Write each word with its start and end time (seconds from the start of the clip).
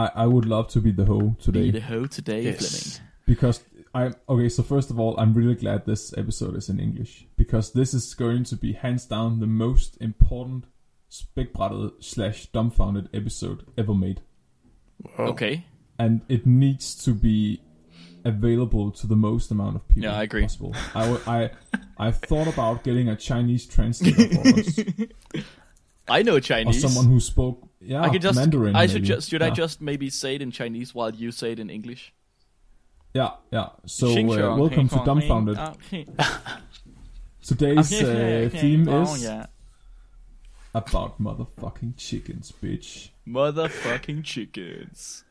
I, 0.00 0.10
I 0.24 0.26
would 0.26 0.46
love 0.46 0.66
to 0.74 0.80
be 0.80 0.92
the 0.92 1.04
hoe 1.04 1.36
today 1.46 1.62
Be 1.70 1.78
the 1.80 1.86
hoe 1.92 2.06
today, 2.06 2.42
Yes. 2.42 2.58
Flemming. 2.60 3.10
because 3.26 3.56
I 3.94 4.02
okay. 4.28 4.48
So 4.48 4.62
first 4.62 4.90
of 4.90 4.98
all, 4.98 5.12
I'm 5.20 5.32
really 5.40 5.54
glad 5.64 5.78
this 5.86 6.12
episode 6.22 6.56
is 6.56 6.68
in 6.68 6.78
English 6.80 7.12
because 7.36 7.72
this 7.72 7.94
is 7.94 8.14
going 8.14 8.44
to 8.44 8.56
be 8.56 8.72
hands 8.84 9.06
down 9.06 9.40
the 9.40 9.46
most 9.46 9.90
important 10.00 10.64
spækbrættet 11.10 11.90
slash 12.00 12.38
dumbfounded 12.54 13.08
episode 13.14 13.58
ever 13.78 13.94
made, 13.94 14.18
Wow. 15.18 15.28
Okay. 15.32 15.64
and 15.98 16.20
it 16.28 16.44
needs 16.46 16.86
to 17.04 17.14
be 17.14 17.60
available 18.24 18.90
to 19.00 19.06
the 19.06 19.16
most 19.16 19.50
amount 19.50 19.76
of 19.76 19.82
people 19.88 20.02
Yeah, 20.04 20.18
I 20.20 20.22
agree. 20.24 20.42
possible. 20.42 20.72
I 20.94 21.00
w- 21.08 21.22
I 21.26 21.50
I've 22.06 22.18
thought 22.28 22.48
about 22.54 22.82
getting 22.84 23.08
a 23.08 23.16
Chinese 23.16 23.64
translator 23.74 24.28
for 24.34 24.48
us 24.60 24.78
I 26.18 26.22
know 26.22 26.36
or 26.36 26.40
Chinese. 26.40 26.80
someone 26.80 27.06
who 27.12 27.20
spoke 27.20 27.58
yeah 27.80 28.02
I 28.02 28.08
could 28.08 28.22
just. 28.22 28.38
Mandarin. 28.38 28.76
I 28.76 28.86
should 28.86 29.02
maybe. 29.02 29.08
just. 29.08 29.30
Should 29.30 29.40
yeah. 29.40 29.48
I 29.48 29.50
just 29.50 29.80
maybe 29.80 30.10
say 30.10 30.34
it 30.36 30.42
in 30.42 30.50
Chinese 30.50 30.94
while 30.94 31.14
you 31.14 31.30
say 31.32 31.52
it 31.52 31.58
in 31.60 31.70
English? 31.70 32.12
Yeah, 33.14 33.30
yeah. 33.52 33.68
So 33.86 34.08
uh, 34.08 34.56
welcome 34.56 34.88
to 34.88 35.02
Dumbfounded. 35.04 35.56
heng- 35.56 36.08
ah, 36.18 36.34
heng- 36.38 36.62
Today's 37.42 37.92
uh, 38.02 38.48
theme 38.50 38.88
Oh, 38.88 39.14
is 39.14 39.28
about 40.74 41.22
motherfucking 41.22 41.96
chickens, 41.96 42.52
bitch. 42.60 43.10
Motherfucking 43.28 44.24
chickens. 44.24 45.24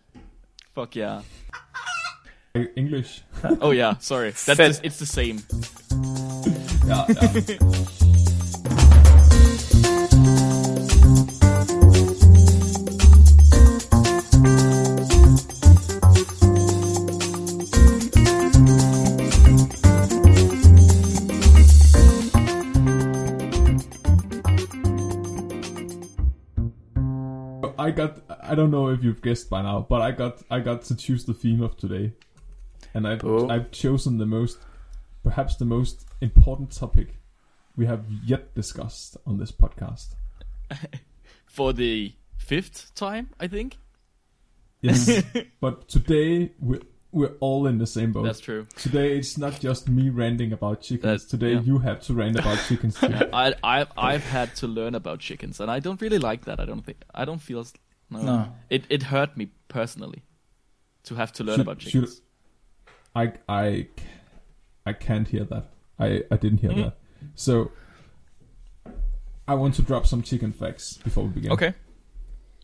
Fuck 0.74 0.96
yeah. 0.96 1.24
English. 2.76 3.24
Oh 3.62 3.72
yeah, 3.72 3.98
sorry. 3.98 4.30
That's 4.30 4.46
just, 4.46 4.86
it's 4.86 5.00
the 5.00 5.06
same. 5.06 5.42
yeah, 6.88 7.06
yeah. 7.10 7.88
I 27.84 27.92
got 27.92 28.22
I 28.42 28.56
don't 28.56 28.72
know 28.72 28.88
if 28.88 29.04
you've 29.04 29.22
guessed 29.22 29.50
by 29.50 29.62
now, 29.62 29.86
but 29.88 30.02
I 30.02 30.12
got 30.12 30.42
I 30.50 30.60
got 30.62 30.84
to 30.84 30.96
choose 30.96 31.26
the 31.26 31.34
theme 31.34 31.62
of 31.62 31.76
today. 31.76 32.14
And 32.94 33.06
I've 33.06 33.24
Oh. 33.26 33.50
I've 33.50 33.72
chosen 33.72 34.18
the 34.18 34.26
most 34.26 34.58
perhaps 35.24 35.58
the 35.58 35.66
most 35.66 36.06
important 36.22 36.72
topic 36.72 37.20
we 37.76 37.86
have 37.86 38.06
yet 38.26 38.56
discussed 38.56 39.18
on 39.26 39.38
this 39.38 39.52
podcast. 39.52 40.16
For 41.46 41.74
the 41.74 42.14
fifth 42.38 42.94
time, 42.96 43.30
I 43.40 43.48
think. 43.48 43.78
Yes. 44.82 45.24
but 45.60 45.90
today 45.90 46.52
we're 46.60 46.82
we're 47.14 47.34
all 47.40 47.68
in 47.68 47.78
the 47.78 47.86
same 47.88 48.12
boat. 48.12 48.24
That's 48.24 48.40
true. 48.40 48.66
Today 48.76 49.18
it's 49.18 49.38
not 49.38 49.60
just 49.60 49.88
me 49.88 50.10
ranting 50.10 50.52
about 50.52 50.82
chickens. 50.82 51.24
That- 51.24 51.30
today 51.30 51.54
yeah. 51.54 51.62
you 51.62 51.78
have 51.80 52.02
to 52.02 52.14
rant 52.14 52.38
about 52.40 52.58
chickens 52.68 53.00
too. 53.00 53.08
I, 53.34 53.54
I, 53.64 53.86
I've 53.96 54.26
had 54.26 54.56
to 54.58 54.68
learn 54.68 54.96
about 54.96 55.20
chickens, 55.20 55.60
and 55.60 55.70
I 55.72 55.80
don't 55.80 56.02
really 56.02 56.20
like 56.20 56.46
that. 56.46 56.60
I 56.60 56.66
don't 56.66 56.82
think. 56.86 56.98
I 57.14 57.24
don't 57.26 57.40
feel. 57.42 57.66
No. 58.10 58.22
No. 58.22 58.54
It 58.70 58.84
it 58.90 59.04
hurt 59.04 59.38
me 59.38 59.50
personally 59.68 60.24
to 61.04 61.16
have 61.16 61.32
to 61.34 61.44
learn 61.44 61.58
Should- 61.58 61.62
about 61.68 61.82
should- 61.82 61.92
chickens. 61.92 62.22
I 63.16 63.34
I 63.48 63.88
I 64.86 64.94
can't 64.94 65.28
hear 65.28 65.44
that. 65.46 65.66
I 66.00 66.24
I 66.32 66.38
didn't 66.38 66.60
hear 66.60 66.72
Mhm. 66.72 66.84
that. 66.84 66.98
So 67.36 67.72
I 69.48 69.54
want 69.56 69.76
to 69.76 69.82
drop 69.82 70.08
some 70.08 70.22
chicken 70.24 70.52
facts 70.52 70.98
before 70.98 71.26
we 71.26 71.30
begin. 71.32 71.52
Okay. 71.52 71.74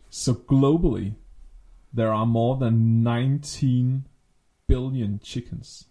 So 0.09 0.33
globally, 0.33 1.15
there 1.93 2.11
are 2.11 2.25
more 2.25 2.57
than 2.57 3.03
19 3.03 4.05
billion 4.69 5.19
chickens. 5.19 5.85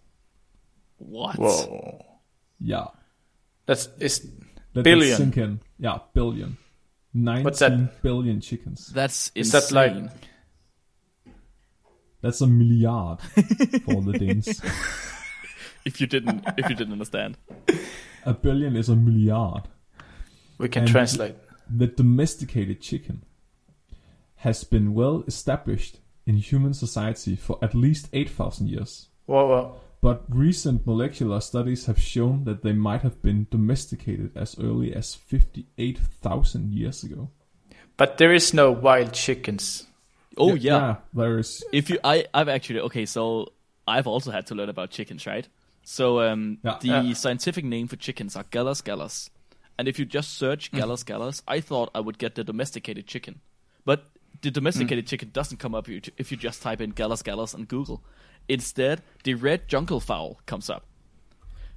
What? 0.97 1.35
Whoa. 1.37 2.05
Yeah, 2.59 2.87
That's 3.65 3.87
is 3.99 4.27
let 4.73 4.83
Billion. 4.83 5.11
that 5.11 5.17
sink 5.17 5.37
in. 5.37 5.59
Yeah, 5.77 5.99
billion. 6.13 6.57
19 7.13 7.43
What's 7.43 7.59
that? 7.59 8.01
billion 8.01 8.41
chickens. 8.41 8.87
That's 8.87 9.31
Is 9.35 9.53
insane. 9.53 9.61
that 9.61 9.75
like- 10.05 10.11
That's 12.21 12.41
a 12.41 12.47
milliard 12.47 13.19
for 13.85 14.01
the 14.01 14.15
Danes. 14.19 14.47
if 15.85 16.01
you 16.01 16.07
didn't 16.07 16.43
if 16.57 16.69
you 16.69 16.75
didn't 16.75 16.93
understand. 16.93 17.37
A 18.25 18.33
billion 18.33 18.75
is 18.75 18.89
a 18.89 18.95
milliard. 18.95 19.63
we 20.57 20.67
can 20.69 20.83
And- 20.83 20.91
translate. 20.91 21.35
The 21.69 21.87
domesticated 21.87 22.81
chicken 22.81 23.23
has 24.37 24.63
been 24.63 24.93
well 24.93 25.23
established 25.27 25.99
in 26.29 26.37
human 26.37 26.73
society 26.75 27.35
for 27.35 27.57
at 27.63 27.73
least 27.73 28.07
8,000 28.13 28.69
years. 28.69 29.07
Whoa, 29.25 29.47
whoa. 29.47 29.75
But 29.99 30.23
recent 30.29 30.85
molecular 30.85 31.41
studies 31.41 31.87
have 31.87 31.99
shown 31.99 32.43
that 32.43 32.61
they 32.61 32.71
might 32.71 33.01
have 33.01 33.19
been 33.23 33.47
domesticated 33.49 34.37
as 34.37 34.55
early 34.59 34.93
as 34.93 35.15
58,000 35.15 36.73
years 36.73 37.03
ago. 37.03 37.29
But 37.97 38.17
there 38.19 38.31
is 38.31 38.53
no 38.53 38.71
wild 38.71 39.11
chickens. 39.13 39.87
Oh 40.37 40.53
yeah. 40.53 40.97
there 41.13 41.39
is. 41.39 41.63
If 41.73 41.89
you, 41.89 41.97
I, 42.03 42.25
I've 42.33 42.47
actually 42.47 42.79
okay. 42.81 43.05
So 43.05 43.51
I've 43.87 44.07
also 44.07 44.31
had 44.31 44.45
to 44.47 44.55
learn 44.55 44.69
about 44.69 44.91
chickens, 44.91 45.25
right? 45.27 45.47
So 45.83 46.21
um, 46.21 46.59
Yeah. 46.63 46.77
the 46.79 46.87
Yeah. 46.87 47.13
scientific 47.13 47.65
name 47.65 47.87
for 47.87 47.97
chickens 47.97 48.35
are 48.37 48.45
Gallus 48.51 48.81
gallus, 48.81 49.29
and 49.77 49.87
if 49.87 49.99
you 49.99 50.05
just 50.05 50.37
search 50.37 50.71
Gallus 50.71 51.03
gallus, 51.03 51.41
I 51.47 51.59
thought 51.59 51.89
I 51.93 51.99
would 51.99 52.17
get 52.19 52.35
the 52.35 52.43
domesticated 52.43 53.05
chicken, 53.07 53.41
but 53.83 54.05
the 54.41 54.51
domesticated 54.51 55.07
chicken 55.07 55.29
doesn't 55.33 55.57
come 55.57 55.75
up 55.75 55.87
if 55.89 56.31
you- 56.31 56.37
just 56.37 56.61
type 56.61 56.81
in 56.81 56.91
Gallus 56.91 57.21
gallus 57.21 57.53
on 57.53 57.65
Google. 57.65 58.03
Instead, 58.47 59.01
the 59.23 59.33
red 59.35 59.67
jungle 59.67 59.99
fowl 59.99 60.39
comes 60.45 60.69
up. 60.69 60.85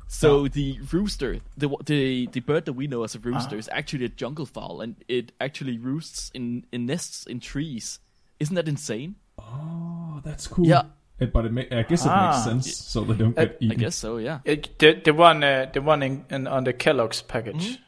So 0.08 0.46
the 0.46 0.78
rooster, 0.92 1.40
the 1.56 1.68
the 1.86 2.26
the 2.26 2.40
bird 2.40 2.66
that 2.66 2.74
we 2.74 2.86
know 2.86 3.02
as 3.02 3.14
a 3.14 3.18
rooster, 3.18 3.56
is 3.56 3.68
actually 3.72 4.04
a 4.04 4.08
jungle 4.10 4.44
fowl, 4.44 4.80
and 4.82 4.96
it 5.08 5.32
actually 5.40 5.78
roosts 5.78 6.30
in 6.34 6.66
in 6.70 6.84
nests 6.86 7.26
in 7.26 7.40
trees. 7.40 7.98
Isn't 8.38 8.54
that 8.56 8.68
insane? 8.68 9.14
Oh, 9.38 10.20
that's 10.22 10.46
cool. 10.46 10.66
Yeah. 10.66 10.82
Eh, 11.20 11.26
but 11.26 11.46
it 11.46 11.52
ma- 11.52 11.62
I 11.70 11.82
guess 11.84 12.04
it 12.04 12.10
Ah. 12.10 12.30
makes 12.32 12.44
sense 12.44 12.76
so 12.76 13.04
they 13.04 13.14
don't 13.14 13.38
Uh, 13.38 13.46
get 13.46 13.58
I 13.70 13.74
guess 13.74 13.96
so. 13.96 14.18
Yeah. 14.18 14.40
Uh, 14.46 14.56
the 14.78 15.00
the 15.02 15.14
one 15.14 15.42
uh, 15.42 15.70
the 15.72 15.80
one 15.80 16.02
in, 16.02 16.24
in 16.30 16.46
on 16.46 16.64
the 16.64 16.72
Kellogg's 16.74 17.22
package. 17.22 17.78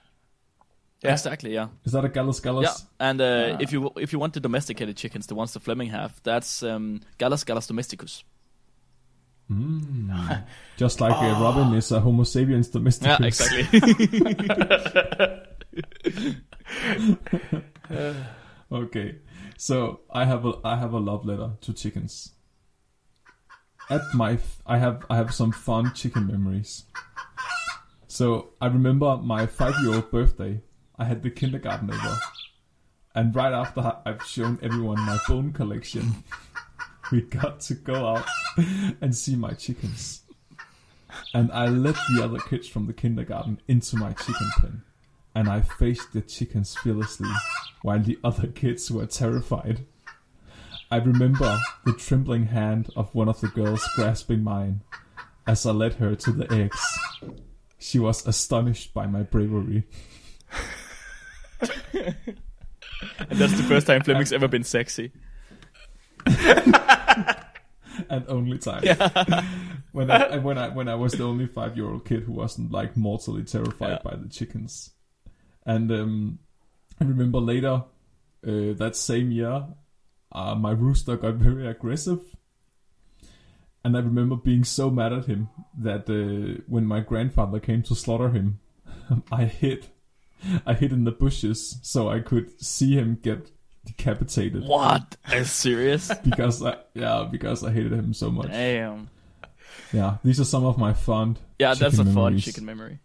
Yeah. 1.05 1.13
Exactly. 1.13 1.55
Yeah. 1.55 1.69
Is 1.85 1.93
that 1.93 2.05
a 2.05 2.09
Gallus 2.09 2.41
Gallus? 2.41 2.65
Yeah. 2.65 2.75
And 3.09 3.21
uh, 3.21 3.59
if 3.61 3.73
you 3.73 3.93
if 3.97 4.13
you 4.13 4.19
want 4.19 4.33
the 4.33 4.41
domesticated 4.41 4.97
chickens, 4.97 5.27
the 5.27 5.35
ones 5.35 5.53
the 5.53 5.61
Flemming 5.61 5.91
have, 5.91 6.21
that's 6.23 6.63
um, 6.63 7.01
Gallus 7.19 7.45
Gallus 7.45 7.67
domesticus. 7.67 8.25
Mm. 9.51 10.45
Just 10.77 11.01
like 11.01 11.15
uh, 11.15 11.39
Robin 11.41 11.75
is 11.75 11.93
a 11.93 12.01
Homo 12.01 12.25
sapiens 12.25 12.71
domesticus. 12.71 13.21
Yeah, 13.21 13.27
exactly. 13.27 13.69
Okay, 18.73 19.17
so 19.57 20.01
I 20.11 20.25
have 20.25 20.45
a 20.45 20.55
I 20.65 20.77
have 20.77 20.95
a 20.95 20.99
love 20.99 21.25
letter 21.25 21.53
to 21.61 21.73
chickens. 21.73 22.33
At 23.91 24.01
my 24.15 24.33
f- 24.33 24.63
I 24.67 24.79
have 24.79 25.05
I 25.09 25.17
have 25.17 25.33
some 25.33 25.53
fun 25.53 25.93
chicken 25.95 26.27
memories. 26.27 26.85
So 28.09 28.51
I 28.61 28.67
remember 28.67 29.17
my 29.19 29.47
five 29.47 29.75
year 29.83 29.95
old 29.95 30.11
birthday. 30.11 30.61
I 30.99 31.05
had 31.05 31.23
the 31.23 31.31
kindergarten 31.31 31.91
over, 31.91 32.19
and 33.15 33.35
right 33.35 33.53
after 33.53 33.97
I've 34.05 34.25
shown 34.25 34.59
everyone 34.63 35.01
my 35.01 35.19
bone 35.27 35.53
collection, 35.53 36.25
we 37.13 37.23
got 37.23 37.61
to 37.61 37.75
go 37.75 38.07
out 38.07 38.27
and 39.01 39.15
see 39.15 39.37
my 39.37 39.53
chickens. 39.53 40.23
And 41.33 41.51
I 41.53 41.67
led 41.67 41.97
the 42.11 42.23
other 42.25 42.39
kids 42.39 42.69
from 42.69 42.87
the 42.87 42.93
kindergarten 42.93 43.61
into 43.69 43.97
my 43.97 44.13
chicken 44.13 44.51
pen 44.59 44.83
and 45.35 45.49
I 45.49 45.63
faced 45.63 46.13
the 46.13 46.21
chickens 46.21 46.77
fearlessly 46.77 47.31
while 47.83 47.99
the 47.99 48.19
other 48.23 48.47
kids 48.47 48.91
were 48.91 49.07
terrified. 49.07 49.81
I 50.91 50.99
remember 50.99 51.59
the 51.85 51.93
trembling 51.93 52.47
hand 52.47 52.91
of 52.95 53.15
one 53.15 53.29
of 53.29 53.41
the 53.41 53.49
girls 53.49 53.87
grasping 53.97 54.45
mine 54.45 54.83
as 55.47 55.67
I 55.67 55.73
led 55.73 55.95
her 55.95 56.15
to 56.15 56.33
the 56.33 56.51
eggs. 56.53 56.99
She 57.79 57.99
was 57.99 58.27
astonished 58.27 58.95
by 58.95 59.07
my 59.07 59.23
bravery. 59.23 59.85
and 61.93 63.39
that's 63.39 63.57
the 63.57 63.63
first 63.65 63.87
time 63.87 64.03
Flemming's 64.03 64.33
ever 64.33 64.49
been 64.49 64.65
sexy. 64.65 65.13
and 66.27 68.25
only 68.29 68.59
time. 68.59 68.83
Yeah. 68.85 69.45
when 69.93 70.11
I 70.11 70.39
when 70.39 70.59
I 70.59 70.69
when 70.69 70.89
I 70.89 70.95
was 70.95 71.13
the 71.13 71.25
only 71.25 71.47
five 71.47 71.77
year 71.77 71.87
old 71.91 72.05
kid 72.05 72.25
who 72.25 72.33
wasn't 72.33 72.73
like 72.73 72.97
mortally 72.97 73.45
terrified 73.45 74.01
Yeah. 74.05 74.11
by 74.11 74.17
the 74.17 74.29
chickens. 74.29 74.91
And 75.67 75.91
um, 75.93 76.39
I 77.01 77.05
remember 77.05 77.39
later 77.39 77.85
uh, 78.47 78.75
that 78.77 78.97
same 78.97 79.31
year, 79.33 79.67
uh, 80.33 80.55
my 80.55 80.73
rooster 80.73 81.17
got 81.17 81.35
very 81.35 81.67
aggressive. 81.67 82.21
And 83.83 83.97
I 83.97 84.01
remember 84.01 84.37
being 84.37 84.65
so 84.65 84.91
mad 84.91 85.13
at 85.13 85.27
him 85.27 85.49
that 85.79 86.09
uh, 86.09 86.63
when 86.67 86.87
my 86.87 87.01
grandfather 87.01 87.61
came 87.61 87.83
to 87.83 87.95
slaughter 87.95 88.31
him, 88.31 88.61
I 89.31 89.45
hid. 89.45 89.89
I 90.67 90.75
hid 90.75 90.93
in 90.93 91.05
the 91.05 91.13
bushes 91.13 91.79
so 91.83 92.09
I 92.09 92.21
could 92.21 92.61
see 92.63 92.95
him 92.95 93.19
get 93.23 93.51
decapitated 93.85 94.65
What? 94.65 95.17
Are 95.29 95.39
you 95.39 95.45
serious? 95.45 96.13
because 96.25 96.63
I, 96.63 96.77
yeah, 96.95 97.27
because 97.31 97.63
I 97.65 97.73
hated 97.73 97.93
him 97.93 98.15
so 98.15 98.31
much. 98.31 98.49
Damn. 98.49 99.11
Yeah, 99.93 100.17
these 100.25 100.41
are 100.41 100.45
some 100.45 100.65
of 100.65 100.79
my 100.79 100.93
fond. 100.93 101.39
Yeah, 101.59 101.75
that's 101.75 101.81
a 101.95 101.99
chicken 101.99 102.07
fun 102.07 102.15
memories. 102.15 102.45
chicken 102.45 102.65
memory. 102.65 102.99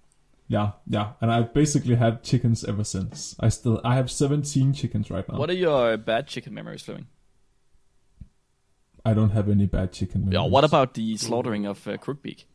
Yeah, 0.48 0.72
yeah, 0.88 1.12
and 1.22 1.32
I've 1.32 1.54
basically 1.54 1.96
had 1.96 2.24
chickens 2.24 2.64
ever 2.64 2.84
since. 2.84 3.36
I 3.40 3.50
still 3.50 3.80
I 3.84 3.96
have 3.96 4.10
17 4.10 4.74
chickens 4.74 5.12
right 5.12 5.28
now. 5.30 5.38
What 5.38 5.50
are 5.52 5.54
your 5.54 5.96
bad 5.98 6.28
chicken 6.28 6.54
memories, 6.56 6.82
Flemming? 6.82 7.08
I 9.06 9.14
don't 9.14 9.30
have 9.30 9.48
any 9.50 9.68
bad 9.68 9.94
chicken. 9.94 10.24
Yeah, 10.24 10.40
memories. 10.40 10.52
what 10.52 10.64
about 10.64 10.94
the 10.96 11.18
slaughtering 11.18 11.66
of 11.68 11.88
uh, 11.88 11.98
Crookbeak? 11.98 12.46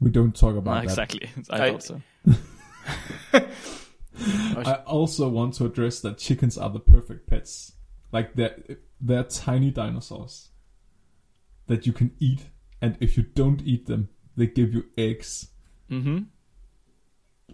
We 0.00 0.10
don't 0.10 0.34
talk 0.34 0.56
about 0.56 0.74
that. 0.76 0.84
exactly. 0.84 1.28
I, 1.50 1.66
I- 1.66 1.70
thought 1.72 1.82
so. 1.82 2.00
I 4.18 4.82
also 4.86 5.28
want 5.28 5.54
to 5.54 5.66
address 5.66 6.00
that 6.00 6.18
chickens 6.18 6.58
are 6.58 6.70
the 6.70 6.80
perfect 6.80 7.28
pets. 7.28 7.72
Like 8.12 8.34
they're 8.34 8.56
they're 9.00 9.24
tiny 9.24 9.70
dinosaurs 9.70 10.50
that 11.66 11.86
you 11.86 11.92
can 11.92 12.12
eat, 12.20 12.46
and 12.80 12.96
if 13.00 13.16
you 13.16 13.22
don't 13.22 13.62
eat 13.62 13.86
them, 13.86 14.08
they 14.36 14.46
give 14.46 14.74
you 14.74 14.84
eggs. 14.98 15.48
Mm-hmm. 15.90 16.18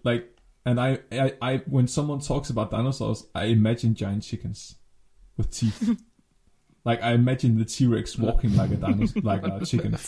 Like, 0.03 0.37
and 0.65 0.79
I, 0.79 0.99
I, 1.11 1.33
I 1.41 1.57
when 1.65 1.87
someone 1.87 2.19
talks 2.19 2.49
about 2.49 2.71
dinosaurs, 2.71 3.25
I 3.33 3.45
imagine 3.45 3.95
giant 3.95 4.23
chickens 4.23 4.75
with 5.37 5.51
teeth. 5.51 5.97
like 6.85 7.01
I 7.01 7.13
imagine 7.13 7.57
the 7.57 7.65
T 7.65 7.87
Rex 7.87 8.17
walking 8.17 8.55
like 8.55 8.71
a 8.71 8.75
dinosaur, 8.75 9.21
like 9.23 9.43
a 9.45 9.65
chicken. 9.65 9.97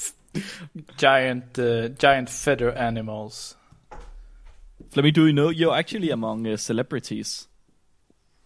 Giant, 0.95 1.59
uh, 1.59 1.89
giant 1.89 2.29
feather 2.29 2.71
animals. 2.71 3.57
Flemming, 4.91 5.13
do 5.13 5.25
you 5.25 5.33
know 5.33 5.49
you're 5.49 5.73
actually 5.75 6.09
among 6.11 6.45
uh, 6.45 6.57
celebrities 6.57 7.47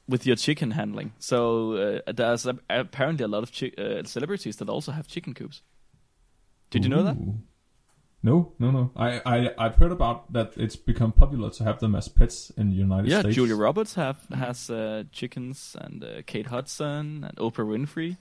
with 0.08 0.26
your 0.26 0.36
chicken 0.36 0.72
handling? 0.72 1.14
So 1.20 1.74
uh, 2.08 2.12
there's 2.12 2.46
a- 2.46 2.60
apparently 2.70 3.26
a 3.26 3.28
lot 3.28 3.44
of 3.44 3.52
chi- 3.52 3.74
uh, 3.78 4.04
celebrities 4.04 4.56
that 4.58 4.70
also 4.70 4.92
have 4.92 5.08
chicken 5.08 5.34
coops. 5.34 5.62
Did 6.70 6.84
you 6.84 6.90
know 6.90 7.04
that? 7.04 7.16
Ooh. 7.18 7.40
No, 8.22 8.54
no, 8.58 8.72
no. 8.72 8.92
I, 8.96 9.22
I, 9.26 9.50
I've 9.58 9.76
heard 9.76 9.92
about 9.92 10.34
that. 10.34 10.54
It's 10.58 10.76
become 10.76 11.12
popular 11.12 11.50
to 11.52 11.64
have 11.64 11.80
them 11.80 11.94
as 11.96 12.08
pets 12.08 12.52
in 12.58 12.70
the 12.72 12.76
United 12.76 13.06
States. 13.06 13.14
Yeah, 13.14 13.20
States. 13.22 13.36
Julia 13.36 13.56
Roberts 13.56 13.94
have 13.96 14.18
has 14.34 14.70
uh, 14.70 15.04
chickens, 15.12 15.76
and 15.80 16.04
uh, 16.04 16.22
Kate 16.26 16.48
Hudson, 16.48 17.24
and 17.24 17.36
Oprah 17.38 17.66
Winfrey, 17.68 18.18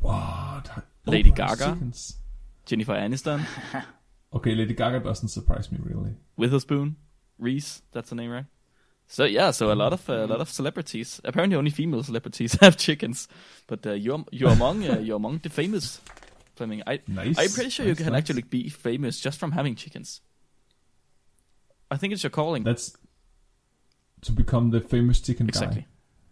What? 0.00 0.68
Lady 1.06 1.30
Oprah 1.30 1.36
Gaga? 1.36 1.64
chickens? 1.74 2.16
Jennifer 2.66 2.94
Aniston, 2.94 3.44
Okay, 4.34 4.54
Lady 4.54 4.74
Gaga 4.74 5.00
doesn't 5.00 5.28
surprise 5.28 5.70
me 5.70 5.78
really. 5.82 6.14
Witherspoon, 6.36 6.96
Reese. 7.38 7.82
That's 7.92 8.10
the 8.10 8.16
name, 8.16 8.30
right? 8.30 8.46
So 9.06 9.24
yeah, 9.24 9.50
so 9.50 9.70
a 9.72 9.74
lot 9.74 9.92
of 9.92 10.08
uh, 10.08 10.24
a 10.24 10.26
lot 10.26 10.40
of 10.40 10.48
celebrities. 10.48 11.20
Apparently, 11.24 11.56
only 11.56 11.70
female 11.70 12.02
celebrities 12.02 12.54
have 12.60 12.76
chickens, 12.76 13.28
but 13.66 13.86
uh, 13.86 13.92
you're 13.92 14.24
you're 14.30 14.52
among 14.52 14.88
uh, 14.88 14.98
you're 15.00 15.16
among 15.16 15.38
the 15.38 15.50
famous. 15.50 16.00
Flemming, 16.54 16.82
I 16.86 17.00
Nice. 17.08 17.38
I'm 17.38 17.50
pretty 17.50 17.70
sure 17.70 17.86
you 17.86 17.94
can 17.94 18.12
nice. 18.12 18.18
actually 18.20 18.42
be 18.42 18.68
famous 18.68 19.18
just 19.18 19.38
from 19.38 19.52
having 19.52 19.74
chickens. 19.74 20.20
I 21.90 21.96
think 21.96 22.12
it's 22.12 22.22
your 22.22 22.30
calling. 22.30 22.62
That's 22.62 22.94
to 24.22 24.32
become 24.32 24.70
the 24.70 24.80
famous 24.80 25.20
chicken 25.20 25.48
exactly. 25.48 25.82
guy. 25.82 25.86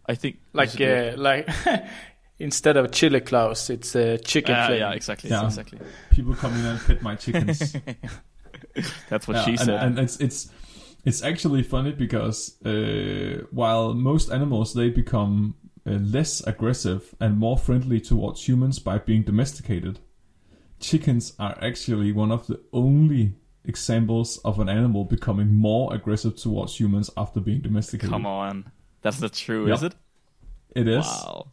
I 0.07 0.15
think 0.15 0.37
Like, 0.53 0.69
should 0.71 1.13
uh, 1.13 1.17
like 1.17 1.49
instead 2.43 2.77
of 2.77 2.91
chili 2.91 3.19
Klaus, 3.21 3.69
it's 3.69 3.95
a 3.95 4.17
chicken 4.17 4.55
Ah, 4.55 4.67
flame. 4.67 4.79
yeah, 4.79 4.91
exactly, 4.93 5.29
Yeah. 5.29 5.45
exactly. 5.45 5.79
People 6.09 6.33
come 6.35 6.53
in 6.59 6.65
and 6.65 6.79
pet 6.79 7.01
my 7.01 7.15
chickens. 7.15 7.75
That's 9.09 9.27
what 9.27 9.37
Yeah, 9.37 9.43
she 9.45 9.51
and, 9.51 9.59
said. 9.59 9.83
and 9.83 9.99
it's 9.99 10.17
it's 10.19 10.51
it's 11.05 11.23
actually 11.23 11.63
funny 11.63 11.91
because 11.91 12.61
uh, 12.65 13.43
while 13.51 13.93
most 13.93 14.31
animals 14.31 14.73
they 14.73 14.89
become 14.89 15.55
uh, 15.85 15.91
less 15.93 16.41
aggressive 16.45 17.15
and 17.19 17.37
more 17.37 17.57
friendly 17.57 17.99
towards 17.99 18.47
humans 18.47 18.79
by 18.79 18.97
being 18.99 19.23
domesticated, 19.23 19.99
chickens 20.79 21.33
are 21.39 21.57
actually 21.61 22.11
one 22.11 22.31
of 22.31 22.45
the 22.47 22.59
only 22.71 23.33
examples 23.65 24.37
of 24.43 24.59
an 24.59 24.69
animal 24.69 25.05
becoming 25.05 25.53
more 25.53 25.93
aggressive 25.93 26.35
towards 26.35 26.79
humans 26.79 27.09
after 27.17 27.39
being 27.39 27.61
domesticated. 27.61 28.09
Come 28.11 28.25
on, 28.25 28.71
that's 29.01 29.21
not 29.21 29.33
true, 29.33 29.67
Yep. 29.67 29.75
is 29.77 29.83
it? 29.83 29.95
It 30.75 30.87
is. 30.87 31.05
Wow. 31.05 31.47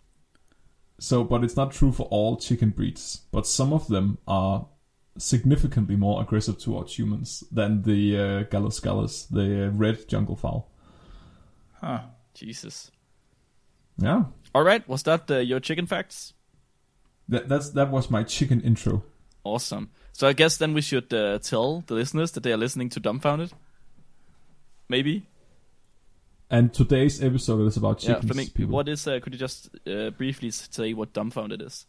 So, 0.99 1.23
but 1.25 1.45
it's 1.45 1.57
not 1.57 1.73
true 1.73 1.93
for 1.93 2.05
all 2.11 2.37
chicken 2.37 2.71
breeds. 2.71 3.23
But 3.33 3.47
some 3.47 3.73
of 3.73 3.89
them 3.89 4.19
are 4.27 4.67
significantly 5.17 5.97
more 5.97 6.21
aggressive 6.21 6.59
towards 6.59 6.99
humans 6.99 7.45
than 7.53 7.83
the 7.83 8.19
uh, 8.19 8.43
Gallus 8.45 8.81
gallus, 8.81 9.25
the 9.27 9.67
uh, 9.67 9.71
red 9.71 10.09
jungle 10.09 10.37
fowl. 10.37 10.71
Huh. 11.81 12.01
Jesus. 12.35 12.91
Yeah, 14.01 14.25
All 14.55 14.63
right, 14.63 14.89
was 14.89 15.03
that 15.05 15.29
uh, 15.29 15.39
your 15.39 15.59
chicken 15.59 15.87
facts? 15.87 16.33
that 17.29 17.49
that's 17.49 17.71
that 17.71 17.91
was 17.91 18.11
my 18.11 18.23
chicken 18.23 18.61
intro. 18.61 19.03
Awesome. 19.43 19.91
So 20.13 20.29
I 20.29 20.33
guess 20.35 20.57
then 20.57 20.73
we 20.73 20.83
should 20.83 21.13
uh, 21.13 21.39
tell 21.41 21.83
the 21.87 21.95
listeners 21.95 22.31
that 22.33 22.43
they 22.43 22.53
are 22.53 22.57
listening 22.57 22.91
to 22.91 23.01
Dumbfounded. 23.01 23.53
Maybe. 24.89 25.27
And 26.51 26.73
today's 26.73 27.23
episode 27.23 27.67
is 27.67 27.77
about 27.77 28.03
Yeah. 28.03 28.15
chickens. 28.15 28.27
Flemming, 28.33 28.49
people. 28.55 28.73
what 28.73 28.89
is? 28.89 29.07
Uh, 29.07 29.21
could 29.21 29.35
you 29.35 29.39
just 29.39 29.69
uh, 29.87 30.11
briefly 30.11 30.51
say 30.51 30.95
what 30.95 31.13
Dumbfounded 31.13 31.61
is? 31.63 31.87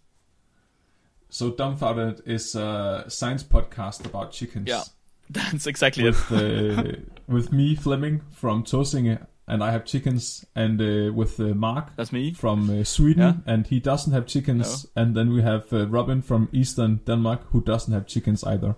So 1.31 1.51
dumbfounded 1.51 2.21
is 2.25 2.55
a 2.55 3.05
science 3.07 3.43
podcast 3.43 4.03
about 4.05 4.31
chickens. 4.31 4.67
Yeah. 4.67 4.81
That's 5.29 5.67
exactly 5.67 6.05
it. 6.07 6.15
With 6.29 6.31
uh, 6.31 6.93
with 7.27 7.51
me 7.51 7.75
Flemming 7.75 8.21
from 8.31 8.63
Tåsinge, 8.63 9.19
and 9.47 9.63
I 9.63 9.71
have 9.71 9.85
chickens, 9.85 10.43
and 10.55 10.81
uh, 10.81 11.13
with 11.13 11.39
uh, 11.39 11.53
Mark 11.53 11.95
That's 11.95 12.11
me. 12.11 12.33
from 12.33 12.69
uh, 12.69 12.83
Sweden, 12.83 13.43
Yeah. 13.45 13.53
and 13.53 13.67
he 13.67 13.79
doesn't 13.79 14.11
have 14.11 14.25
chickens. 14.25 14.87
And 14.95 15.15
then 15.15 15.31
we 15.31 15.43
have 15.43 15.71
uh, 15.71 15.87
Robin 15.87 16.23
from 16.23 16.49
Eastern 16.51 16.97
Denmark, 17.05 17.41
who 17.51 17.61
doesn't 17.61 17.93
have 17.93 18.07
chickens 18.07 18.43
either. 18.43 18.75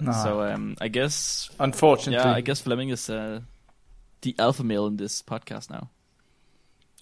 No. 0.00 0.12
So 0.12 0.42
um, 0.42 0.76
I 0.80 0.88
guess. 0.88 1.50
Unfortunately. 1.60 2.24
Yeah, 2.24 2.36
I 2.36 2.40
guess 2.40 2.60
Flemming 2.62 2.88
is 2.88 3.10
uh, 3.10 3.40
the 4.22 4.34
alpha 4.38 4.62
male 4.64 4.86
in 4.86 4.96
this 4.96 5.22
podcast 5.22 5.70
now. 5.70 5.90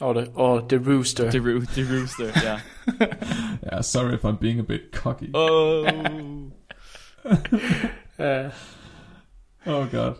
Or 0.01 0.13
the, 0.15 0.31
or 0.35 0.61
the 0.61 0.79
rooster. 0.79 1.31
The, 1.31 1.41
roo- 1.41 1.61
the 1.61 1.83
rooster. 1.85 2.33
Yeah. 2.37 2.61
Yeah, 3.63 3.81
sorry 3.81 4.15
if 4.15 4.25
I'm 4.25 4.37
being 4.37 4.61
a 4.61 4.63
bit 4.63 4.93
cocky. 4.93 5.31
Oh. 5.35 6.51
Uh, 8.19 8.51
Oh 9.67 9.85
god. 9.87 10.19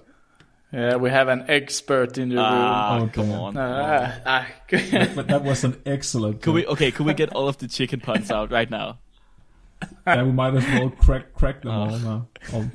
yeah, 0.73 0.97
we 0.97 1.09
have 1.09 1.29
an 1.29 1.45
expert 1.49 2.19
in 2.19 2.31
the 2.31 2.37
ah, 2.39 2.99
Oh, 3.01 3.09
come 3.09 3.31
on. 3.33 3.55
room. 3.55 3.65
Ah, 3.65 4.19
ah. 4.27 4.47
But 5.15 5.29
that 5.29 5.45
was 5.45 5.63
an 5.65 5.81
excellent. 5.87 6.43
Could 6.43 6.53
we? 6.55 6.67
Okay, 6.67 6.91
Can 6.91 7.07
we 7.07 7.15
get 7.15 7.33
all 7.35 7.49
of 7.49 7.57
the 7.59 7.69
chicken 7.69 8.01
puns 8.01 8.31
out 8.31 8.51
right 8.51 8.69
now? 8.71 8.99
Yeah, 10.07 10.25
we 10.25 10.33
might 10.33 10.55
as 10.57 10.65
well 10.67 10.91
crack 10.91 11.33
crack 11.33 11.63
them 11.63 11.71
Oh. 11.73 11.81
all 11.91 11.99
now. 11.99 12.29
Oh, 12.53 12.71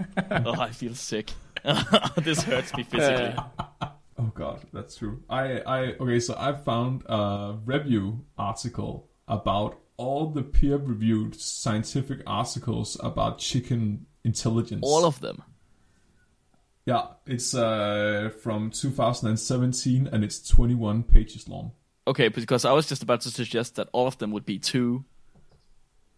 Oh, 0.45 0.59
I 0.61 0.69
feel 0.71 0.95
sick. 0.95 1.31
this 2.17 2.41
hurts 2.43 2.73
me 2.75 2.83
physically. 2.83 3.35
Oh 4.21 4.31
god, 4.35 4.61
that's 4.73 4.97
true. 4.97 5.23
I 5.29 5.59
I 5.59 5.79
okay, 5.99 6.19
so 6.19 6.35
I 6.37 6.53
found 6.53 7.03
a 7.07 7.57
review 7.65 8.25
article 8.37 9.09
about 9.27 9.79
all 9.97 10.31
the 10.31 10.41
peer-reviewed 10.41 11.39
scientific 11.39 12.21
articles 12.25 12.97
about 13.03 13.39
chicken 13.39 14.05
intelligence. 14.23 14.81
All 14.83 15.05
of 15.05 15.19
them. 15.19 15.43
Yeah, 16.85 17.05
it's 17.27 17.53
uh, 17.53 18.31
from 18.41 18.71
2017 18.71 20.09
and 20.11 20.23
it's 20.23 20.47
21 20.47 21.03
pages 21.03 21.47
long. 21.47 21.73
Okay, 22.07 22.29
because 22.29 22.65
I 22.65 22.71
was 22.71 22.87
just 22.87 23.03
about 23.03 23.21
to 23.21 23.29
suggest 23.29 23.75
that 23.75 23.89
all 23.91 24.07
of 24.07 24.17
them 24.17 24.31
would 24.31 24.45
be 24.45 24.57
two 24.57 25.05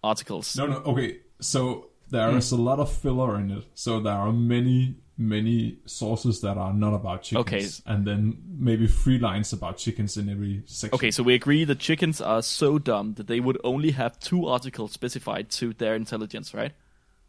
articles. 0.02 0.56
No, 0.56 0.66
no, 0.66 0.78
okay. 0.78 1.18
So 1.42 1.90
there 2.10 2.36
is 2.38 2.52
a 2.52 2.58
lot 2.58 2.80
of 2.80 2.92
filler 2.92 3.38
in 3.40 3.52
it. 3.52 3.66
So 3.74 4.00
there 4.00 4.14
are 4.14 4.32
many, 4.32 4.96
many 5.18 5.78
sources 5.86 6.42
that 6.42 6.58
are 6.58 6.74
not 6.74 6.94
about 6.94 7.24
chickens. 7.24 7.82
Okay. 7.86 7.94
And 7.94 8.06
then 8.06 8.38
maybe 8.58 8.88
three 8.88 9.20
lines 9.20 9.54
about 9.54 9.78
chickens 9.78 10.18
in 10.18 10.30
every 10.30 10.64
section. 10.66 10.96
Okay, 10.96 11.12
so 11.12 11.24
we 11.24 11.34
agree 11.34 11.64
that 11.66 11.80
chickens 11.80 12.20
are 12.22 12.42
so 12.42 12.80
dumb 12.80 13.14
that 13.16 13.28
they 13.28 13.40
would 13.40 13.60
only 13.64 13.92
have 13.92 14.20
two 14.20 14.48
articles 14.48 14.92
specified 14.92 15.50
to 15.52 15.74
their 15.74 15.96
intelligence, 15.96 16.54
right? 16.54 16.74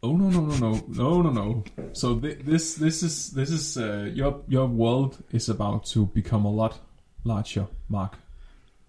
Oh 0.03 0.15
no 0.15 0.29
no 0.29 0.41
no 0.41 0.55
no 0.57 0.83
no 0.87 1.21
no 1.21 1.29
no. 1.31 1.63
So 1.93 2.19
th- 2.19 2.39
this 2.39 2.75
this 2.75 3.01
is 3.01 3.31
this 3.31 3.49
is 3.49 3.77
uh, 3.77 4.09
your 4.13 4.41
your 4.47 4.67
world 4.67 5.23
is 5.31 5.49
about 5.49 5.85
to 5.87 6.05
become 6.05 6.45
a 6.45 6.51
lot 6.51 6.79
larger, 7.23 7.67
Mark. 7.89 8.17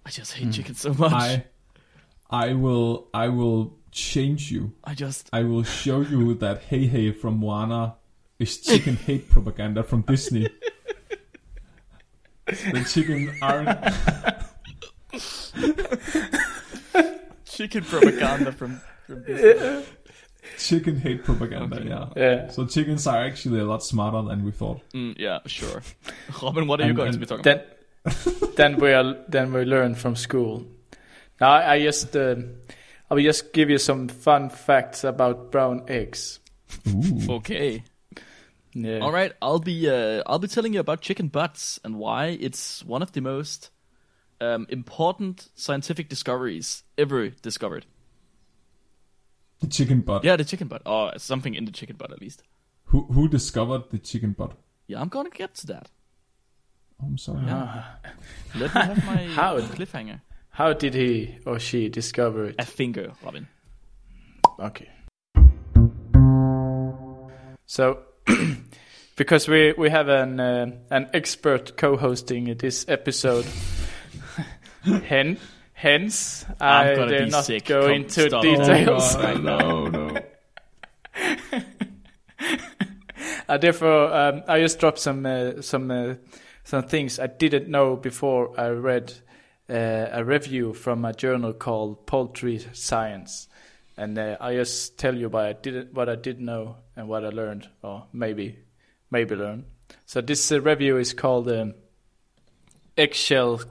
I 0.04 0.10
just 0.10 0.32
hate 0.32 0.52
chickens 0.52 0.80
so 0.80 0.92
much. 0.92 1.12
I 1.12 1.44
I 2.28 2.52
will 2.54 3.08
I 3.14 3.28
will 3.28 3.78
change 3.92 4.50
you. 4.50 4.72
I 4.84 4.94
just 4.94 5.30
I 5.32 5.44
will 5.44 5.62
show 5.62 6.00
you 6.02 6.34
that 6.34 6.68
Heihei 6.70 7.16
from 7.16 7.38
Moana 7.38 7.94
is 8.38 8.58
chicken 8.60 8.96
hate 9.06 9.28
propaganda 9.30 9.82
from 9.82 10.02
Disney. 10.02 10.48
the 12.46 12.86
chicken 12.92 13.34
aren't. 13.42 13.78
chicken 17.44 17.84
propaganda 17.84 18.52
from 18.52 18.80
from 19.06 19.22
Disney. 19.24 19.84
Chicken 20.58 20.96
hate 21.00 21.24
propaganda, 21.24 21.76
Okay. 21.76 21.88
yeah. 21.88 22.06
Yeah. 22.16 22.48
So 22.50 22.64
chickens 22.66 23.06
are 23.08 23.18
actually 23.24 23.58
a 23.58 23.64
lot 23.64 23.82
smarter 23.82 24.22
than 24.28 24.44
we 24.44 24.52
thought. 24.52 24.80
Mm, 24.94 25.16
yeah, 25.18 25.40
sure. 25.44 25.82
Robin, 26.42 26.68
what 26.68 26.80
are 26.80 26.86
you 26.86 26.94
going 26.94 27.12
to 27.12 27.18
be 27.18 27.26
talking 27.26 27.40
about? 27.46 27.64
Then, 28.04 28.54
than 28.54 28.76
we 28.76 28.92
are 28.92 29.16
than 29.28 29.52
we 29.52 29.64
learn 29.64 29.96
from 29.96 30.14
school. 30.14 30.64
Now 31.40 31.50
I, 31.50 31.74
I 31.74 31.82
just 31.82 32.14
uh, 32.16 32.36
I 33.10 33.14
will 33.14 33.24
just 33.24 33.52
give 33.52 33.70
you 33.70 33.78
some 33.78 34.06
fun 34.06 34.48
facts 34.48 35.02
about 35.02 35.50
brown 35.50 35.82
eggs. 35.88 36.38
Ooh. 36.88 37.34
Okay. 37.38 37.82
Yeah. 38.78 38.98
All 38.98 39.10
right, 39.12 39.32
I'll 39.40 39.58
be 39.58 39.88
uh, 39.88 40.22
I'll 40.26 40.38
be 40.38 40.48
telling 40.48 40.74
you 40.74 40.80
about 40.80 41.00
chicken 41.00 41.28
butts 41.28 41.80
and 41.82 41.96
why 41.96 42.36
it's 42.38 42.84
one 42.84 43.00
of 43.02 43.12
the 43.12 43.22
most 43.22 43.70
um, 44.38 44.66
important 44.68 45.48
scientific 45.54 46.10
discoveries 46.10 46.82
ever 46.98 47.30
discovered. 47.30 47.86
The 49.60 49.66
chicken 49.68 50.02
butt. 50.02 50.24
Yeah, 50.24 50.36
the 50.36 50.44
chicken 50.44 50.68
butt, 50.68 50.82
Oh, 50.84 51.10
something 51.16 51.54
in 51.54 51.64
the 51.64 51.72
chicken 51.72 51.96
butt 51.96 52.10
at 52.12 52.20
least. 52.20 52.42
Who 52.90 53.04
who 53.04 53.28
discovered 53.28 53.84
the 53.90 53.98
chicken 53.98 54.32
butt? 54.32 54.52
Yeah, 54.88 55.00
I'm 55.00 55.08
gonna 55.08 55.30
get 55.30 55.54
to 55.54 55.66
that. 55.68 55.90
I'm 57.02 57.16
sorry. 57.16 57.46
Ah, 57.48 57.96
Let 58.54 58.74
me 58.74 58.80
have 58.82 59.04
my 59.06 59.24
How? 59.34 59.58
cliffhanger. 59.60 60.20
how 60.50 60.74
did 60.74 60.92
he 60.94 61.38
or 61.46 61.58
she 61.58 61.88
discover 61.88 62.46
it? 62.48 62.56
A 62.58 62.66
finger, 62.66 63.12
Robin. 63.24 63.48
Okay. 64.60 64.88
So, 67.66 67.98
because 69.16 69.48
we 69.48 69.72
we 69.76 69.90
have 69.90 70.08
an 70.08 70.40
uh, 70.40 70.66
an 70.90 71.08
expert 71.12 71.76
co-hosting 71.76 72.54
this 72.58 72.84
episode, 72.88 73.46
hen, 75.04 75.38
hence 75.74 76.44
I'm 76.60 76.86
I 76.88 76.94
gonna 76.94 77.10
dare 77.10 77.24
be 77.24 77.30
not 77.30 77.44
sick. 77.44 77.64
go 77.66 77.82
Come, 77.82 77.90
into 77.92 78.28
stop. 78.28 78.44
Oh, 78.44 78.56
details. 78.56 79.14
God, 79.16 79.42
no, 79.44 79.86
no. 79.88 80.16
Uh, 83.48 83.56
therefore, 83.58 84.12
um, 84.12 84.42
I 84.48 84.60
just 84.60 84.80
dropped 84.80 84.98
some 84.98 85.24
uh, 85.24 85.62
some 85.62 85.88
uh, 85.90 86.14
some 86.64 86.82
things 86.82 87.20
I 87.20 87.28
didn't 87.28 87.68
know 87.68 87.94
before 87.94 88.58
I 88.58 88.68
read 88.70 89.12
uh, 89.70 90.08
a 90.10 90.24
review 90.24 90.72
from 90.74 91.04
a 91.04 91.12
journal 91.12 91.52
called 91.52 92.06
Poultry 92.06 92.58
Science, 92.72 93.46
and 93.96 94.18
uh, 94.18 94.36
I 94.40 94.54
just 94.54 94.98
tell 94.98 95.14
you 95.14 95.28
what 95.28 95.44
I 95.44 95.52
didn't 95.54 95.94
what 95.94 96.08
I 96.08 96.16
did 96.16 96.40
know 96.40 96.76
and 96.94 97.08
what 97.08 97.24
I 97.24 97.28
learned, 97.28 97.68
or 97.82 98.06
maybe 98.12 98.58
maybe 99.10 99.34
learn. 99.34 99.64
So 100.04 100.20
this 100.20 100.52
uh, 100.52 100.60
review 100.60 100.98
is 100.98 101.14
called 101.14 101.50
um, 101.50 101.74
"Eggshell 102.96 103.62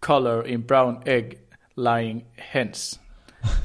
Color 0.00 0.42
in 0.42 0.62
Brown 0.62 1.02
Egg 1.06 1.40
Lying 1.74 2.26
Hens." 2.36 2.98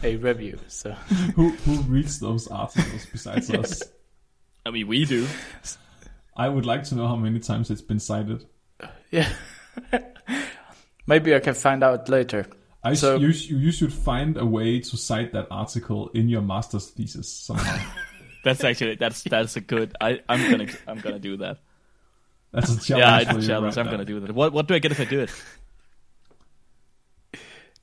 A 0.03 0.15
review. 0.15 0.59
So 0.67 0.91
who 1.35 1.49
who 1.49 1.81
reads 1.81 2.19
those 2.19 2.47
articles 2.47 3.05
besides 3.11 3.49
us? 3.53 3.83
I 4.65 4.71
mean, 4.71 4.87
we 4.87 5.05
do. 5.05 5.27
I 6.35 6.49
would 6.49 6.65
like 6.65 6.83
to 6.85 6.95
know 6.95 7.07
how 7.07 7.15
many 7.15 7.39
times 7.39 7.69
it's 7.69 7.81
been 7.81 7.99
cited. 7.99 8.45
yeah, 9.11 9.31
maybe 11.05 11.35
I 11.35 11.39
can 11.39 11.53
find 11.53 11.83
out 11.83 12.09
later. 12.09 12.47
I 12.83 12.93
So- 12.95 13.17
sh- 13.17 13.21
you, 13.21 13.31
sh- 13.33 13.49
you 13.49 13.71
should 13.71 13.93
find 13.93 14.37
a 14.37 14.45
way 14.45 14.79
to 14.79 14.97
cite 14.97 15.33
that 15.33 15.47
article 15.51 16.09
in 16.13 16.29
your 16.29 16.41
master's 16.41 16.87
thesis 16.89 17.31
somehow. 17.31 17.77
That's 18.43 18.63
actually 18.63 18.95
that's 18.95 19.21
that's 19.21 19.55
a 19.55 19.61
good. 19.61 19.95
I 20.01 20.19
I'm 20.27 20.49
gonna 20.49 20.65
I'm 20.87 20.99
gonna 20.99 21.19
do 21.19 21.37
that. 21.37 21.59
That's 22.51 22.75
a 22.75 22.79
challenge. 22.81 22.99
yeah, 23.27 23.31
for 23.31 23.37
it's 23.37 23.45
a 23.45 23.47
challenge. 23.47 23.77
right 23.77 23.85
I'm 23.85 23.91
gonna 23.91 24.03
do 24.05 24.19
that. 24.19 24.31
What 24.31 24.51
what 24.51 24.65
do 24.67 24.73
I 24.73 24.79
get 24.79 24.91
if 24.91 24.99
I 24.99 25.05
do 25.05 25.19
it? 25.19 25.31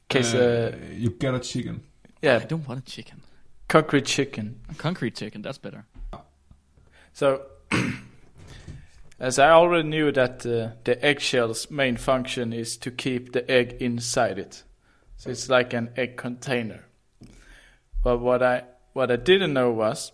Case, 0.08 0.34
Uh, 0.34 0.72
uh, 0.74 0.76
you 0.94 1.10
get 1.10 1.34
a 1.34 1.38
chicken. 1.40 1.82
yeah, 2.22 2.36
I 2.42 2.44
don't 2.44 2.66
want 2.66 2.80
a 2.80 2.90
chicken. 2.90 3.22
concrete 3.68 4.06
chicken. 4.06 4.60
A 4.70 4.74
concrete 4.74 5.14
chicken. 5.14 5.42
That's 5.42 5.58
better. 5.58 5.84
So, 7.12 7.42
as 9.20 9.38
I 9.38 9.50
already 9.50 9.88
knew 9.88 10.10
that 10.12 10.44
uh, 10.46 10.70
the 10.84 10.98
eggshell's 11.04 11.70
main 11.70 11.96
function 11.96 12.52
is 12.52 12.76
to 12.78 12.90
keep 12.90 13.32
the 13.32 13.48
egg 13.50 13.76
inside 13.80 14.38
it, 14.38 14.64
so 15.18 15.30
it's 15.30 15.50
like 15.50 15.74
an 15.74 15.90
egg 15.96 16.16
container. 16.16 16.84
But 18.02 18.18
what 18.18 18.42
I 18.42 18.62
what 18.94 19.10
I 19.10 19.16
didn't 19.16 19.52
know 19.52 19.70
was 19.70 20.12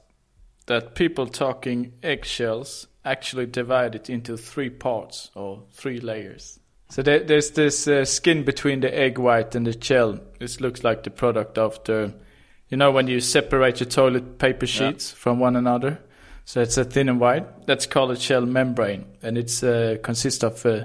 that 0.66 0.94
people 0.94 1.26
talking 1.26 1.92
eggshells 2.02 2.88
actually 3.04 3.46
divide 3.46 3.94
it 3.94 4.08
into 4.08 4.36
three 4.36 4.70
parts 4.70 5.30
or 5.34 5.62
three 5.70 6.00
layers. 6.00 6.58
So 6.88 7.02
there, 7.02 7.20
there's 7.20 7.50
this 7.50 7.86
uh, 7.86 8.04
skin 8.04 8.44
between 8.44 8.80
the 8.80 8.98
egg 8.98 9.18
white 9.18 9.54
and 9.54 9.66
the 9.66 9.78
shell. 9.78 10.18
This 10.38 10.60
looks 10.60 10.82
like 10.84 11.02
the 11.02 11.10
product 11.10 11.58
of 11.58 11.82
the, 11.84 12.14
you 12.68 12.76
know, 12.76 12.90
when 12.90 13.06
you 13.06 13.20
separate 13.20 13.80
your 13.80 13.88
toilet 13.88 14.38
paper 14.38 14.66
sheets 14.66 15.10
from 15.10 15.38
one 15.38 15.56
another. 15.56 16.00
So 16.46 16.60
it's 16.60 16.78
a 16.78 16.84
thin 16.84 17.08
and 17.08 17.20
white. 17.20 17.66
That's 17.66 17.86
called 17.86 18.10
a 18.10 18.16
shell 18.16 18.46
membrane, 18.46 19.06
and 19.22 19.36
it's 19.36 19.62
uh, 19.62 19.96
consists 20.02 20.44
of 20.44 20.64
uh, 20.64 20.84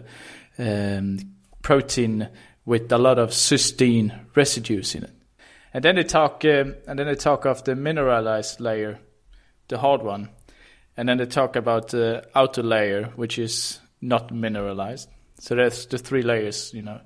um, 0.58 1.20
protein 1.62 2.30
with 2.70 2.92
a 2.92 2.98
lot 3.00 3.18
of 3.18 3.32
cysteine 3.32 4.14
residues 4.36 4.94
in 4.94 5.04
it. 5.04 5.12
And 5.74 5.84
then 5.84 5.96
they 5.96 6.04
talk, 6.04 6.46
um, 6.46 6.76
and 6.88 7.00
then 7.00 7.08
they 7.08 7.16
talk 7.16 7.46
of 7.46 7.64
the 7.64 7.76
mineralized 7.76 8.60
layer, 8.60 9.00
the 9.70 9.80
hard 9.80 10.04
one, 10.04 10.30
and 10.96 11.10
then 11.10 11.18
they 11.18 11.26
talk 11.26 11.56
about 11.56 11.88
the 11.88 12.24
outer 12.36 12.62
layer, 12.62 13.06
which 13.16 13.40
is 13.40 13.80
not 14.02 14.32
mineralized. 14.32 15.10
So 15.40 15.56
that's 15.56 15.88
the 15.88 15.98
three 15.98 16.22
layers, 16.22 16.72
you 16.72 16.84
know. 16.84 17.02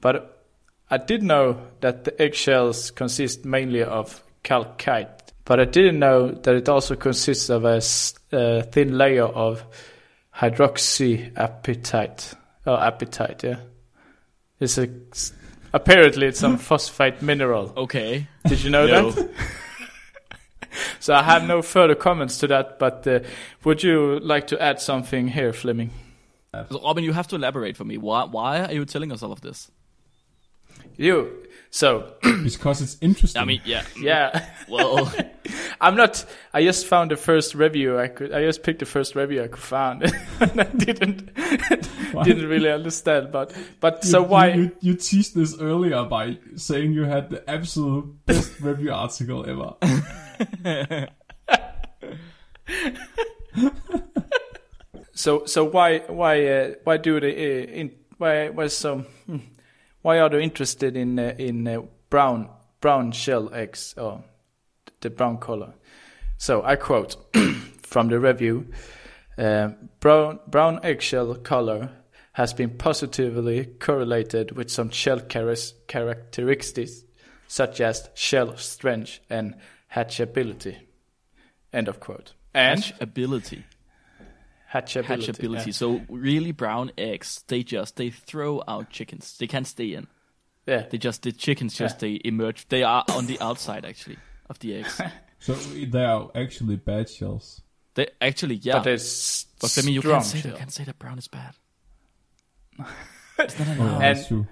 But 0.00 0.46
I 0.88 0.98
did 0.98 1.24
know 1.24 1.60
that 1.80 2.04
the 2.04 2.22
eggshells 2.22 2.92
consist 2.92 3.44
mainly 3.44 3.82
of 3.82 4.22
calcite, 4.44 5.32
but 5.44 5.58
I 5.58 5.64
didn't 5.64 5.98
know 5.98 6.30
that 6.30 6.54
it 6.54 6.68
also 6.68 6.94
consists 6.94 7.50
of 7.50 7.64
a, 7.64 7.82
uh, 8.32 8.62
thin 8.62 8.96
layer 8.96 9.24
of 9.24 9.64
hydroxyapatite. 10.36 12.36
Oh, 12.66 12.76
apatite, 12.76 13.42
yeah. 13.42 13.56
It's 14.62 14.78
a 14.78 14.88
apparently 15.72 16.26
it's 16.28 16.38
some 16.40 16.56
phosphate 16.68 17.20
mineral. 17.22 17.72
Okay. 17.76 18.28
Did 18.46 18.62
you 18.62 18.70
know 18.70 18.86
No. 18.86 19.10
that? 19.10 19.30
So 21.00 21.12
I 21.14 21.22
have 21.22 21.46
no 21.46 21.60
further 21.62 21.94
comments 21.94 22.38
to 22.38 22.46
that, 22.46 22.78
but 22.78 23.06
uh, 23.06 23.20
would 23.64 23.82
you 23.82 24.20
like 24.20 24.46
to 24.46 24.62
add 24.62 24.80
something 24.80 25.28
here, 25.28 25.52
Flemming? 25.52 25.90
So, 26.70 26.80
Robin, 26.82 27.04
you 27.04 27.12
have 27.12 27.26
to 27.28 27.36
elaborate 27.36 27.76
for 27.76 27.84
me. 27.84 27.98
Why 27.98 28.24
why 28.24 28.64
are 28.64 28.72
you 28.72 28.84
telling 28.86 29.12
us 29.12 29.22
all 29.22 29.32
of 29.32 29.40
this? 29.40 29.70
You. 30.96 31.46
So, 31.74 32.12
Because 32.44 32.82
it's 32.82 32.98
interesting. 33.00 33.40
I 33.40 33.46
mean, 33.46 33.62
yeah. 33.64 33.82
yeah. 33.98 34.44
Well, 34.68 35.10
I'm 35.80 35.96
not. 35.96 36.22
I 36.52 36.62
just 36.62 36.86
found 36.86 37.10
the 37.10 37.16
first 37.16 37.54
review 37.54 37.98
I 37.98 38.08
could. 38.08 38.30
I 38.30 38.42
just 38.44 38.62
picked 38.62 38.80
the 38.80 38.84
first 38.84 39.16
review 39.16 39.42
I 39.42 39.48
could 39.48 39.62
find, 39.62 40.02
and 40.40 40.60
I 40.60 40.64
didn't 40.64 41.30
Why? 42.12 42.24
didn't 42.24 42.46
really 42.48 42.70
understand. 42.70 43.32
But 43.32 43.54
but 43.80 44.04
You- 44.04 44.10
so 44.10 44.22
why? 44.22 44.52
You, 44.52 44.70
you 44.80 44.94
teased 44.96 45.34
this 45.34 45.58
earlier 45.58 46.04
by 46.04 46.36
saying 46.56 46.92
you 46.92 47.04
had 47.04 47.30
the 47.30 47.48
absolute 47.48 48.26
best 48.26 48.60
review 48.60 48.92
article 48.92 49.48
ever. 49.48 51.08
So 55.14 55.46
so 55.46 55.64
why 55.64 55.98
why 56.00 56.46
uh, 56.46 56.74
why 56.84 56.96
do 56.96 57.20
they 57.20 57.32
uh, 57.32 57.66
in 57.80 57.90
why 58.18 58.48
why 58.48 58.66
some. 58.68 59.04
hmm, 59.26 59.38
why 60.02 60.18
are 60.20 60.28
they 60.28 60.42
interested 60.42 60.96
in 60.96 61.18
uh, 61.18 61.34
in 61.38 61.66
uh, 61.66 61.82
brown 62.10 62.48
brown 62.80 63.12
shell 63.12 63.52
eggs 63.54 63.94
or 63.96 64.22
the 65.00 65.10
brown 65.10 65.38
color? 65.38 65.74
So 66.36 66.62
I 66.62 66.76
quote 66.76 67.16
from 67.82 68.08
the 68.08 68.20
review: 68.20 68.66
uh, 69.38 69.68
brown 70.00 70.40
brown 70.46 70.80
eggshell 70.82 71.34
color 71.36 71.90
has 72.34 72.54
been 72.54 72.70
positively 72.70 73.66
correlated 73.78 74.52
with 74.52 74.70
some 74.70 74.90
shell 74.90 75.20
characteristics 75.20 77.04
such 77.46 77.80
as 77.82 78.08
shell 78.14 78.56
strength 78.56 79.20
and 79.28 79.54
hatchability. 79.94 80.78
End 81.72 81.88
of 81.88 82.00
quote. 82.00 82.32
And 82.54 82.80
hatchability. 82.80 83.64
Hatchability. 84.72 85.28
Hatchability. 85.28 85.66
yeah. 85.66 85.72
So 85.72 86.00
really 86.08 86.52
brown 86.52 86.92
eggs, 86.96 87.44
they 87.48 87.62
just 87.62 87.96
they 87.96 88.10
throw 88.10 88.62
out 88.66 88.90
chickens. 88.90 89.36
They 89.38 89.46
can't 89.46 89.66
stay 89.66 89.94
in. 89.94 90.06
yeah. 90.66 90.86
They 90.90 90.98
just 90.98 91.22
the 91.22 91.32
chickens 91.32 91.74
just 91.74 91.98
they 92.00 92.20
emerge. 92.24 92.68
They 92.68 92.82
are 92.82 93.04
on 93.10 93.26
the 93.26 93.38
outside 93.40 93.84
actually 93.84 94.18
of 94.48 94.58
the 94.60 94.76
eggs. 94.76 95.00
So 95.44 95.54
they 95.54 96.04
are 96.04 96.30
actually 96.36 96.76
bad 96.76 97.08
shells. 97.10 97.62
They 97.94 98.06
actually 98.20 98.54
yeah. 98.62 98.78
But 98.78 98.86
it's 98.92 99.44
But 99.60 99.76
I 99.76 99.82
mean, 99.82 99.94
you 99.94 100.00
can't 100.00 100.24
say 100.24 100.38
you 100.38 100.54
can't 100.54 100.72
say 100.72 100.84
that 100.84 101.00
brown 101.00 101.18
is 101.18 101.26
bad. 101.26 101.54
Oh, 103.38 103.44
yeah, 103.48 103.72
And- 103.78 104.00
that's 104.02 104.28
true. 104.28 104.46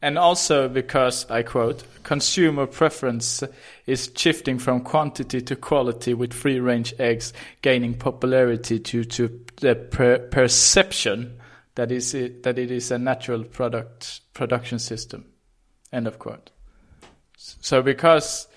And 0.00 0.16
also 0.16 0.68
because 0.68 1.28
I 1.28 1.42
quote, 1.42 1.82
consumer 2.04 2.66
preference 2.66 3.42
is 3.86 4.10
shifting 4.14 4.58
from 4.58 4.82
quantity 4.82 5.40
to 5.42 5.56
quality 5.56 6.14
with 6.14 6.32
free 6.32 6.60
range 6.60 6.94
eggs 6.98 7.32
gaining 7.62 7.94
popularity 7.94 8.78
due 8.78 9.04
to 9.04 9.40
the 9.56 9.74
per- 9.74 10.18
perception 10.18 11.38
that 11.74 11.92
is 11.92 12.14
it, 12.14 12.42
that 12.42 12.58
it 12.58 12.70
is 12.70 12.90
a 12.90 12.98
natural 12.98 13.44
product 13.44 14.20
production 14.34 14.78
system. 14.80 15.24
End 15.92 16.06
of 16.06 16.18
quote. 16.18 16.50
So 17.36 17.82
because 17.82 18.48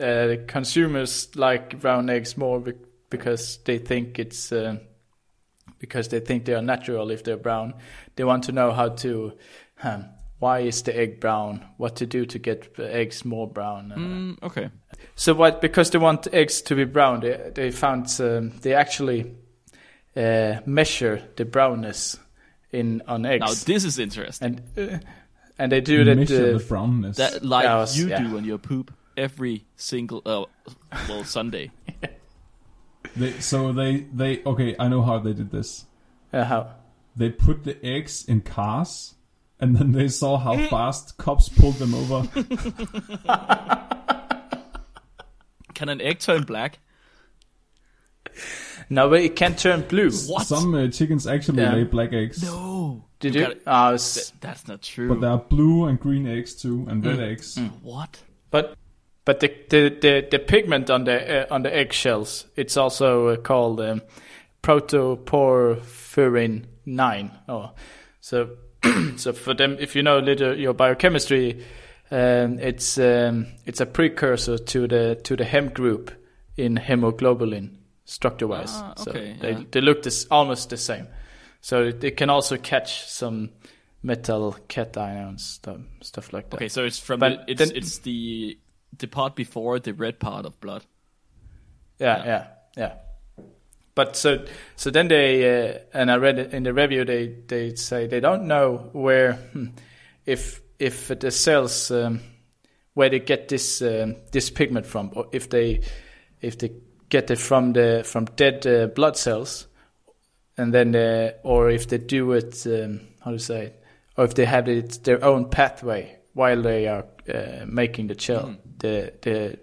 uh, 0.00 0.36
consumers 0.48 1.34
like 1.36 1.80
brown 1.80 2.10
eggs 2.10 2.36
more 2.36 2.60
be- 2.60 2.72
because 3.10 3.58
they 3.58 3.78
think 3.78 4.18
it's 4.18 4.50
uh, 4.50 4.78
because 5.78 6.08
they 6.08 6.18
think 6.18 6.46
they 6.46 6.54
are 6.54 6.62
natural 6.62 7.10
if 7.10 7.22
they're 7.22 7.36
brown. 7.36 7.74
They 8.16 8.24
want 8.24 8.44
to 8.44 8.52
know 8.52 8.72
how 8.72 8.88
to, 8.88 9.32
um, 9.82 10.06
why 10.44 10.66
is 10.68 10.82
the 10.82 10.92
egg 10.96 11.20
brown? 11.20 11.60
What 11.78 11.96
to 11.96 12.06
do 12.06 12.26
to 12.26 12.38
get 12.38 12.74
the 12.76 12.94
eggs 12.94 13.24
more 13.24 13.48
brown? 13.52 13.92
uh, 13.92 13.96
Mm, 13.98 14.42
okay. 14.42 14.68
So 15.16 15.32
what? 15.34 15.60
Because 15.60 15.90
they 15.90 15.98
want 16.00 16.26
eggs 16.32 16.62
to 16.62 16.74
be 16.74 16.84
brown, 16.84 17.20
they 17.20 17.50
they 17.54 17.70
found 17.72 18.06
um, 18.20 18.50
they 18.62 18.74
actually 18.74 19.20
uh, 20.16 20.60
measure 20.66 21.20
the 21.36 21.44
brownness 21.44 22.18
in 22.72 23.02
on 23.06 23.24
eggs, 23.26 23.40
Now 23.40 23.54
this 23.74 23.84
is 23.84 23.98
interesting. 23.98 24.60
and 24.76 24.92
uh, 24.92 24.98
and 25.58 25.70
they 25.72 25.80
do 25.80 26.04
that. 26.04 26.16
Measure 26.16 26.54
Uh, 26.54 26.58
the 26.58 26.64
brownness. 26.68 27.16
That 27.16 27.42
like 27.44 27.64
Yeah, 27.64 27.78
was- 27.80 27.98
you 27.98 28.08
yeah. 28.08 28.22
do 28.22 28.36
on 28.36 28.44
your 28.44 28.58
poop 28.58 28.90
every 29.16 29.64
single 29.76 30.20
uh, 30.26 30.44
well 31.08 31.24
Sunday. 31.36 31.70
They, 33.16 33.30
so 33.40 33.72
they 33.72 34.06
they 34.16 34.42
okay. 34.44 34.74
I 34.78 34.88
know 34.88 35.02
how 35.02 35.20
they 35.22 35.32
did 35.34 35.50
this. 35.50 35.86
uh, 36.32 36.44
how? 36.44 36.66
They 37.16 37.30
put 37.30 37.62
the 37.64 37.76
eggs 37.86 38.24
in 38.28 38.40
cars, 38.40 39.14
and 39.60 39.76
then 39.76 39.92
they 39.92 40.08
saw 40.08 40.36
how 40.38 40.56
fast 40.68 41.16
cops 41.16 41.48
pulled 41.48 41.76
them 41.76 41.94
over. 41.94 42.28
Can 45.74 45.88
an 45.88 46.00
egg 46.00 46.20
turn 46.20 46.42
black? 46.44 46.78
No, 48.90 49.08
but 49.08 49.20
it 49.22 49.34
can 49.36 49.54
turn 49.56 49.82
blue. 49.82 50.10
What? 50.10 50.46
Some 50.46 50.74
uh, 50.74 50.88
chickens 50.88 51.26
actually 51.26 51.62
Yeah. 51.62 51.74
lay 51.74 51.84
black 51.84 52.12
eggs, 52.12 52.42
No. 52.42 53.04
Did 53.20 53.34
You 53.34 53.40
you? 53.40 53.46
gotta- 53.46 53.60
Ah, 53.66 53.88
it's- 53.88 54.14
Th- 54.14 54.32
that's 54.40 54.68
not 54.68 54.82
true. 54.82 55.08
but 55.08 55.20
there 55.20 55.30
are 55.30 55.38
blue 55.38 55.86
and 55.86 55.98
green 55.98 56.26
eggs 56.26 56.54
too, 56.54 56.84
and 56.88 57.04
red 57.04 57.20
eggs. 57.20 57.58
what? 57.82 58.22
But 58.50 58.76
but 59.24 59.40
the 59.40 59.48
the 59.70 59.88
the, 60.00 60.26
the 60.30 60.38
pigment 60.38 60.90
on 60.90 61.04
the 61.04 61.50
uh, 61.50 61.54
on 61.54 61.62
the 61.62 61.74
eggshells 61.74 62.44
it's 62.56 62.76
also 62.76 63.28
uh, 63.28 63.36
called 63.36 63.80
um, 63.80 64.02
protoporphyrin 64.62 66.64
nine. 66.84 67.30
Oh, 67.48 67.70
so 68.20 68.50
so 69.16 69.32
for 69.32 69.54
them, 69.54 69.76
if 69.80 69.94
you 69.96 70.02
know 70.02 70.18
a 70.18 70.20
little 70.20 70.56
your 70.56 70.74
biochemistry, 70.74 71.64
um, 72.10 72.58
it's 72.58 72.98
um, 72.98 73.46
it's 73.66 73.80
a 73.80 73.86
precursor 73.86 74.58
to 74.58 74.86
the 74.86 75.20
to 75.24 75.36
the 75.36 75.44
hem 75.44 75.68
group 75.68 76.10
in 76.56 76.76
hemoglobin 76.76 77.78
structure 78.04 78.46
wise. 78.46 78.72
Ah, 78.72 78.94
so 78.96 79.10
okay, 79.10 79.36
they 79.40 79.52
yeah. 79.52 79.62
they 79.70 79.80
look 79.80 80.02
this 80.02 80.26
almost 80.30 80.70
the 80.70 80.76
same. 80.76 81.06
So 81.60 81.84
it, 81.84 82.16
can 82.16 82.28
also 82.28 82.58
catch 82.58 83.06
some 83.08 83.50
metal 84.02 84.56
cations 84.68 85.40
stuff 85.40 85.80
stuff 86.02 86.32
like 86.32 86.50
that. 86.50 86.56
Okay, 86.56 86.68
so 86.68 86.84
it's 86.84 86.98
from 86.98 87.20
But 87.20 87.46
the, 87.46 87.52
it's 87.52 87.58
then- 87.58 87.76
it's 87.76 87.98
the 87.98 88.58
the 88.98 89.06
part 89.06 89.34
before 89.34 89.80
the 89.80 89.92
red 89.92 90.20
part 90.20 90.46
of 90.46 90.60
blood. 90.60 90.84
Yeah, 91.98 92.24
yeah, 92.24 92.46
yeah. 92.76 92.94
But 93.94 94.16
so 94.16 94.44
so 94.76 94.90
then 94.90 95.08
they 95.08 95.68
uh, 95.70 95.78
and 95.92 96.10
I 96.10 96.16
read 96.16 96.38
it 96.38 96.52
in 96.52 96.64
the 96.64 96.74
review 96.74 97.04
they 97.04 97.28
they 97.46 97.74
say 97.76 98.06
they 98.06 98.20
don't 98.20 98.46
know 98.46 98.90
where 98.92 99.34
hmm, 99.34 99.66
if 100.26 100.60
if 100.78 101.08
the 101.08 101.30
cells 101.30 101.90
um, 101.90 102.20
where 102.94 103.08
they 103.08 103.20
get 103.20 103.48
this 103.48 103.82
um, 103.82 104.16
this 104.32 104.50
pigment 104.50 104.86
from 104.86 105.12
or 105.14 105.26
if 105.32 105.48
they 105.48 105.82
if 106.40 106.58
they 106.58 106.72
get 107.08 107.30
it 107.30 107.38
from 107.38 107.72
the 107.72 108.02
from 108.04 108.24
dead 108.36 108.66
uh, 108.66 108.86
blood 108.88 109.16
cells 109.16 109.68
and 110.56 110.74
then 110.74 110.94
uh, 110.96 111.32
or 111.42 111.70
if 111.70 111.88
they 111.88 111.98
do 111.98 112.32
it 112.32 112.66
um, 112.66 113.00
how 113.20 113.30
to 113.30 113.38
say 113.38 113.66
it 113.66 113.84
or 114.16 114.24
if 114.24 114.34
they 114.34 114.44
have 114.44 114.68
it 114.68 115.04
their 115.04 115.22
own 115.24 115.48
pathway 115.48 116.16
while 116.32 116.60
they 116.60 116.88
are 116.88 117.04
uh, 117.32 117.64
making 117.66 118.08
the 118.08 118.20
shell 118.20 118.56
the 118.78 119.12
the 119.22 119.58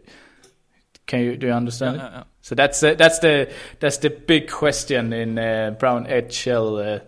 can 1.12 1.20
you 1.20 1.36
do 1.38 1.48
you 1.48 1.54
understand 1.54 1.98
Yeah, 1.98 2.08
it? 2.08 2.12
yeah, 2.12 2.18
yeah. 2.18 2.24
So 2.42 2.56
that's 2.56 2.82
uh, 2.84 2.94
that's 2.96 3.20
the 3.20 3.52
that's 3.80 3.98
the 3.98 4.10
big 4.10 4.50
question 4.50 5.12
in 5.14 5.38
uh, 5.38 5.76
brown 5.78 6.08
eggshell 6.08 6.78
uh, 6.78 7.00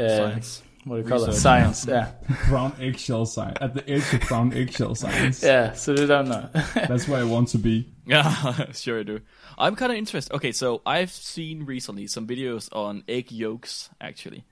uh, 0.00 0.16
Science. 0.16 0.62
What 0.84 0.96
do 0.96 1.02
you 1.02 1.08
call 1.08 1.24
it? 1.24 1.32
Science. 1.34 1.86
Yeah, 1.86 2.12
Brown 2.48 2.72
eggshell 2.80 3.26
science 3.26 3.58
at 3.60 3.74
the 3.74 3.84
edge 3.90 4.14
of 4.14 4.20
brown 4.28 4.52
eggshell 4.54 4.94
science. 4.94 5.42
yeah. 5.42 5.72
So 5.72 5.92
they 5.94 6.06
don't 6.06 6.28
know. 6.28 6.48
That's 6.74 7.06
where 7.08 7.20
I 7.20 7.24
want 7.24 7.48
to 7.48 7.58
be. 7.58 7.92
Yeah, 8.06 8.70
sure 8.72 9.00
I 9.00 9.02
do. 9.02 9.20
I'm 9.58 9.76
kind 9.76 9.92
of 9.92 9.98
interested. 9.98 10.32
Okay, 10.34 10.52
so 10.52 10.80
I've 10.86 11.10
seen 11.10 11.64
recently 11.66 12.06
some 12.06 12.26
videos 12.26 12.68
on 12.74 13.02
egg 13.08 13.30
yolks 13.32 13.90
actually, 14.00 14.44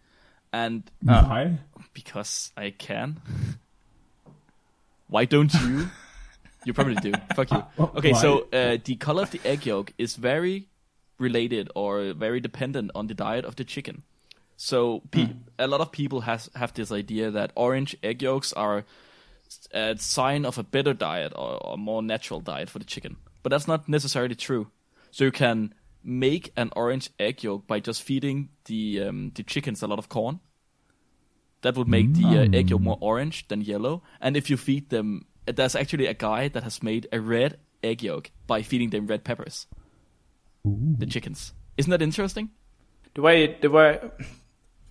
and 0.53 0.83
Why? 1.03 1.59
because 1.94 2.53
I 2.57 2.71
can. 2.71 3.21
Why 5.09 5.25
don't 5.25 5.55
you? 5.55 5.88
You 6.66 6.74
probably 6.74 6.96
do. 6.96 7.12
Fuck 7.35 7.50
you. 7.52 7.62
Okay, 7.96 8.12
so 8.12 8.48
uh, 8.52 8.76
the 8.83 8.96
color 8.96 9.22
of 9.22 9.31
the 9.31 9.40
egg 9.44 9.64
yolk 9.64 9.92
is 9.96 10.16
very 10.16 10.68
related 11.18 11.70
or 11.74 12.12
very 12.12 12.40
dependent 12.40 12.90
on 12.94 13.07
the 13.07 13.14
diet 13.14 13.44
of 13.44 13.57
the 13.57 13.64
chicken. 13.64 14.02
So 14.57 15.02
pe- 15.11 15.29
a 15.59 15.66
lot 15.66 15.81
of 15.81 15.92
people 15.92 16.22
has 16.22 16.50
have 16.55 16.72
this 16.74 16.90
idea 16.90 17.31
that 17.31 17.52
orange 17.55 17.96
egg 18.02 18.22
yolks 18.22 18.52
are 18.55 18.85
a 19.72 19.96
sign 19.98 20.44
of 20.44 20.59
a 20.59 20.62
better 20.62 20.94
diet 20.94 21.33
or, 21.37 21.74
a 21.74 21.76
more 21.76 22.02
natural 22.02 22.40
diet 22.40 22.68
for 22.68 22.79
the 22.79 22.85
chicken, 22.85 23.16
but 23.42 23.50
that's 23.50 23.68
not 23.68 23.88
necessarily 23.88 24.35
true. 24.35 24.68
So 25.11 25.24
you 25.24 25.31
can 25.31 25.74
make 26.02 26.52
an 26.57 26.70
orange 26.74 27.11
egg 27.20 27.44
yolk 27.44 27.66
by 27.66 27.81
just 27.81 28.02
feeding 28.02 28.48
the 28.64 29.02
um, 29.02 29.33
the 29.35 29.42
chickens 29.42 29.83
a 29.83 29.87
lot 29.87 29.98
of 29.98 30.09
corn. 30.09 30.40
That 31.62 31.76
would 31.76 31.88
make 31.88 32.14
the 32.14 32.26
uh, 32.26 32.59
egg 32.59 32.70
yolk 32.70 32.83
more 32.83 32.98
orange 33.00 33.48
than 33.48 33.61
yellow. 33.61 34.02
And 34.20 34.37
if 34.37 34.50
you 34.50 34.57
feed 34.57 34.90
them, 34.90 35.26
there's 35.47 35.77
actually 35.77 36.07
a 36.07 36.15
guy 36.15 36.49
that 36.49 36.63
has 36.63 36.83
made 36.83 37.09
a 37.13 37.21
red 37.21 37.59
egg 37.83 38.03
yolk 38.03 38.31
by 38.47 38.63
feeding 38.63 38.91
them 38.91 39.07
red 39.07 39.25
peppers. 39.25 39.67
The 40.65 41.07
chickens. 41.07 41.53
Isn't 41.77 41.91
that 41.91 42.03
interesting? 42.03 42.51
the 43.17 43.23
way 43.23 43.57
the 43.61 43.71
way 43.71 43.99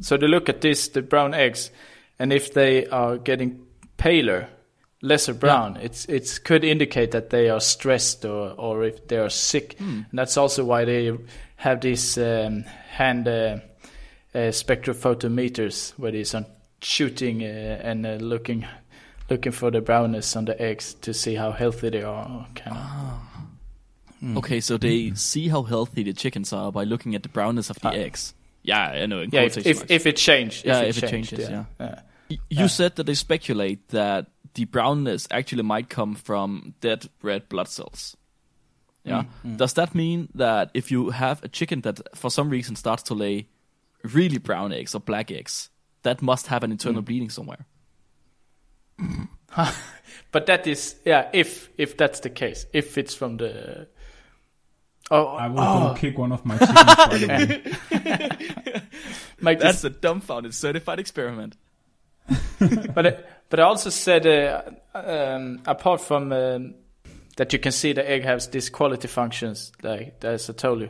so 0.02 0.18
they 0.18 0.28
look 0.28 0.50
at 0.50 0.60
this 0.60 0.90
the 0.90 1.02
brown 1.02 1.34
eggs 1.34 1.70
and 2.20 2.34
if 2.34 2.54
they 2.54 2.86
are 2.88 3.18
getting 3.18 3.66
paler 3.98 4.50
lesser 5.02 5.34
brown 5.34 5.78
it's 5.78 6.06
it's 6.06 6.40
could 6.40 6.64
indicate 6.64 7.12
that 7.12 7.30
they 7.30 7.50
are 7.50 7.60
stressed 7.62 8.26
or 8.26 8.50
or 8.58 8.84
if 8.84 9.08
they 9.08 9.18
are 9.18 9.30
sick 9.30 9.76
and 9.80 10.06
that's 10.20 10.38
also 10.38 10.66
why 10.66 10.84
they 10.84 11.16
have 11.58 11.82
these 11.82 12.18
um, 12.18 12.64
hand 12.90 13.28
uh, 13.28 13.58
uh, 14.34 14.52
spectrophotometers 14.52 15.92
where 15.92 16.12
they 16.12 16.26
are 16.38 16.46
shooting 16.82 17.44
uh, 17.44 17.46
and 17.46 18.06
uh, 18.06 18.16
looking 18.16 18.66
looking 19.30 19.52
for 19.52 19.72
the 19.72 19.82
brownness 19.82 20.36
on 20.36 20.46
the 20.46 20.62
eggs 20.62 20.94
to 21.02 21.14
see 21.14 21.36
how 21.36 21.52
healthy 21.52 21.90
they 21.90 22.04
are 22.04 22.48
kind 22.56 22.78
of 22.78 22.78
ah. 22.78 23.28
hmm. 24.20 24.38
Okay, 24.38 24.60
so 24.60 24.78
they 24.78 25.10
hmm. 25.10 25.16
see 25.16 25.48
how 25.48 25.64
healthy 25.64 26.04
the 26.04 26.14
chickens 26.14 26.54
are 26.54 26.72
by 26.72 26.84
looking 26.84 27.16
at 27.16 27.24
the 27.24 27.30
brownness 27.30 27.70
of 27.70 27.80
the 27.80 27.90
ah. 27.90 27.92
eggs. 27.92 28.34
Yeah, 28.64 28.82
I 28.82 29.06
know. 29.06 29.22
In 29.22 29.30
yeah 29.32 29.42
if, 29.42 29.58
if, 29.58 29.92
if 29.92 30.06
it 30.08 30.18
changed 30.18 30.66
Yeah, 30.66 30.82
if 30.82 30.98
it, 30.98 30.98
if 30.98 31.04
it 31.04 31.10
changed, 31.10 31.30
changes, 31.30 31.50
yeah. 31.50 32.02
Y- 32.30 32.38
You 32.50 32.68
said 32.68 32.96
that 32.96 33.06
they 33.06 33.14
speculate 33.14 33.88
that 33.90 34.28
the 34.56 34.66
brownness 34.66 35.28
actually 35.30 35.62
might 35.64 35.90
come 35.90 36.16
from 36.16 36.74
dead 36.82 37.08
red 37.22 37.48
blood 37.50 37.68
cells. 37.68 38.18
Hmm. 39.04 39.10
Yeah. 39.10 39.24
Does 39.56 39.74
that 39.74 39.94
mean 39.94 40.30
that 40.34 40.72
if 40.74 40.92
you 40.92 41.12
have 41.12 41.44
a 41.44 41.48
chicken 41.48 41.82
that 41.82 42.00
for 42.16 42.32
some 42.32 42.50
reason 42.50 42.76
starts 42.76 43.04
to 43.04 43.14
lay 43.14 43.48
really 44.04 44.40
brown 44.40 44.72
eggs 44.72 44.96
or 44.96 45.00
black 45.00 45.32
eggs, 45.32 45.70
that 46.04 46.22
must 46.22 46.48
have 46.48 46.64
an 46.64 46.72
internal 46.72 47.02
bleeding 47.02 47.30
somewhere? 47.30 47.66
But 50.32 50.48
that 50.48 50.68
is 50.68 50.96
yeah. 51.06 51.30
If 51.34 51.70
if 51.78 51.96
that's 51.96 52.20
the 52.20 52.30
case, 52.30 52.66
if 52.74 52.98
it's 52.98 53.16
from 53.16 53.38
the 53.38 53.88
oh, 55.10 55.28
I 55.28 55.48
will 55.48 55.60
oh 55.62 55.88
go 55.90 55.94
kick 55.96 56.18
one 56.18 56.34
of 56.34 56.46
my 56.46 56.58
chickens. 56.58 56.96
by 56.96 57.18
the 57.18 57.28
way. 59.42 59.54
That's 59.60 59.82
this, 59.82 59.84
a 59.86 59.90
dumbfounded 59.92 60.54
certified 60.54 61.00
experiment. 61.00 61.56
but 62.94 63.08
I- 63.08 63.18
but 63.50 63.60
I 63.60 63.64
also 63.64 63.92
said 63.92 64.26
uh, 64.26 64.62
um, 64.94 65.62
apart 65.68 66.02
from 66.02 66.32
um, 66.34 66.74
that 67.38 67.54
you 67.54 67.60
can 67.60 67.72
see 67.72 67.94
the 67.94 68.10
egg 68.10 68.24
has 68.24 68.48
these 68.48 68.70
quality 68.72 69.08
functions 69.08 69.72
like 69.84 70.24
as 70.26 70.50
I 70.50 70.54
told 70.54 70.82
you. 70.82 70.90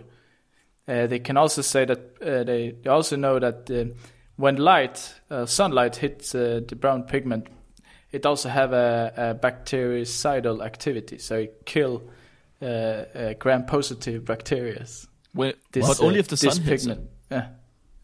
Uh, 0.88 1.06
they 1.08 1.20
can 1.20 1.36
also 1.36 1.62
say 1.62 1.84
that 1.86 2.00
uh, 2.22 2.44
they, 2.44 2.76
they 2.82 2.90
also 2.90 3.16
know 3.18 3.40
that 3.40 3.70
uh, 3.70 3.86
when 4.38 4.56
light 4.56 5.14
uh, 5.30 5.46
sunlight 5.46 5.98
hits 5.98 6.34
uh, 6.34 6.62
the 6.68 6.76
brown 6.76 7.04
pigment, 7.04 7.48
it 8.16 8.26
also 8.26 8.50
have 8.50 8.74
a, 8.74 9.14
a 9.18 9.36
bactericidal 9.36 10.64
activity, 10.66 11.18
so 11.18 11.36
it 11.38 11.66
kill 11.66 12.04
uh, 12.62 12.66
uh, 12.66 13.34
gram-positive 13.40 14.24
bacteria. 14.26 14.86
Well, 15.34 15.54
This, 15.72 15.88
but 15.88 16.00
uh, 16.02 16.06
only 16.08 16.20
if 16.20 16.28
the 16.28 16.38
sun 16.38 16.62
hits 16.64 16.86
it. 16.86 16.90
pigment. 16.90 17.10
Yeah, 17.30 17.48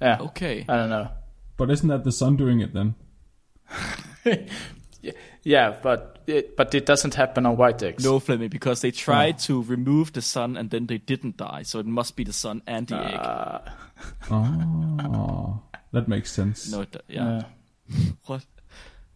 yeah. 0.02 0.18
Okay. 0.22 0.66
I 0.68 0.76
don't 0.76 0.90
know. 0.90 1.08
But 1.58 1.70
isn't 1.72 1.88
that 1.90 2.04
the 2.04 2.12
sun 2.12 2.36
doing 2.38 2.60
it 2.62 2.74
then? 2.74 2.96
Yeah, 5.44 5.76
but 5.82 6.20
it, 6.28 6.56
but 6.56 6.76
it 6.76 6.86
doesn't 6.86 7.16
happen 7.16 7.48
on 7.48 7.58
white 7.58 7.82
eggs. 7.82 8.04
No, 8.04 8.20
Flemming, 8.20 8.50
because 8.50 8.82
they 8.82 8.92
tried 8.92 9.40
to 9.40 9.64
remove 9.64 10.14
the 10.14 10.22
sun 10.22 10.56
and 10.56 10.70
then 10.70 10.86
they 10.86 11.00
didn't 11.00 11.38
die, 11.38 11.64
so 11.64 11.80
it 11.80 11.88
must 11.88 12.16
be 12.16 12.24
the 12.24 12.34
sun 12.34 12.62
and 12.68 12.86
the 12.88 12.98
egg. 12.98 13.16
Uh, 13.20 13.60
Oh, 14.32 15.62
that 15.92 16.08
makes 16.08 16.32
sense. 16.32 16.72
No, 16.72 16.82
it, 16.82 16.96
yeah. 17.08 17.28
uh, 17.38 17.44
What? 18.28 18.46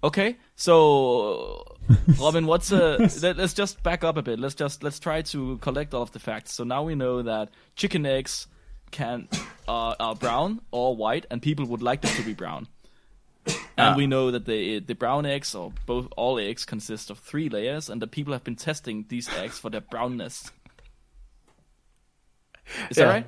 Okay, 0.05 0.37
so 0.55 1.65
Robin, 2.19 2.45
what's 2.45 2.71
a? 2.71 3.09
let, 3.23 3.39
us 3.39 3.55
just 3.55 3.81
back 3.81 4.03
up 4.03 4.17
a 4.17 4.21
bit. 4.21 4.37
Let's 4.37 4.53
just 4.53 4.83
let's 4.83 4.99
try 4.99 5.23
to 5.23 5.57
collect 5.57 5.95
all 5.95 6.03
of 6.03 6.11
the 6.11 6.19
facts. 6.19 6.53
So 6.53 6.63
now 6.63 6.83
we 6.83 6.93
know 6.93 7.23
that 7.23 7.49
chicken 7.75 8.05
eggs 8.05 8.45
can 8.91 9.27
are, 9.67 9.95
are 9.99 10.13
brown 10.13 10.61
or 10.69 10.95
white, 10.95 11.25
and 11.31 11.41
people 11.41 11.65
would 11.65 11.81
like 11.81 12.01
them 12.01 12.11
to 12.17 12.21
be 12.21 12.35
brown. 12.35 12.67
And 13.77 13.97
we 13.97 14.03
ah. 14.03 14.07
know 14.07 14.29
that 14.29 14.45
the 14.45 14.77
the 14.79 14.93
brown 14.93 15.25
eggs, 15.25 15.55
or 15.55 15.73
both 15.87 16.07
all 16.15 16.37
eggs, 16.37 16.65
consist 16.65 17.09
of 17.09 17.17
three 17.17 17.49
layers, 17.49 17.89
and 17.89 17.99
the 17.99 18.07
people 18.07 18.31
have 18.33 18.43
been 18.43 18.55
testing 18.55 19.05
these 19.09 19.27
eggs 19.33 19.57
for 19.57 19.71
their 19.71 19.81
brownness. 19.81 20.51
Is 22.91 22.97
Yeah. 22.97 23.05
that 23.05 23.09
right? 23.09 23.27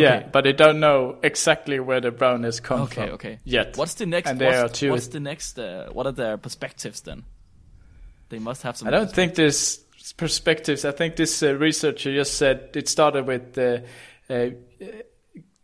Yeah, 0.00 0.28
but 0.32 0.44
they 0.44 0.52
don't 0.52 0.80
know 0.80 1.18
exactly 1.22 1.80
where 1.80 2.00
the 2.00 2.10
brownness 2.10 2.60
come 2.60 2.82
Okay, 2.82 3.06
from 3.06 3.14
okay. 3.14 3.38
yet. 3.44 3.76
What's 3.76 3.94
the 3.94 4.06
next? 4.06 4.28
And 4.30 4.38
they 4.38 4.54
are 4.54 4.62
what's, 4.64 4.78
two- 4.78 4.90
what's 4.90 5.08
the 5.08 5.20
next? 5.20 5.58
Uh, 5.58 5.88
what 5.92 6.06
are 6.06 6.12
their 6.12 6.36
perspectives 6.36 7.00
then? 7.02 7.24
They 8.28 8.38
must 8.38 8.62
have 8.62 8.76
some. 8.76 8.88
I 8.88 8.90
don't 8.90 9.10
think 9.10 9.34
there's 9.34 9.78
perspectives. 10.16 10.84
I 10.84 10.92
think 10.92 11.16
this 11.16 11.42
uh, 11.42 11.54
researcher 11.54 12.12
just 12.14 12.34
said 12.34 12.70
it 12.74 12.88
started 12.88 13.26
with 13.26 13.56
uh, 13.58 13.78
uh, 14.30 14.50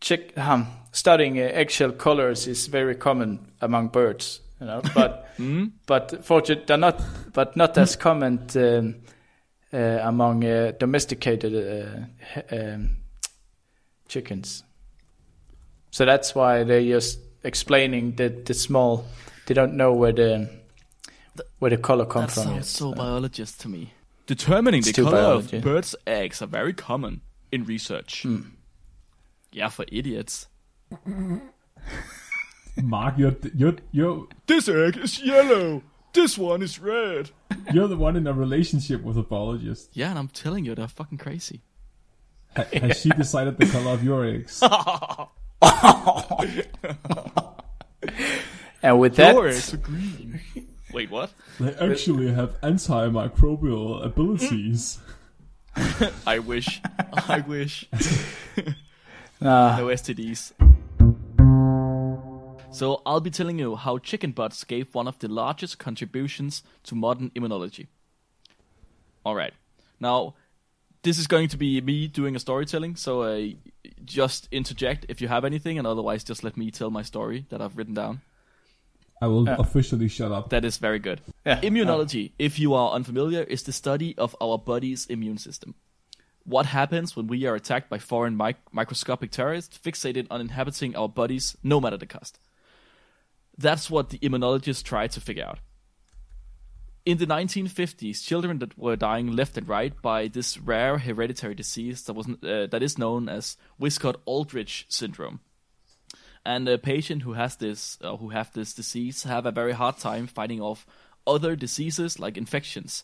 chick, 0.01 0.33
um, 0.37 0.67
studying 0.91 1.37
uh, 1.39 1.43
eggshell 1.53 1.91
colors 1.91 2.47
is 2.47 2.67
very 2.67 2.95
common 2.95 3.51
among 3.61 3.89
birds, 3.89 4.41
you 4.59 4.67
know. 4.67 4.81
But 4.93 5.21
Hmm? 5.37 5.65
but 5.85 6.23
fortunately, 6.23 6.63
they're 6.65 6.77
not, 6.77 7.01
but 7.33 7.57
not 7.57 7.77
as 7.77 7.97
common 7.97 8.47
um, 8.55 8.95
uh, 9.73 9.77
among 10.01 10.45
uh, 10.45 10.71
domesticated 10.79 11.53
uh, 11.53 12.55
um, 12.55 12.97
chickens. 14.07 14.63
So 15.91 16.05
that's 16.05 16.35
why 16.35 16.63
they're 16.63 16.81
just 16.83 17.19
explaining 17.43 18.15
that 18.15 18.45
the 18.45 18.53
small. 18.53 19.05
They 19.45 19.53
don't 19.53 19.75
know 19.75 19.93
where 19.93 20.11
the 20.11 20.49
where 21.59 21.69
the 21.71 21.77
color 21.77 22.05
comes 22.05 22.33
from. 22.33 22.43
That 22.43 22.51
from. 22.53 22.53
sounds 22.63 22.81
yet, 22.81 22.89
so 22.89 22.93
biologist 22.93 23.61
to 23.61 23.69
me. 23.69 23.93
Determining 24.27 24.79
It's 24.79 24.91
the 24.91 25.03
color 25.03 25.11
biology. 25.11 25.57
of 25.57 25.63
birds' 25.63 25.95
eggs 26.07 26.41
are 26.41 26.47
very 26.47 26.73
common 26.73 27.21
in 27.51 27.63
research. 27.65 28.23
Hmm. 28.23 28.41
Yeah, 29.51 29.69
for 29.69 29.85
idiots. 29.91 30.47
Mark, 32.81 33.17
you're 33.17 33.35
you're 33.55 33.75
you're 33.91 34.27
This 34.47 34.67
egg 34.67 34.97
is 34.97 35.21
yellow. 35.21 35.81
This 36.13 36.37
one 36.37 36.61
is 36.61 36.79
red. 36.79 37.29
you're 37.73 37.87
the 37.87 37.97
one 37.97 38.15
in 38.15 38.25
a 38.27 38.33
relationship 38.33 39.01
with 39.03 39.17
a 39.17 39.23
biologist. 39.23 39.89
Yeah, 39.93 40.09
and 40.09 40.19
I'm 40.19 40.27
telling 40.29 40.65
you, 40.65 40.75
they're 40.75 40.87
fucking 40.87 41.17
crazy. 41.17 41.61
Ha- 42.57 42.65
has 42.79 43.01
she 43.01 43.09
decided 43.09 43.57
the 43.57 43.65
color 43.65 43.91
of 43.91 44.03
your 44.03 44.25
eggs? 44.25 44.61
And 48.83 48.99
with 48.99 49.15
that, 49.15 49.33
Your 49.33 49.47
eggs 49.47 49.73
are 49.73 49.77
green. 49.77 50.39
Wait, 50.93 51.09
what? 51.09 51.31
They 51.59 51.73
actually 51.75 52.31
have 52.31 52.59
antimicrobial 52.61 54.05
abilities. 54.05 54.99
I 56.27 56.37
wish. 56.39 56.81
I 57.27 57.39
wish. 57.47 57.89
uh, 57.95 58.61
No 59.41 59.87
STDs. 59.87 60.53
So 62.71 63.01
I'll 63.05 63.21
be 63.21 63.31
telling 63.31 63.57
you 63.57 63.75
how 63.75 63.97
chicken 63.97 64.31
butts 64.31 64.63
gave 64.63 64.93
one 64.93 65.07
of 65.07 65.17
the 65.19 65.27
largest 65.29 65.79
contributions 65.79 66.61
to 66.83 66.93
modern 66.93 67.31
immunology. 67.31 67.87
All 69.25 69.33
right. 69.35 69.53
Now, 69.99 70.35
this 71.05 71.17
is 71.19 71.27
going 71.27 71.47
to 71.49 71.57
be 71.57 71.79
me 71.81 72.07
doing 72.07 72.35
a 72.35 72.39
storytelling, 72.39 72.95
so 72.95 73.21
uh, 73.21 73.47
just 74.03 74.47
interject 74.51 75.05
if 75.07 75.21
you 75.21 75.27
have 75.27 75.45
anything, 75.45 75.77
and 75.77 75.87
otherwise 75.87 76.23
just 76.23 76.43
let 76.43 76.57
me 76.57 76.71
tell 76.71 76.89
my 76.89 77.03
story 77.03 77.45
that 77.49 77.61
I've 77.61 77.77
written 77.77 77.93
down. 77.93 78.21
I 79.21 79.27
will 79.27 79.45
Yeah. 79.45 79.55
officially 79.59 80.09
shut 80.09 80.31
up. 80.31 80.49
That 80.49 80.65
is 80.65 80.77
very 80.77 80.99
good. 80.99 81.21
yeah, 81.45 81.61
Immunology, 81.61 82.31
if 82.37 82.59
you 82.59 82.73
are 82.73 82.91
unfamiliar, 82.91 83.43
is 83.43 83.63
the 83.63 83.71
study 83.71 84.17
of 84.17 84.35
our 84.41 84.57
body's 84.57 85.05
immune 85.05 85.37
system. 85.37 85.75
What 86.43 86.65
happens 86.65 87.15
when 87.15 87.27
we 87.27 87.45
are 87.45 87.55
attacked 87.55 87.89
by 87.89 87.99
foreign 87.99 88.35
mic- 88.35 88.73
microscopic 88.73 89.31
terrorists 89.31 89.77
fixated 89.77 90.27
on 90.29 90.41
inhabiting 90.41 90.95
our 90.95 91.07
bodies, 91.09 91.55
no 91.63 91.79
matter 91.79 91.97
the 91.97 92.05
cost? 92.05 92.39
That's 93.57 93.89
what 93.89 94.09
the 94.09 94.19
immunologists 94.19 94.83
try 94.83 95.07
to 95.07 95.21
figure 95.21 95.45
out. 95.45 95.59
In 97.05 97.19
the 97.19 97.27
1950s, 97.27 98.25
children 98.25 98.59
that 98.59 98.77
were 98.77 98.95
dying 98.95 99.35
left 99.35 99.57
and 99.57 99.67
right 99.67 99.93
by 100.01 100.27
this 100.27 100.57
rare 100.57 100.97
hereditary 100.97 101.53
disease 101.53 102.03
that 102.03 102.13
was 102.13 102.27
uh, 102.27 102.65
that 102.65 102.81
is 102.81 102.97
known 102.97 103.29
as 103.29 103.57
Wiskott-Aldrich 103.79 104.87
syndrome 104.89 105.39
and 106.45 106.69
a 106.69 106.77
patient 106.77 107.23
who 107.23 107.33
has 107.33 107.55
this 107.55 107.97
uh, 108.01 108.15
who 108.17 108.29
have 108.29 108.53
this 108.53 108.73
disease 108.73 109.23
have 109.23 109.45
a 109.45 109.51
very 109.51 109.73
hard 109.73 109.97
time 109.97 110.27
fighting 110.27 110.61
off 110.61 110.85
other 111.25 111.55
diseases 111.55 112.19
like 112.19 112.37
infections, 112.37 113.03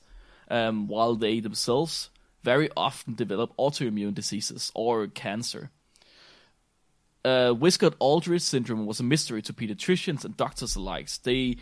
um, 0.50 0.88
while 0.88 1.16
they 1.16 1.40
themselves 1.40 2.12
very 2.44 2.70
often 2.78 3.16
develop 3.16 3.56
autoimmune 3.58 4.14
diseases 4.14 4.72
or 4.76 5.08
cancer. 5.08 5.72
Uh, 7.24 7.54
Wiskott-Aldrich 7.54 8.42
syndrome 8.42 8.86
was 8.88 9.00
a 9.00 9.04
mystery 9.04 9.44
to 9.44 9.54
pediatricians 9.54 10.26
and 10.26 10.36
doctors 10.38 10.76
alike. 10.76 11.08
They 11.24 11.58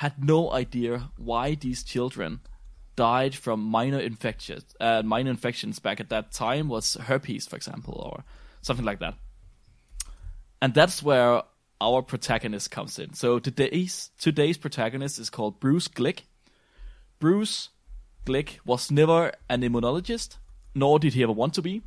had 0.00 0.24
no 0.24 0.50
idea 0.52 1.10
why 1.16 1.54
these 1.54 1.82
children 1.82 2.40
died 2.96 3.34
from 3.34 3.60
minor 3.60 4.00
infections. 4.00 4.64
Uh, 4.80 5.02
minor 5.02 5.30
infections 5.30 5.78
back 5.78 6.00
at 6.00 6.10
that 6.10 6.32
time 6.32 6.68
was 6.68 6.94
herpes, 6.94 7.46
for 7.46 7.56
example, 7.56 7.94
or 7.94 8.24
something 8.62 8.84
like 8.84 9.00
that 9.00 9.14
and 10.60 10.74
that's 10.74 11.02
where 11.02 11.42
our 11.80 12.02
protagonist 12.02 12.70
comes 12.70 12.98
in. 12.98 13.14
So 13.14 13.38
today's 13.38 14.10
today's 14.18 14.58
protagonist 14.58 15.18
is 15.18 15.30
called 15.30 15.60
Bruce 15.60 15.88
Glick. 15.88 16.22
Bruce 17.18 17.70
Glick 18.26 18.58
was 18.64 18.90
never 18.90 19.32
an 19.48 19.62
immunologist, 19.62 20.36
nor 20.74 20.98
did 20.98 21.14
he 21.14 21.22
ever 21.22 21.32
want 21.32 21.54
to 21.54 21.62
be. 21.62 21.82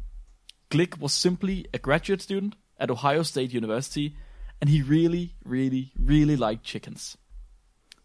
Glick 0.71 0.99
was 0.99 1.13
simply 1.13 1.67
a 1.73 1.77
graduate 1.77 2.21
student 2.21 2.55
at 2.79 2.89
Ohio 2.89 3.21
State 3.21 3.53
University, 3.53 4.15
and 4.59 4.69
he 4.69 4.81
really, 4.81 5.35
really, 5.45 5.91
really 5.99 6.35
liked 6.35 6.63
chickens, 6.63 7.15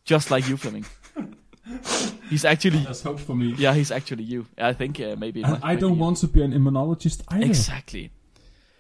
just 0.09 0.31
like 0.31 0.49
you, 0.49 0.57
Flemming. 0.57 0.87
he's 2.31 2.45
actually, 2.47 2.79
There's 2.81 3.03
hope 3.03 3.21
for 3.21 3.37
me. 3.37 3.55
yeah, 3.59 3.75
he's 3.75 3.93
actually 3.93 4.25
you. 4.25 4.47
I 4.57 4.73
think 4.73 4.99
uh, 5.01 5.17
maybe. 5.19 5.43
And 5.43 5.59
I 5.63 5.77
don't 5.77 5.93
be 5.93 5.97
you. 5.99 6.03
want 6.03 6.17
to 6.19 6.29
be 6.29 6.43
an 6.43 6.53
immunologist 6.53 7.23
either. 7.29 7.45
exactly. 7.45 8.11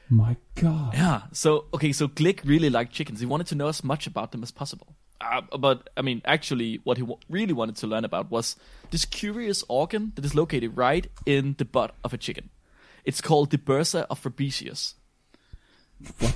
My 0.08 0.36
God. 0.54 0.94
Yeah. 0.94 1.22
So 1.32 1.66
okay, 1.74 1.92
so 1.92 2.08
Glick 2.08 2.40
really 2.44 2.70
liked 2.70 2.92
chickens. 2.94 3.20
He 3.20 3.26
wanted 3.26 3.46
to 3.48 3.54
know 3.54 3.68
as 3.68 3.84
much 3.84 4.06
about 4.06 4.32
them 4.32 4.42
as 4.42 4.50
possible. 4.50 4.96
Uh, 5.20 5.42
but 5.58 5.90
I 5.98 6.02
mean, 6.02 6.22
actually, 6.24 6.80
what 6.84 6.96
he 6.96 7.02
w- 7.02 7.20
really 7.28 7.52
wanted 7.52 7.76
to 7.76 7.86
learn 7.86 8.06
about 8.06 8.30
was 8.30 8.56
this 8.90 9.04
curious 9.04 9.62
organ 9.68 10.12
that 10.14 10.24
is 10.24 10.34
located 10.34 10.76
right 10.78 11.06
in 11.26 11.56
the 11.58 11.66
butt 11.66 11.94
of 12.04 12.14
a 12.14 12.16
chicken. 12.16 12.48
It's 13.04 13.20
called 13.20 13.50
the 13.50 13.58
bursa 13.58 14.06
of 14.08 14.18
Fabricius. 14.22 14.94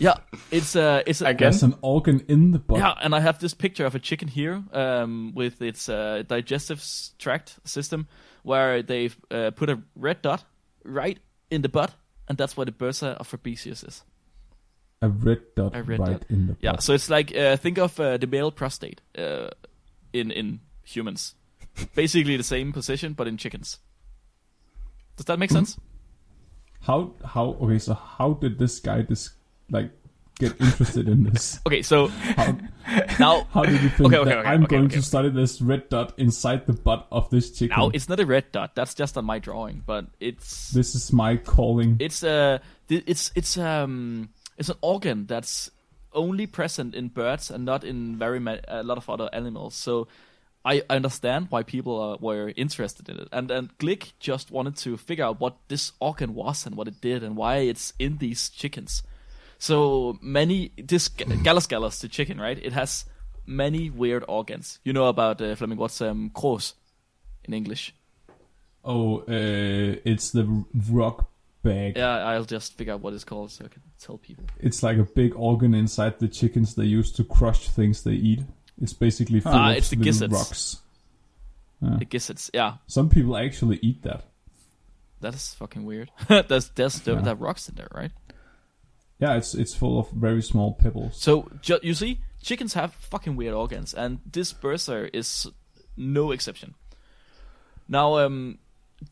Yeah, 0.01 0.15
it's 0.51 0.75
a 0.75 1.03
it's 1.07 1.21
a, 1.21 1.27
Again? 1.27 1.37
There's 1.51 1.63
an 1.63 1.75
organ 1.83 2.25
in 2.29 2.51
the 2.51 2.59
butt. 2.59 2.79
yeah, 2.79 2.95
and 3.01 3.15
I 3.15 3.21
have 3.21 3.39
this 3.39 3.55
picture 3.55 3.87
of 3.87 3.95
a 3.95 3.99
chicken 4.01 4.27
here 4.29 4.63
um, 4.73 5.33
with 5.37 5.63
its 5.63 5.89
uh, 5.89 6.25
digestive 6.27 6.85
tract 7.19 7.59
system, 7.65 8.09
where 8.43 8.83
they've 8.83 9.17
uh, 9.31 9.53
put 9.53 9.71
a 9.71 9.81
red 9.95 10.21
dot 10.23 10.45
right 10.85 11.19
in 11.51 11.63
the 11.63 11.69
butt, 11.69 11.93
and 12.29 12.37
that's 12.37 12.57
where 12.57 12.67
the 12.67 12.73
bursa 12.73 13.15
of 13.19 13.29
Fabricius 13.31 13.85
is. 13.87 14.03
A 15.01 15.09
red 15.09 15.41
dot 15.57 15.77
A 15.77 15.83
red 15.85 16.01
right 16.01 16.11
dot. 16.21 16.25
in 16.29 16.47
the 16.49 16.53
butt. 16.55 16.63
Yeah, 16.63 16.79
so 16.81 16.93
it's 16.95 17.09
like 17.09 17.33
uh, 17.37 17.57
think 17.57 17.79
of 17.79 17.99
uh, 18.01 18.17
the 18.17 18.27
male 18.27 18.51
prostate 18.51 19.01
uh, 19.17 19.49
in 20.13 20.33
in 20.33 20.59
humans, 20.83 21.37
basically 21.95 22.37
the 22.37 22.43
same 22.43 22.73
position 22.73 23.13
but 23.13 23.29
in 23.29 23.37
chickens. 23.37 23.79
Does 25.17 25.27
that 25.27 25.39
make 25.39 25.51
Hmm? 25.51 25.57
sense? 25.59 25.79
How 26.81 27.15
how 27.25 27.57
okay? 27.63 27.79
So 27.79 27.95
how 27.95 28.33
did 28.35 28.59
this 28.59 28.81
guy 28.81 29.03
this 29.03 29.31
like 29.73 29.91
get 30.39 30.53
interested 30.61 31.09
in 31.09 31.25
this? 31.25 31.61
Okay, 31.67 31.83
so 31.83 32.09
How, 32.09 32.57
now 33.19 33.47
how 33.53 33.63
did 33.65 33.81
you 33.83 33.89
think 33.91 34.13
Okay, 34.13 34.19
okay, 34.19 34.31
that 34.31 34.39
okay, 34.39 34.49
I'm 34.49 34.65
going 34.65 34.89
to 34.91 35.03
study 35.03 35.29
this 35.31 35.61
red 35.61 35.89
dot 35.89 36.15
inside 36.19 36.67
the 36.67 36.73
butt 36.73 37.07
of 37.11 37.29
this 37.31 37.51
chicken? 37.51 37.77
now 37.77 37.91
it's 37.93 38.09
not 38.09 38.21
a 38.21 38.27
red 38.27 38.51
dot. 38.53 38.75
That's 38.75 38.95
just 38.95 39.17
on 39.19 39.25
my 39.25 39.39
drawing, 39.39 39.83
but 39.87 40.07
it's 40.21 40.71
this 40.71 40.95
is 40.95 41.13
my 41.13 41.37
calling. 41.37 41.97
it's 42.01 42.23
a 42.23 42.61
it's 42.89 43.31
it's 43.35 43.57
um 43.59 44.31
it's 44.59 44.69
an 44.69 44.77
organ 44.81 45.27
that's 45.27 45.71
only 46.13 46.47
present 46.47 46.95
in 46.95 47.09
birds 47.09 47.51
and 47.51 47.65
not 47.65 47.85
in 47.85 48.19
very 48.19 48.39
ma- 48.41 48.61
a 48.69 48.83
lot 48.83 48.99
of 48.99 49.09
other 49.09 49.29
animals. 49.33 49.75
So 49.75 50.09
I 50.65 50.83
I 50.91 50.97
understand 50.97 51.47
why 51.51 51.63
people 51.63 52.01
uh, 52.01 52.17
were 52.21 52.53
interested 52.57 53.09
in 53.09 53.19
it, 53.19 53.29
and 53.33 53.51
and 53.51 53.77
Glick 53.79 54.13
just 54.21 54.51
wanted 54.51 54.77
to 54.85 54.97
figure 54.97 55.25
out 55.25 55.41
what 55.41 55.57
this 55.69 55.93
organ 56.01 56.35
was 56.35 56.67
and 56.67 56.75
what 56.77 56.89
it 56.89 57.01
did 57.01 57.23
and 57.23 57.37
why 57.37 57.57
it's 57.59 57.93
in 57.99 58.19
these 58.19 58.49
chickens. 58.51 59.03
So 59.63 60.19
many 60.21 60.73
this 60.77 61.07
Gallus 61.09 61.69
gallus, 61.69 62.01
the 62.01 62.09
chicken, 62.09 62.41
right? 62.41 62.59
It 62.59 62.73
has 62.73 63.05
many 63.47 63.91
weird 63.91 64.25
organs. 64.27 64.81
You 64.85 64.93
know 64.93 65.07
about 65.07 65.41
uh, 65.41 65.55
Flemming? 65.55 65.79
What's 65.79 66.01
um 66.01 66.31
cross 66.35 66.75
in 67.45 67.55
English? 67.55 67.95
oh, 68.85 69.21
uh, 69.21 69.95
it's 70.05 70.33
the 70.33 70.65
rock 70.91 71.31
bag. 71.63 71.97
Yeah, 71.97 72.27
I'll 72.27 72.45
just 72.45 72.77
figure 72.77 72.95
out 72.95 73.03
what 73.03 73.15
it's 73.15 73.23
called 73.23 73.53
so 73.53 73.65
I 73.65 73.69
can 73.69 73.83
tell 74.01 74.19
people. 74.19 74.45
It's 74.59 74.83
like 74.83 74.99
a 74.99 75.05
big 75.05 75.33
organ 75.37 75.75
inside 75.75 76.19
the 76.19 76.27
chickens 76.27 76.75
they 76.75 76.87
use 76.87 77.13
to 77.13 77.23
crush 77.23 77.69
things 77.69 78.03
they 78.03 78.15
eat. 78.19 78.41
It's 78.81 78.93
basically 78.95 79.39
full 79.39 79.53
Ah, 79.55 79.71
of 79.71 79.77
it's 79.77 79.91
the 79.91 79.97
little 79.97 80.05
gizzards. 80.11 80.33
rocks. 80.33 80.77
Yeah. 81.81 81.99
Guess 82.11 82.31
it's 82.31 82.51
yeah. 82.53 82.79
Some 82.89 83.09
people 83.09 83.37
actually 83.37 83.79
eat 83.81 84.03
that. 84.03 84.25
That 85.21 85.35
is 85.37 85.55
fucking 85.55 85.85
weird. 85.85 86.11
there's 86.49 86.71
there's 86.71 87.07
Yeah. 87.07 87.21
there 87.21 87.37
rocks 87.37 87.69
in 87.69 87.77
there, 87.77 87.87
right? 87.95 88.11
Yeah, 89.23 89.37
it's 89.37 89.55
it's 89.55 89.73
full 89.73 90.01
of 90.01 90.11
very 90.11 90.43
small 90.43 90.73
pebbles. 90.75 91.17
So 91.17 91.49
ju- 91.61 91.79
you 91.81 91.95
see, 91.95 92.19
chickens 92.43 92.75
have 92.75 92.93
fucking 92.93 93.37
weird 93.37 93.55
organs, 93.55 93.95
and 93.95 94.19
this 94.27 94.53
bursa 94.53 95.11
is 95.13 95.47
no 95.97 96.33
exception. 96.33 96.75
Now, 97.89 98.19
um, 98.19 98.59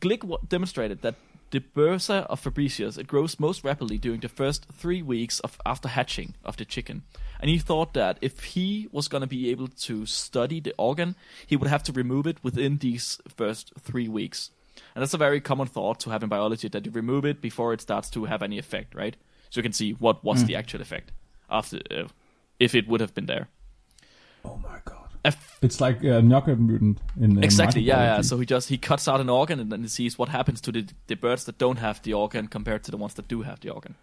Glick 0.01 0.19
w- 0.19 0.39
demonstrated 0.45 1.01
that 1.03 1.15
the 1.51 1.61
bursa 1.61 2.25
of 2.25 2.41
Fabricius 2.43 2.97
it 2.97 3.07
grows 3.07 3.39
most 3.39 3.63
rapidly 3.63 3.97
during 3.97 4.19
the 4.19 4.27
first 4.27 4.65
three 4.73 5.01
weeks 5.01 5.39
of 5.39 5.57
after 5.65 5.87
hatching 5.87 6.33
of 6.43 6.57
the 6.57 6.65
chicken, 6.65 7.03
and 7.39 7.49
he 7.49 7.57
thought 7.57 7.93
that 7.93 8.17
if 8.19 8.43
he 8.55 8.89
was 8.91 9.07
going 9.07 9.21
to 9.21 9.27
be 9.27 9.49
able 9.49 9.69
to 9.69 10.05
study 10.05 10.59
the 10.59 10.75
organ, 10.77 11.15
he 11.47 11.55
would 11.55 11.69
have 11.69 11.83
to 11.83 11.93
remove 11.93 12.27
it 12.27 12.43
within 12.43 12.79
these 12.79 13.21
first 13.33 13.71
three 13.79 14.09
weeks. 14.09 14.51
And 14.93 15.01
that's 15.01 15.13
a 15.13 15.17
very 15.17 15.39
common 15.39 15.67
thought 15.67 16.01
to 16.01 16.09
have 16.09 16.21
in 16.21 16.27
biology 16.27 16.67
that 16.67 16.85
you 16.85 16.91
remove 16.91 17.23
it 17.23 17.39
before 17.41 17.71
it 17.71 17.79
starts 17.79 18.09
to 18.09 18.25
have 18.25 18.43
any 18.43 18.59
effect, 18.59 18.93
right? 18.93 19.15
So 19.51 19.59
you 19.59 19.63
can 19.63 19.73
see 19.73 19.91
what 19.99 20.23
was 20.23 20.45
the 20.45 20.55
actual 20.55 20.81
effect 20.81 21.11
after 21.49 21.79
uh, 21.91 22.07
if 22.57 22.73
it 22.73 22.87
would 22.87 23.01
have 23.01 23.13
been 23.13 23.27
there. 23.27 23.47
Oh 24.43 24.57
my 24.63 24.79
god! 24.85 25.09
A 25.23 25.27
f- 25.27 25.59
It's 25.61 25.79
like 25.79 26.03
a 26.03 26.21
knockout 26.21 26.57
mutant 26.57 26.99
in 27.19 27.37
uh, 27.37 27.41
exactly, 27.41 27.81
yeah, 27.81 28.01
yeah. 28.01 28.19
microbiology. 28.19 28.25
So 28.25 28.39
he 28.39 28.45
just 28.45 28.69
he 28.69 28.77
cuts 28.77 29.07
out 29.07 29.19
an 29.19 29.29
organ 29.29 29.59
and 29.59 29.69
then 29.71 29.81
he 29.81 29.87
sees 29.89 30.17
what 30.17 30.29
happens 30.29 30.61
to 30.61 30.71
the 30.71 30.85
the 31.07 31.15
birds 31.15 31.43
that 31.45 31.57
don't 31.59 31.77
have 31.79 32.01
the 32.01 32.13
organ 32.13 32.47
compared 32.47 32.83
to 32.85 32.91
the 32.91 32.97
ones 32.97 33.13
that 33.15 33.27
do 33.27 33.43
have 33.43 33.59
the 33.59 33.69
organ. 33.69 33.95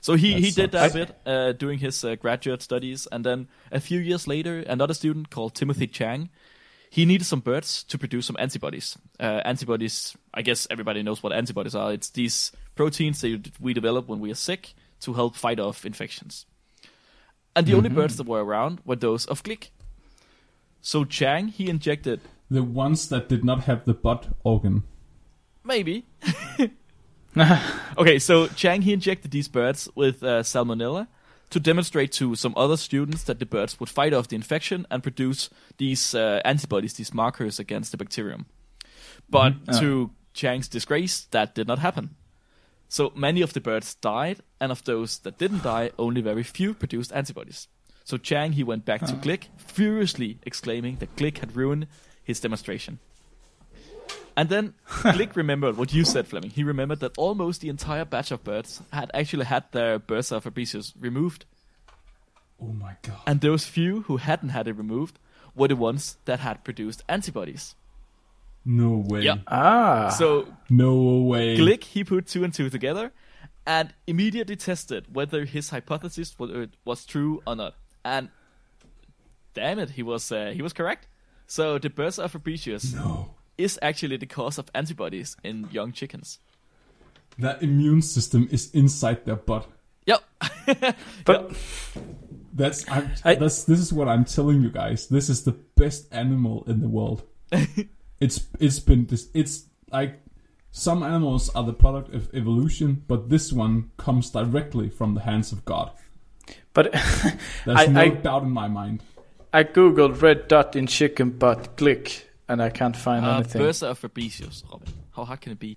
So 0.00 0.14
he, 0.14 0.32
That 0.34 0.40
he 0.40 0.50
did 0.50 0.72
that 0.72 0.90
a 0.90 0.94
bit 0.94 1.16
uh, 1.26 1.52
doing 1.52 1.78
his 1.78 2.04
uh, 2.04 2.16
graduate 2.16 2.60
studies, 2.62 3.08
and 3.12 3.24
then 3.24 3.48
a 3.70 3.80
few 3.80 4.00
years 4.00 4.26
later, 4.26 4.60
another 4.68 4.94
student 4.94 5.30
called 5.30 5.54
Timothy 5.54 5.86
Chang, 5.86 6.28
he 6.90 7.04
needed 7.06 7.24
some 7.24 7.40
birds 7.40 7.84
to 7.84 7.98
produce 7.98 8.26
some 8.26 8.36
antibodies. 8.38 8.98
Uh, 9.20 9.40
antibodies, 9.44 10.16
I 10.34 10.42
guess 10.42 10.66
everybody 10.70 11.02
knows 11.02 11.22
what 11.22 11.32
antibodies 11.32 11.74
are. 11.76 11.92
It's 11.92 12.10
these 12.10 12.52
proteins 12.74 13.20
that 13.20 13.52
we 13.60 13.72
develop 13.74 14.08
when 14.08 14.18
we 14.20 14.30
are 14.30 14.36
sick 14.36 14.74
to 15.02 15.14
help 15.14 15.36
fight 15.36 15.60
off 15.60 15.86
infections. 15.86 16.46
And 17.54 17.66
the 17.66 17.74
only 17.74 17.90
birds 17.90 18.16
that 18.16 18.26
were 18.26 18.44
around 18.44 18.80
were 18.84 18.96
those 18.96 19.26
of 19.26 19.42
Glick. 19.42 19.70
So 20.80 21.04
Chang, 21.04 21.48
he 21.48 21.68
injected 21.68 22.20
the 22.50 22.62
ones 22.62 23.08
that 23.08 23.28
did 23.28 23.44
not 23.44 23.64
have 23.64 23.84
the 23.84 23.94
butt 23.94 24.28
organ. 24.42 24.82
Maybe. 25.64 26.06
okay, 27.98 28.18
so 28.18 28.46
Chang 28.48 28.82
he 28.82 28.92
injected 28.92 29.30
these 29.30 29.48
birds 29.48 29.88
with 29.94 30.22
uh, 30.22 30.42
salmonella 30.42 31.06
to 31.50 31.60
demonstrate 31.60 32.12
to 32.12 32.34
some 32.34 32.54
other 32.56 32.76
students 32.76 33.24
that 33.24 33.38
the 33.38 33.46
birds 33.46 33.78
would 33.78 33.88
fight 33.88 34.12
off 34.12 34.28
the 34.28 34.36
infection 34.36 34.86
and 34.90 35.02
produce 35.02 35.50
these 35.78 36.14
uh, 36.14 36.40
antibodies, 36.44 36.94
these 36.94 37.14
markers 37.14 37.58
against 37.58 37.90
the 37.90 37.96
bacterium. 37.96 38.46
But 39.28 39.54
to 39.78 40.10
Chang's 40.34 40.68
disgrace, 40.68 41.26
that 41.30 41.54
did 41.54 41.66
not 41.68 41.78
happen. 41.78 42.16
So 42.92 43.10
many 43.14 43.40
of 43.40 43.54
the 43.54 43.60
birds 43.62 43.94
died, 43.94 44.40
and 44.60 44.70
of 44.70 44.84
those 44.84 45.20
that 45.20 45.38
didn't 45.38 45.62
die, 45.62 45.92
only 45.98 46.20
very 46.20 46.42
few 46.42 46.74
produced 46.74 47.10
antibodies. 47.14 47.68
So 48.04 48.18
Chang 48.18 48.52
he 48.52 48.62
went 48.62 48.84
back 48.84 49.00
to 49.06 49.14
ah. 49.14 49.20
Glick, 49.22 49.44
furiously 49.56 50.38
exclaiming 50.42 50.96
that 50.96 51.16
Glick 51.16 51.38
had 51.38 51.56
ruined 51.56 51.86
his 52.22 52.38
demonstration. 52.38 52.98
And 54.36 54.50
then 54.50 54.74
Glick 54.86 55.36
remembered 55.36 55.78
what 55.78 55.94
you 55.94 56.04
said, 56.04 56.28
Flemming. 56.28 56.50
He 56.50 56.64
remembered 56.64 57.00
that 57.00 57.16
almost 57.16 57.62
the 57.62 57.70
entire 57.70 58.04
batch 58.04 58.30
of 58.30 58.44
birds 58.44 58.82
had 58.92 59.10
actually 59.14 59.46
had 59.46 59.64
their 59.72 59.98
bursa 59.98 60.42
fabricius 60.42 60.92
removed, 61.00 61.46
Oh 62.60 62.74
my 62.74 62.96
god! 63.00 63.22
and 63.26 63.40
those 63.40 63.64
few 63.64 64.02
who 64.02 64.18
hadn't 64.18 64.50
had 64.50 64.68
it 64.68 64.76
removed 64.76 65.18
were 65.54 65.68
the 65.68 65.76
ones 65.76 66.18
that 66.26 66.40
had 66.40 66.62
produced 66.62 67.02
antibodies. 67.08 67.74
No 68.64 69.04
way! 69.08 69.22
Yeah. 69.22 69.36
Ah. 69.46 70.08
So 70.10 70.46
No 70.70 71.22
way! 71.22 71.56
Glick 71.56 71.84
he 71.84 72.04
put 72.04 72.26
two 72.26 72.44
and 72.44 72.54
two 72.54 72.70
together, 72.70 73.12
and 73.66 73.92
immediately 74.06 74.56
tested 74.56 75.06
whether 75.12 75.44
his 75.44 75.70
hypothesis 75.70 76.34
was, 76.38 76.68
was 76.84 77.04
true 77.04 77.42
or 77.46 77.56
not. 77.56 77.74
And 78.04 78.28
damn 79.54 79.78
it, 79.78 79.90
he 79.90 80.02
was 80.02 80.30
uh, 80.32 80.52
he 80.54 80.62
was 80.62 80.72
correct. 80.72 81.08
So 81.46 81.78
the 81.78 81.90
bursa 81.90 82.28
fabricius 82.30 82.94
No. 82.94 83.34
is 83.58 83.78
actually 83.82 84.16
the 84.16 84.26
cause 84.26 84.58
of 84.58 84.70
antibodies 84.74 85.36
in 85.44 85.68
young 85.72 85.92
chickens. 85.92 86.38
That 87.38 87.62
immune 87.62 88.02
system 88.02 88.48
is 88.50 88.70
inside 88.72 89.24
their 89.24 89.36
butt. 89.36 89.66
Yep. 90.06 90.22
but 91.24 91.52
That's 92.54 92.88
I'm, 92.90 93.10
I- 93.24 93.34
that's 93.36 93.64
this 93.64 93.80
is 93.80 93.92
what 93.92 94.08
I'm 94.08 94.24
telling 94.24 94.62
you 94.62 94.70
guys. 94.70 95.08
This 95.08 95.28
is 95.28 95.42
the 95.44 95.52
best 95.76 96.06
animal 96.12 96.64
in 96.66 96.80
the 96.80 96.88
world. 96.88 97.22
it's 98.24 98.38
it's 98.60 98.78
been 98.78 99.06
this 99.06 99.28
it's 99.34 99.54
like 99.90 100.12
some 100.70 101.02
animals 101.02 101.50
are 101.56 101.64
the 101.64 101.72
product 101.84 102.14
of 102.14 102.22
evolution, 102.34 103.04
but 103.08 103.28
this 103.28 103.52
one 103.52 103.90
comes 103.98 104.30
directly 104.30 104.88
from 104.88 105.14
the 105.14 105.20
hands 105.20 105.52
of 105.52 105.64
God. 105.64 105.90
but 106.72 106.92
There's 107.66 107.78
I- 107.82 107.86
no 107.86 108.00
I- 108.00 108.08
doubt 108.08 108.42
in 108.44 108.50
my 108.50 108.68
mind. 108.68 109.02
I 109.54 109.64
googled 109.64 110.22
red 110.22 110.48
dot 110.48 110.74
in 110.76 110.86
chicken 110.86 111.28
butt 111.30 111.76
click, 111.76 112.30
and 112.48 112.62
I 112.62 112.70
can't 112.70 112.96
find 112.96 113.26
Uh, 113.26 113.34
anything. 113.36 113.60
Bursa 113.60 113.90
of 113.90 113.98
Fabricius, 114.00 114.62
Robin. 114.70 114.88
How 115.14 115.24
hard 115.26 115.40
can 115.42 115.52
it 115.52 115.58
be? 115.58 115.76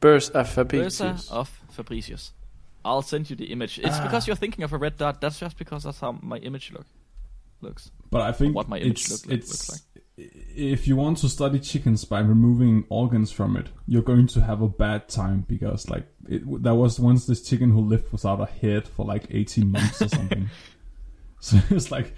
Bursa 0.00 0.32
Bursa 0.32 0.64
fabricius. 0.64 1.30
of 1.30 1.50
Fabricius. 1.76 2.32
I'll 2.84 3.02
send 3.02 3.28
you 3.30 3.36
the 3.36 3.52
image. 3.52 3.78
It's 3.78 4.00
because 4.00 4.26
you're 4.26 4.36
thinking 4.40 4.64
of 4.64 4.72
a 4.72 4.78
red 4.78 4.96
dot. 4.96 5.20
That's 5.20 5.38
just 5.38 5.56
because 5.58 5.84
that's 5.84 6.00
how 6.00 6.12
my 6.22 6.38
image 6.38 6.72
look 6.72 6.86
looks. 7.60 7.90
But 8.10 8.22
I 8.22 8.32
think 8.32 8.54
What 8.56 8.68
my 8.68 8.78
image 8.78 9.02
it's, 9.02 9.10
look 9.12 9.26
like- 9.30 9.38
it's 9.38 9.50
looks 9.50 9.82
if 10.16 10.86
you 10.86 10.96
want 10.96 11.18
to 11.18 11.28
study 11.28 11.58
chickens 11.58 12.04
by 12.04 12.20
removing 12.20 12.84
organs 12.88 13.32
from 13.32 13.56
it, 13.56 13.68
you're 13.86 14.02
going 14.02 14.26
to 14.28 14.40
have 14.40 14.60
a 14.60 14.68
bad 14.68 15.08
time 15.08 15.44
because 15.48 15.88
like 15.88 16.06
it, 16.28 16.42
there 16.62 16.74
was 16.74 17.00
once 17.00 17.26
this 17.26 17.42
chicken 17.42 17.70
who 17.70 17.80
lived 17.80 18.12
without 18.12 18.40
a 18.40 18.46
head 18.46 18.86
for 18.86 19.04
like 19.06 19.24
18 19.30 19.70
months 19.70 20.02
or 20.02 20.08
something. 20.08 20.50
so 21.40 21.58
it's 21.70 21.90
like 21.90 22.14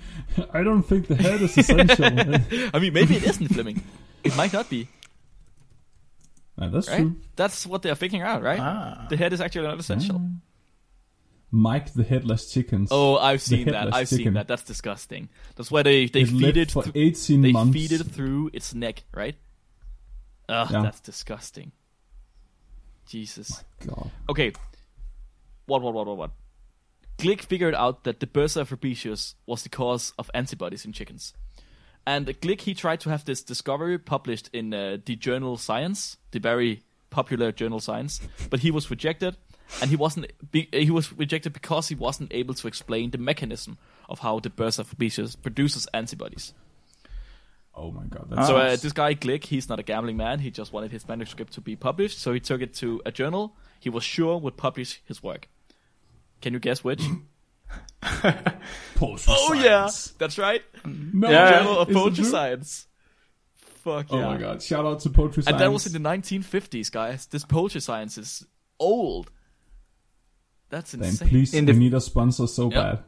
I 0.52 0.62
don't 0.62 0.83
think 0.83 1.07
the 1.07 1.14
head 1.14 1.42
is 1.42 1.57
essential. 1.57 2.04
I 2.74 2.78
mean, 2.78 2.92
maybe 2.92 3.16
it 3.16 3.24
isn't 3.24 3.48
Flemming. 3.48 3.83
It 4.24 4.37
might 4.37 4.52
not 4.52 4.70
be, 4.70 4.88
that's 6.57 6.88
right? 6.88 7.00
true. 7.00 7.16
That's 7.37 7.66
what 7.66 7.83
they're 7.83 7.94
figuring 7.94 8.22
out, 8.22 8.42
right? 8.42 8.61
Ah. 8.61 9.07
The 9.11 9.16
head 9.16 9.33
is 9.33 9.40
actually 9.40 9.66
not 9.66 9.78
essential. 9.78 10.20
Mike 11.55 11.93
the 11.93 12.03
headless 12.03 12.53
chickens. 12.53 12.88
Oh, 12.90 13.17
I've 13.17 13.40
seen 13.40 13.67
that. 13.69 13.95
I've 13.95 14.09
seen 14.09 14.35
that. 14.35 14.49
That's 14.49 14.64
disgusting. 14.64 15.29
That's 15.55 15.71
why 15.71 15.83
they 15.85 16.07
they 16.07 16.23
it 16.23 16.29
feed 16.29 16.57
it. 16.57 16.71
for 16.73 16.83
thr- 16.83 16.90
18 16.95 17.43
they 17.43 17.53
months. 17.53 17.73
feed 17.73 17.93
it 17.93 18.03
through 18.05 18.51
its 18.53 18.75
neck, 18.75 19.05
right? 19.14 19.37
Ugh, 20.49 20.69
Yeah. 20.71 20.83
that's 20.83 20.99
disgusting. 21.01 21.71
Jesus. 23.07 23.62
God. 23.87 24.11
Okay. 24.29 24.53
What, 25.67 25.83
what, 25.83 25.95
what, 25.95 26.07
what, 26.07 26.17
what? 26.17 26.31
Glick 27.19 27.43
figured 27.43 27.75
out 27.75 28.05
that 28.05 28.21
the 28.21 28.27
Bursa 28.27 28.62
of 28.62 28.69
fabricius 28.71 29.35
was 29.47 29.62
the 29.62 29.69
cause 29.69 30.12
of 30.19 30.31
antibodies 30.35 30.85
in 30.85 30.93
chickens. 30.93 31.33
And 32.07 32.27
Glick, 32.27 32.62
he 32.62 32.75
tried 32.75 33.01
to 33.01 33.11
have 33.11 33.25
this 33.25 33.43
discovery 33.43 33.99
published 33.99 34.51
in 34.53 34.75
uh, 34.75 34.99
the 35.05 35.17
journal 35.17 35.57
Science, 35.57 36.17
the 36.33 36.40
very 36.40 36.83
popular 37.11 37.53
journal 37.53 37.79
Science, 37.81 38.21
but 38.51 38.61
he 38.61 38.71
was 38.71 38.90
rejected, 38.90 39.37
and 39.81 39.90
he 39.90 39.96
wasn't. 39.96 40.33
Be, 40.50 40.68
he 40.72 40.90
was 40.90 41.12
rejected 41.12 41.53
because 41.53 41.88
he 41.88 41.94
wasn't 41.94 42.33
able 42.33 42.55
to 42.55 42.66
explain 42.68 43.11
the 43.11 43.18
mechanism 43.18 43.79
of 44.09 44.20
how 44.20 44.38
the 44.38 44.50
Bursa 44.50 44.81
of 44.81 44.88
fabricius 44.88 45.40
produces 45.40 45.87
antibodies. 45.94 46.55
Oh 47.74 47.90
my 47.90 48.05
god. 48.05 48.27
That's 48.31 48.46
So 48.46 48.57
uh, 48.57 48.77
this 48.77 48.92
guy 48.92 49.14
Glick, 49.14 49.44
he's 49.44 49.68
not 49.68 49.81
a 49.81 49.83
gambling 49.83 50.16
man. 50.16 50.38
He 50.38 50.50
just 50.50 50.72
wanted 50.72 50.92
his 50.92 51.09
manuscript 51.09 51.55
to 51.55 51.61
be 51.61 51.74
published, 51.74 52.20
so 52.20 52.33
he 52.33 52.40
took 52.40 52.61
it 52.61 52.74
to 52.74 53.03
a 53.05 53.11
journal 53.11 53.57
he 53.85 53.90
was 53.90 54.03
sure 54.03 54.38
would 54.38 54.57
publish 54.57 55.03
his 55.05 55.22
work. 55.22 55.46
Can 56.40 56.55
you 56.55 56.59
guess 56.59 56.83
which? 56.83 57.03
poultry 58.94 59.24
oh 59.29 59.53
yeah, 59.53 59.90
that's 60.18 60.38
right. 60.38 60.62
No, 60.87 61.31
Yeah. 61.31 61.59
Journal 61.59 61.79
of 61.81 61.90
is 61.90 62.18
it 62.18 62.24
Science. 62.24 62.87
Fuck 63.53 64.11
yeah! 64.11 64.16
Oh 64.16 64.31
my 64.31 64.38
god! 64.38 64.62
Shout 64.62 64.87
out 64.87 65.00
to 65.00 65.11
poultry 65.11 65.42
science. 65.42 65.53
And 65.53 65.61
that 65.61 65.70
was 65.70 65.87
in 65.87 65.92
the 65.92 66.09
1950s, 66.09 66.90
guys. 66.90 67.27
This 67.27 67.44
poultry 67.44 67.83
science 67.83 68.16
is 68.16 68.46
old. 68.81 69.31
That's 70.70 70.92
Then 70.92 71.05
insane. 71.05 71.29
please, 71.29 71.55
In 71.55 71.66
we 71.66 71.72
need 71.74 71.94
a 71.94 72.00
sponsor 72.00 72.46
so 72.46 72.70
Yep. 72.70 72.72
bad. 72.72 73.05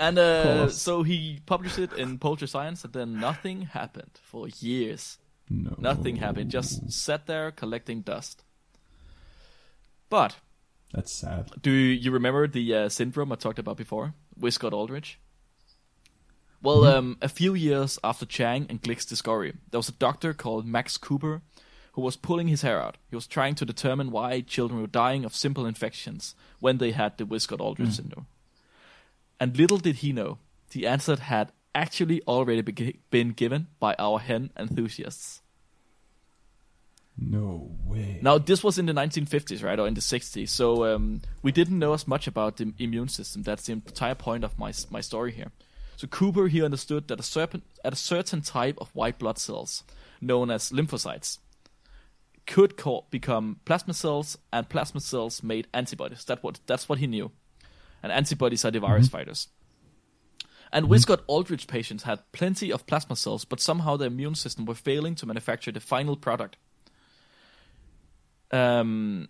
And 0.00 0.18
uh, 0.18 0.68
so 0.68 1.02
he 1.02 1.40
published 1.44 1.78
it 1.78 1.92
in 1.92 2.18
Poultry 2.18 2.46
Science, 2.46 2.84
and 2.84 2.92
then 2.92 3.18
nothing 3.18 3.62
happened 3.62 4.12
for 4.22 4.48
years. 4.60 5.18
No. 5.50 5.74
Nothing 5.78 6.16
happened. 6.16 6.50
Just 6.50 6.92
sat 6.92 7.26
there 7.26 7.50
collecting 7.50 8.02
dust. 8.02 8.44
But 10.08 10.36
That's 10.92 11.12
sad. 11.12 11.50
Do 11.62 11.70
you 11.70 12.10
remember 12.10 12.46
the 12.46 12.74
uh, 12.74 12.88
syndrome 12.88 13.32
I 13.32 13.36
talked 13.36 13.58
about 13.58 13.76
before 13.76 14.14
Wiskott 14.40 14.72
Aldrich? 14.72 15.18
Well, 16.62 16.84
um, 16.84 17.18
a 17.22 17.28
few 17.28 17.54
years 17.54 17.98
after 18.02 18.26
Chang 18.26 18.66
and 18.68 18.82
Glick's 18.82 19.04
discovery, 19.04 19.54
there 19.70 19.78
was 19.78 19.88
a 19.88 19.92
doctor 19.92 20.32
called 20.34 20.66
Max 20.66 20.96
Cooper 20.96 21.42
who 21.98 22.04
was 22.04 22.14
pulling 22.14 22.46
his 22.46 22.62
hair 22.62 22.80
out. 22.80 22.96
He 23.10 23.16
was 23.16 23.26
trying 23.26 23.56
to 23.56 23.64
determine 23.64 24.12
why 24.12 24.40
children 24.42 24.80
were 24.80 24.86
dying 24.86 25.24
of 25.24 25.34
simple 25.34 25.66
infections 25.66 26.36
when 26.60 26.78
they 26.78 26.92
had 26.92 27.18
the 27.18 27.24
Wiskott 27.24 27.58
Aldrich 27.58 27.90
syndrome. 27.90 28.28
And 29.40 29.58
little 29.58 29.78
did 29.78 29.96
he 29.96 30.12
know, 30.12 30.38
the 30.70 30.86
answer 30.86 31.16
had 31.16 31.50
actually 31.74 32.22
already 32.28 32.60
be- 32.60 33.00
been 33.10 33.30
given 33.30 33.66
by 33.80 33.96
our 33.98 34.20
hen 34.20 34.52
enthusiasts. 34.56 35.42
No 37.16 37.72
way. 37.84 38.20
Now, 38.22 38.38
this 38.38 38.62
was 38.62 38.78
in 38.78 38.86
the 38.86 38.92
1950s, 38.92 39.64
right, 39.64 39.80
or 39.80 39.88
in 39.88 39.94
the 39.94 40.00
60s. 40.00 40.50
So 40.50 40.84
um, 40.84 41.22
we 41.42 41.50
didn't 41.50 41.80
know 41.80 41.94
as 41.94 42.06
much 42.06 42.28
about 42.28 42.58
the 42.58 42.72
immune 42.78 43.08
system. 43.08 43.42
That's 43.42 43.66
the 43.66 43.72
entire 43.72 44.14
point 44.14 44.44
of 44.44 44.56
my 44.56 44.72
my 44.88 45.00
story 45.00 45.32
here. 45.32 45.50
So 45.96 46.06
Cooper 46.06 46.46
he 46.46 46.62
understood 46.62 47.08
that 47.08 47.18
a 47.18 47.24
certain 47.24 47.62
at 47.84 47.92
a 47.92 47.96
certain 47.96 48.42
type 48.42 48.78
of 48.80 48.94
white 48.94 49.18
blood 49.18 49.38
cells, 49.38 49.82
known 50.20 50.48
as 50.48 50.70
lymphocytes, 50.70 51.38
could 52.48 52.76
co- 52.76 53.04
become 53.10 53.60
plasma 53.64 53.94
cells, 53.94 54.38
and 54.52 54.68
plasma 54.68 55.00
cells 55.00 55.42
made 55.42 55.68
antibodies. 55.72 56.24
That 56.24 56.42
what 56.42 56.58
that's 56.66 56.88
what 56.88 56.98
he 56.98 57.06
knew, 57.06 57.30
and 58.02 58.10
antibodies 58.10 58.64
are 58.64 58.72
the 58.72 58.80
virus 58.80 59.08
fighters. 59.08 59.48
And 60.72 60.86
Wiskott 60.86 61.20
Aldrich 61.28 61.66
patients 61.66 62.02
had 62.02 62.20
plenty 62.32 62.72
of 62.72 62.86
plasma 62.86 63.16
cells, 63.16 63.44
but 63.44 63.60
somehow 63.60 63.96
their 63.96 64.08
immune 64.08 64.34
system 64.34 64.64
were 64.64 64.74
failing 64.74 65.14
to 65.16 65.26
manufacture 65.26 65.72
the 65.72 65.80
final 65.80 66.16
product. 66.16 66.56
Um, 68.50 69.28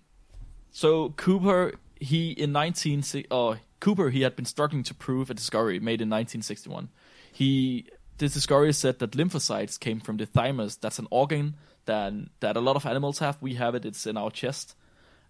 so 0.70 1.10
Cooper, 1.10 1.74
he 2.00 2.30
in 2.30 2.52
19 2.52 3.02
oh, 3.30 3.56
Cooper, 3.80 4.10
he 4.10 4.22
had 4.22 4.36
been 4.36 4.44
struggling 4.44 4.82
to 4.84 4.94
prove 4.94 5.30
a 5.30 5.34
discovery 5.34 5.78
made 5.80 6.00
in 6.00 6.08
1961. 6.08 6.88
He 7.32 7.86
this 8.18 8.34
discovery 8.34 8.72
said 8.72 8.98
that 8.98 9.12
lymphocytes 9.12 9.78
came 9.78 10.00
from 10.00 10.16
the 10.16 10.26
thymus. 10.26 10.76
That's 10.76 10.98
an 10.98 11.06
organ 11.10 11.54
that 11.88 12.12
that 12.40 12.56
a 12.56 12.60
lot 12.60 12.76
of 12.76 12.86
animals 12.86 13.18
have. 13.18 13.36
We 13.40 13.54
have 13.56 13.74
it. 13.78 13.84
It's 13.84 14.06
in 14.06 14.16
our 14.16 14.30
chest. 14.30 14.76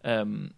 Um, 0.05 0.53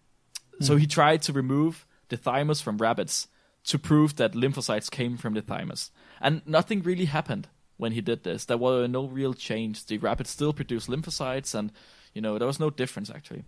So 0.59 0.77
he 0.77 0.85
tried 0.87 1.21
to 1.23 1.33
remove 1.33 1.85
the 2.09 2.17
thymus 2.17 2.61
from 2.61 2.77
rabbits 2.77 3.27
to 3.63 3.77
prove 3.79 4.15
that 4.15 4.33
lymphocytes 4.35 4.89
came 4.91 5.17
from 5.17 5.33
the 5.33 5.41
thymus, 5.41 5.91
and 6.19 6.41
nothing 6.45 6.83
really 6.85 7.05
happened 7.05 7.47
when 7.77 7.93
he 7.93 8.01
did 8.01 8.23
this. 8.23 8.45
There 8.45 8.59
were 8.59 8.87
no 8.87 9.07
real 9.07 9.33
change. 9.33 9.85
The 9.85 9.97
rabbits 9.97 10.29
still 10.31 10.53
produced 10.53 10.89
lymphocytes, 10.89 11.55
and 11.55 11.71
you 12.13 12.21
know 12.21 12.37
there 12.37 12.47
was 12.47 12.59
no 12.59 12.69
difference 12.69 13.13
actually. 13.15 13.43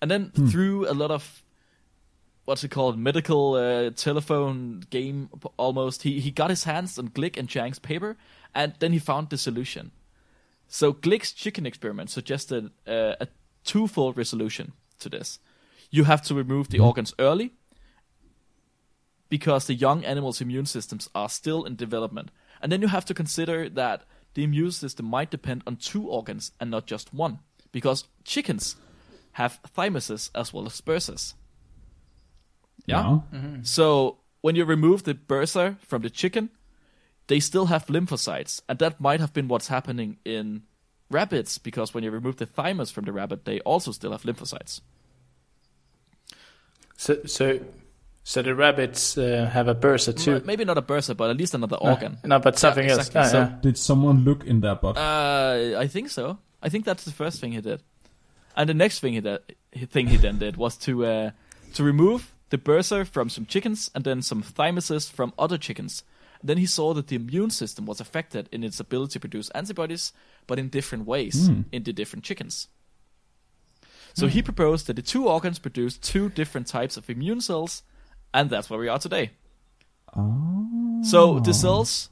And 0.00 0.10
then 0.10 0.30
through 0.50 0.90
a 0.90 0.94
lot 0.94 1.10
of 1.10 1.42
what's 2.44 2.64
it 2.64 2.70
called 2.70 2.98
medical 2.98 3.54
uh, 3.54 3.90
telephone 3.94 4.82
game 4.90 5.28
almost 5.56 6.02
he 6.02 6.20
he 6.20 6.30
got 6.30 6.50
his 6.50 6.64
hands 6.64 6.98
on 6.98 7.08
Glick 7.08 7.38
and 7.38 7.48
Chang's 7.48 7.78
paper 7.80 8.16
and 8.54 8.72
then 8.78 8.92
he 8.92 8.98
found 9.00 9.28
the 9.28 9.36
solution. 9.36 9.90
So 10.68 10.92
Glick's 10.92 11.32
chicken 11.32 11.66
experiment 11.66 12.10
suggested 12.10 12.70
uh, 12.86 13.14
a 13.20 13.28
twofold 13.64 14.16
resolution 14.16 14.72
to 15.00 15.08
this. 15.08 15.40
You 15.90 16.04
have 16.04 16.22
to 16.22 16.34
remove 16.34 16.68
the 16.68 16.78
organs 16.78 17.14
early 17.18 17.54
because 19.30 19.66
the 19.66 19.74
young 19.74 20.04
animals' 20.04 20.40
immune 20.40 20.66
systems 20.66 21.08
are 21.14 21.28
still 21.28 21.64
in 21.64 21.76
development. 21.76 22.30
And 22.60 22.70
then 22.70 22.82
you 22.82 22.88
have 22.88 23.04
to 23.06 23.14
consider 23.14 23.68
that 23.70 24.02
the 24.34 24.44
immune 24.44 24.72
system 24.72 25.06
might 25.06 25.30
depend 25.30 25.62
on 25.66 25.76
two 25.76 26.08
organs 26.08 26.52
and 26.60 26.70
not 26.70 26.86
just 26.86 27.14
one, 27.14 27.38
because 27.72 28.04
chickens 28.24 28.76
have 29.32 29.58
thymuses 29.76 30.30
as 30.34 30.52
well 30.52 30.66
as 30.66 30.80
bursas. 30.80 31.34
Yeah. 32.86 33.20
So 33.62 34.18
when 34.40 34.54
you 34.56 34.64
remove 34.64 35.04
the 35.04 35.14
bursa 35.14 35.78
from 35.80 36.02
the 36.02 36.10
chicken, 36.10 36.50
they 37.28 37.40
still 37.40 37.66
have 37.66 37.86
lymphocytes, 37.86 38.60
and 38.68 38.78
that 38.80 39.00
might 39.00 39.20
have 39.20 39.32
been 39.32 39.48
what's 39.48 39.68
happening 39.68 40.18
in 40.24 40.62
rabbits 41.10 41.56
because 41.58 41.94
when 41.94 42.04
you 42.04 42.10
remove 42.10 42.36
the 42.36 42.46
thymus 42.46 42.90
from 42.90 43.04
the 43.04 43.12
rabbit, 43.12 43.44
they 43.44 43.60
also 43.60 43.92
still 43.92 44.10
have 44.12 44.22
lymphocytes. 44.22 44.80
So, 46.96 47.18
so, 47.26 47.60
so 48.24 48.42
the 48.42 48.54
rabbits 48.54 49.16
uh, 49.16 49.48
have 49.52 49.68
a 49.68 49.74
bursa 49.74 50.16
too. 50.16 50.42
Maybe 50.44 50.64
not 50.64 50.78
a 50.78 50.82
bursa, 50.82 51.16
but 51.16 51.30
at 51.30 51.36
least 51.36 51.54
another 51.54 51.76
organ. 51.76 52.18
No, 52.24 52.38
but 52.40 52.58
something 52.58 52.84
Yeah, 52.86 52.92
else. 52.92 53.06
exactly. 53.08 53.20
Ah, 53.20 53.32
So- 53.32 53.38
yeah. 53.38 53.58
Did 53.62 53.78
someone 53.78 54.24
look 54.24 54.44
in 54.44 54.60
their 54.60 54.74
butt? 54.74 54.96
Uh, 54.98 55.78
I 55.78 55.86
think 55.86 56.10
so. 56.10 56.38
I 56.62 56.68
think 56.68 56.84
that's 56.84 57.04
the 57.04 57.12
first 57.12 57.40
thing 57.40 57.52
he 57.52 57.60
did. 57.60 57.82
And 58.56 58.68
the 58.68 58.74
next 58.74 58.98
thing 59.00 59.12
he 59.12 59.20
did, 59.20 59.38
thing 59.90 60.08
he 60.08 60.16
then 60.16 60.38
did 60.38 60.56
was 60.56 60.76
to 60.78 61.06
uh, 61.06 61.30
to 61.74 61.84
remove 61.84 62.34
the 62.50 62.58
bursa 62.58 63.06
from 63.06 63.28
some 63.28 63.46
chickens 63.46 63.90
and 63.94 64.02
then 64.04 64.22
some 64.22 64.42
thymuses 64.42 65.08
from 65.08 65.32
other 65.38 65.56
chickens. 65.58 66.02
Then 66.42 66.58
he 66.58 66.66
saw 66.66 66.94
that 66.94 67.08
the 67.08 67.16
immune 67.16 67.50
system 67.50 67.84
was 67.86 68.00
affected 68.00 68.48
in 68.52 68.62
its 68.62 68.78
ability 68.80 69.12
to 69.14 69.20
produce 69.20 69.50
antibodies, 69.50 70.12
but 70.46 70.58
in 70.58 70.68
different 70.68 71.04
ways 71.06 71.48
in 71.72 71.82
the 71.82 71.92
different 71.92 72.24
chickens. 72.24 72.68
So 74.14 74.26
he 74.26 74.42
proposed 74.42 74.86
that 74.86 74.96
the 74.96 75.02
two 75.02 75.28
organs 75.28 75.58
produce 75.58 75.96
two 75.98 76.28
different 76.28 76.66
types 76.66 76.96
of 76.96 77.08
immune 77.10 77.40
cells, 77.40 77.82
and 78.34 78.50
that's 78.50 78.68
where 78.70 78.80
we 78.80 78.88
are 78.88 78.98
today. 78.98 79.30
oh. 80.16 81.00
So 81.02 81.38
the 81.40 81.54
cells, 81.54 82.10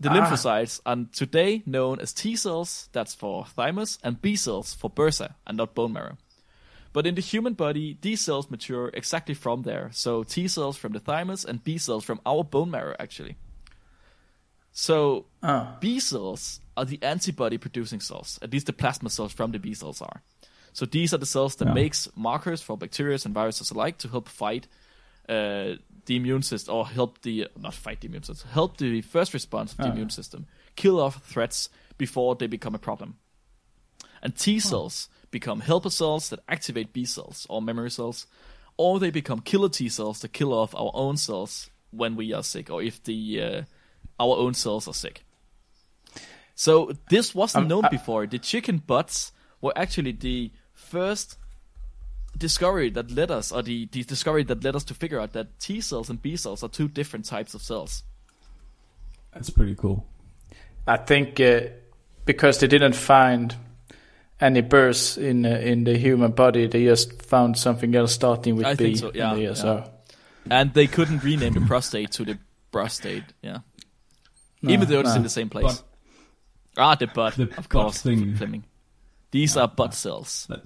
the 0.00 0.08
Ah. 0.10 0.14
lymphocytes, 0.14 0.80
are 0.86 1.06
today 1.12 1.62
known 1.66 2.00
as 2.00 2.12
T 2.12 2.34
cells, 2.36 2.88
that's 2.92 3.14
for 3.14 3.44
thymus, 3.46 3.98
and 4.02 4.20
B 4.20 4.34
cells 4.36 4.74
for 4.74 4.90
bursa, 4.90 5.34
and 5.46 5.56
not 5.56 5.74
bone 5.74 5.92
marrow. 5.92 6.16
But 6.92 7.06
in 7.06 7.14
the 7.14 7.20
human 7.20 7.52
body, 7.54 7.98
these 8.00 8.20
cells 8.20 8.50
mature 8.50 8.90
exactly 8.94 9.34
from 9.34 9.62
there. 9.62 9.90
So 9.92 10.24
T 10.24 10.48
cells 10.48 10.76
from 10.76 10.92
the 10.92 11.00
thymus 11.00 11.44
and 11.44 11.62
B 11.62 11.78
cells 11.78 12.02
from 12.04 12.20
our 12.26 12.42
bone 12.42 12.70
marrow, 12.70 12.96
actually. 12.98 13.36
So 14.72 15.26
Ah. 15.42 15.76
B 15.80 15.98
cells 16.00 16.60
are 16.76 16.84
the 16.84 16.98
antibody 17.02 17.58
producing 17.58 18.00
cells. 18.00 18.38
At 18.42 18.52
least 18.52 18.66
the 18.66 18.72
plasma 18.72 19.10
cells 19.10 19.32
from 19.32 19.52
the 19.52 19.58
B 19.58 19.74
cells 19.74 20.00
are. 20.00 20.22
So 20.72 20.86
these 20.86 21.12
are 21.12 21.18
the 21.18 21.26
cells 21.26 21.56
that 21.56 21.68
Yeah. 21.68 21.74
makes 21.74 22.08
markers 22.14 22.62
for 22.62 22.76
bacteria 22.76 23.18
and 23.24 23.34
viruses 23.34 23.70
alike 23.70 23.98
to 23.98 24.08
help 24.08 24.28
fight 24.28 24.68
uh, 25.28 25.74
the 26.06 26.16
immune 26.16 26.42
system, 26.42 26.74
or 26.74 26.86
help 26.88 27.20
the 27.20 27.48
not 27.58 27.74
fight 27.74 28.00
the 28.00 28.06
immune 28.06 28.22
system, 28.22 28.48
help 28.50 28.78
the 28.78 29.02
first 29.02 29.34
response 29.34 29.72
of 29.72 29.76
the 29.78 29.84
Ah. 29.88 29.92
immune 29.92 30.08
system, 30.08 30.46
kill 30.74 30.98
off 30.98 31.22
threats 31.26 31.68
before 31.98 32.34
they 32.34 32.46
become 32.46 32.74
a 32.74 32.78
problem. 32.78 33.18
And 34.22 34.34
T 34.34 34.58
cells 34.58 35.10
become 35.30 35.60
helper 35.60 35.90
cells 35.90 36.30
that 36.30 36.40
activate 36.48 36.94
B 36.94 37.04
cells 37.04 37.46
or 37.50 37.60
memory 37.60 37.90
cells, 37.90 38.26
or 38.78 38.98
they 38.98 39.10
become 39.10 39.40
killer 39.42 39.68
T 39.68 39.90
cells 39.90 40.20
that 40.20 40.32
kill 40.32 40.54
off 40.54 40.74
our 40.74 40.92
own 40.94 41.18
cells 41.18 41.68
when 41.90 42.16
we 42.16 42.32
are 42.32 42.42
sick, 42.42 42.70
or 42.70 42.82
if 42.82 43.02
the 43.02 43.42
uh, 43.42 43.62
our 44.18 44.36
own 44.36 44.54
cells 44.54 44.88
are 44.88 44.94
sick. 44.94 45.24
So 46.54 46.92
this 47.08 47.34
wasn't 47.34 47.62
Um, 47.62 47.68
known 47.68 47.84
uh, 47.84 47.90
before. 47.90 48.26
The 48.26 48.38
chicken 48.38 48.78
butts 48.78 49.32
were 49.60 49.72
actually 49.76 50.12
the 50.12 50.50
first 50.74 51.38
discovery 52.36 52.90
that 52.90 53.10
led 53.10 53.30
us, 53.30 53.52
or 53.52 53.62
the, 53.62 53.86
the 53.86 54.02
discovery 54.04 54.44
that 54.44 54.62
led 54.64 54.74
us 54.76 54.84
to 54.84 54.94
figure 54.94 55.20
out 55.20 55.32
that 55.32 55.58
T 55.60 55.80
cells 55.80 56.10
and 56.10 56.20
B 56.22 56.36
cells 56.36 56.62
are 56.62 56.68
two 56.68 56.88
different 56.88 57.24
types 57.26 57.54
of 57.54 57.62
cells. 57.62 58.02
That's 59.32 59.50
pretty 59.50 59.74
cool. 59.74 60.06
I 60.86 60.96
think 60.96 61.38
uh, 61.40 61.60
because 62.24 62.58
they 62.58 62.66
didn't 62.66 62.94
find 62.94 63.54
any 64.40 64.62
bursas 64.62 65.18
in 65.18 65.44
uh, 65.44 65.50
in 65.50 65.84
the 65.84 65.96
human 65.98 66.32
body, 66.32 66.66
they 66.66 66.84
just 66.86 67.22
found 67.22 67.56
something 67.58 67.94
else 67.94 68.12
starting 68.12 68.56
with 68.56 68.66
I 68.66 68.74
B. 68.74 68.84
think 68.84 68.96
so, 68.98 69.08
in 69.08 69.16
yeah, 69.16 69.34
there, 69.34 69.42
yeah. 69.42 69.54
So 69.54 69.84
And 70.50 70.72
they 70.74 70.86
couldn't 70.86 71.22
rename 71.22 71.54
the 71.54 71.66
prostate 71.66 72.10
to 72.12 72.24
the 72.24 72.38
prostate, 72.70 73.24
yeah. 73.42 73.58
No, 74.62 74.72
Even 74.72 74.88
though 74.88 75.00
it's 75.00 75.10
no. 75.10 75.16
in 75.16 75.22
the 75.22 75.28
same 75.28 75.48
place. 75.48 75.64
But- 75.64 76.82
ah, 76.82 76.94
the 76.94 77.06
butt, 77.06 77.34
The 77.36 77.44
of 77.44 77.56
butt 77.56 77.68
course, 77.68 78.02
thing. 78.02 78.34
Flemming. 78.36 78.64
These 79.30 79.56
are 79.56 79.68
butt 79.68 79.94
cells. 79.94 80.46
That, 80.48 80.64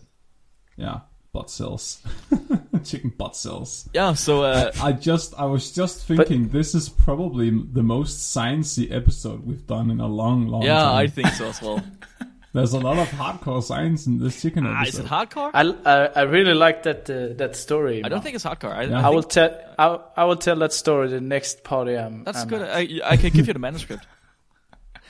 yeah, 0.77 1.01
butt 1.33 1.51
cells, 1.51 2.01
chicken 2.85 3.11
butt 3.17 3.35
cells. 3.37 3.89
Yeah, 3.93 4.15
so 4.15 4.45
uh, 4.45 4.71
I 4.83 4.93
just, 4.93 5.35
I 5.39 5.47
was 5.47 5.73
just 5.73 6.07
thinking, 6.07 6.49
this 6.49 6.75
is 6.75 6.89
probably 6.89 7.51
the 7.51 7.83
most 7.83 8.35
sciencey 8.37 8.91
episode 8.93 9.45
we've 9.47 9.67
done 9.67 9.91
in 9.91 10.01
a 10.01 10.07
long, 10.07 10.47
long 10.49 10.63
yeah, 10.63 10.79
time. 10.83 10.97
I 10.97 11.07
think 11.09 11.29
so 11.29 11.47
as 11.49 11.61
well. 11.61 11.83
There's 12.55 12.75
a 12.75 12.79
lot 12.79 12.99
of 12.99 13.09
hardcore 13.09 13.63
science 13.63 14.07
in 14.07 14.19
this 14.19 14.43
chicken 14.43 14.67
ah, 14.67 14.85
is 14.85 14.99
it 14.99 15.07
hardcore? 15.07 15.51
I, 15.55 15.75
I, 15.87 16.07
I 16.21 16.23
really 16.23 16.53
like 16.53 16.83
that 16.83 17.09
uh, 17.09 17.35
that 17.39 17.57
story. 17.57 18.05
I 18.05 18.09
don't 18.11 18.23
think 18.23 18.35
it's 18.35 18.45
hardcore. 18.45 18.75
I, 18.75 18.83
Yeah. 18.83 19.01
I 19.01 19.07
I 19.07 19.09
will 19.09 19.23
tell 19.23 19.59
I, 19.79 19.99
I 20.17 20.25
will 20.25 20.37
tell 20.37 20.57
that 20.57 20.73
story 20.73 21.09
the 21.09 21.21
next 21.21 21.65
party 21.65 21.97
I'm. 21.97 22.25
that's 22.25 22.43
I'm 22.43 22.49
good. 22.49 22.63
at. 22.63 22.77
I, 22.77 23.01
I 23.05 23.17
can 23.17 23.31
give 23.31 23.47
you 23.47 23.55
the 23.55 23.59
manuscript. 23.71 24.07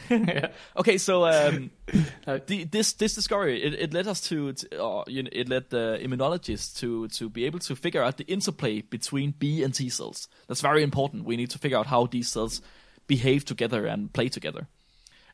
Yeah. 0.08 0.48
Okay, 0.76 0.98
so 0.98 1.24
um, 1.24 1.70
the, 2.46 2.64
this 2.64 2.92
this 2.94 3.14
discovery 3.14 3.62
it, 3.62 3.74
it 3.74 3.94
led 3.94 4.06
us 4.06 4.20
to, 4.28 4.52
to 4.52 4.82
uh, 4.82 5.04
you 5.06 5.22
know, 5.22 5.30
it 5.32 5.48
led 5.48 5.70
the 5.70 5.98
immunologists 6.02 6.78
to 6.80 7.08
to 7.08 7.28
be 7.28 7.44
able 7.44 7.58
to 7.60 7.74
figure 7.74 8.02
out 8.02 8.18
the 8.18 8.24
interplay 8.24 8.82
between 8.82 9.34
B 9.38 9.62
and 9.62 9.74
T 9.74 9.88
cells. 9.88 10.28
That's 10.48 10.60
very 10.60 10.82
important. 10.82 11.24
We 11.24 11.36
need 11.36 11.50
to 11.50 11.58
figure 11.58 11.78
out 11.78 11.86
how 11.86 12.06
these 12.06 12.28
cells 12.28 12.60
behave 13.06 13.44
together 13.44 13.86
and 13.86 14.12
play 14.12 14.28
together. 14.28 14.68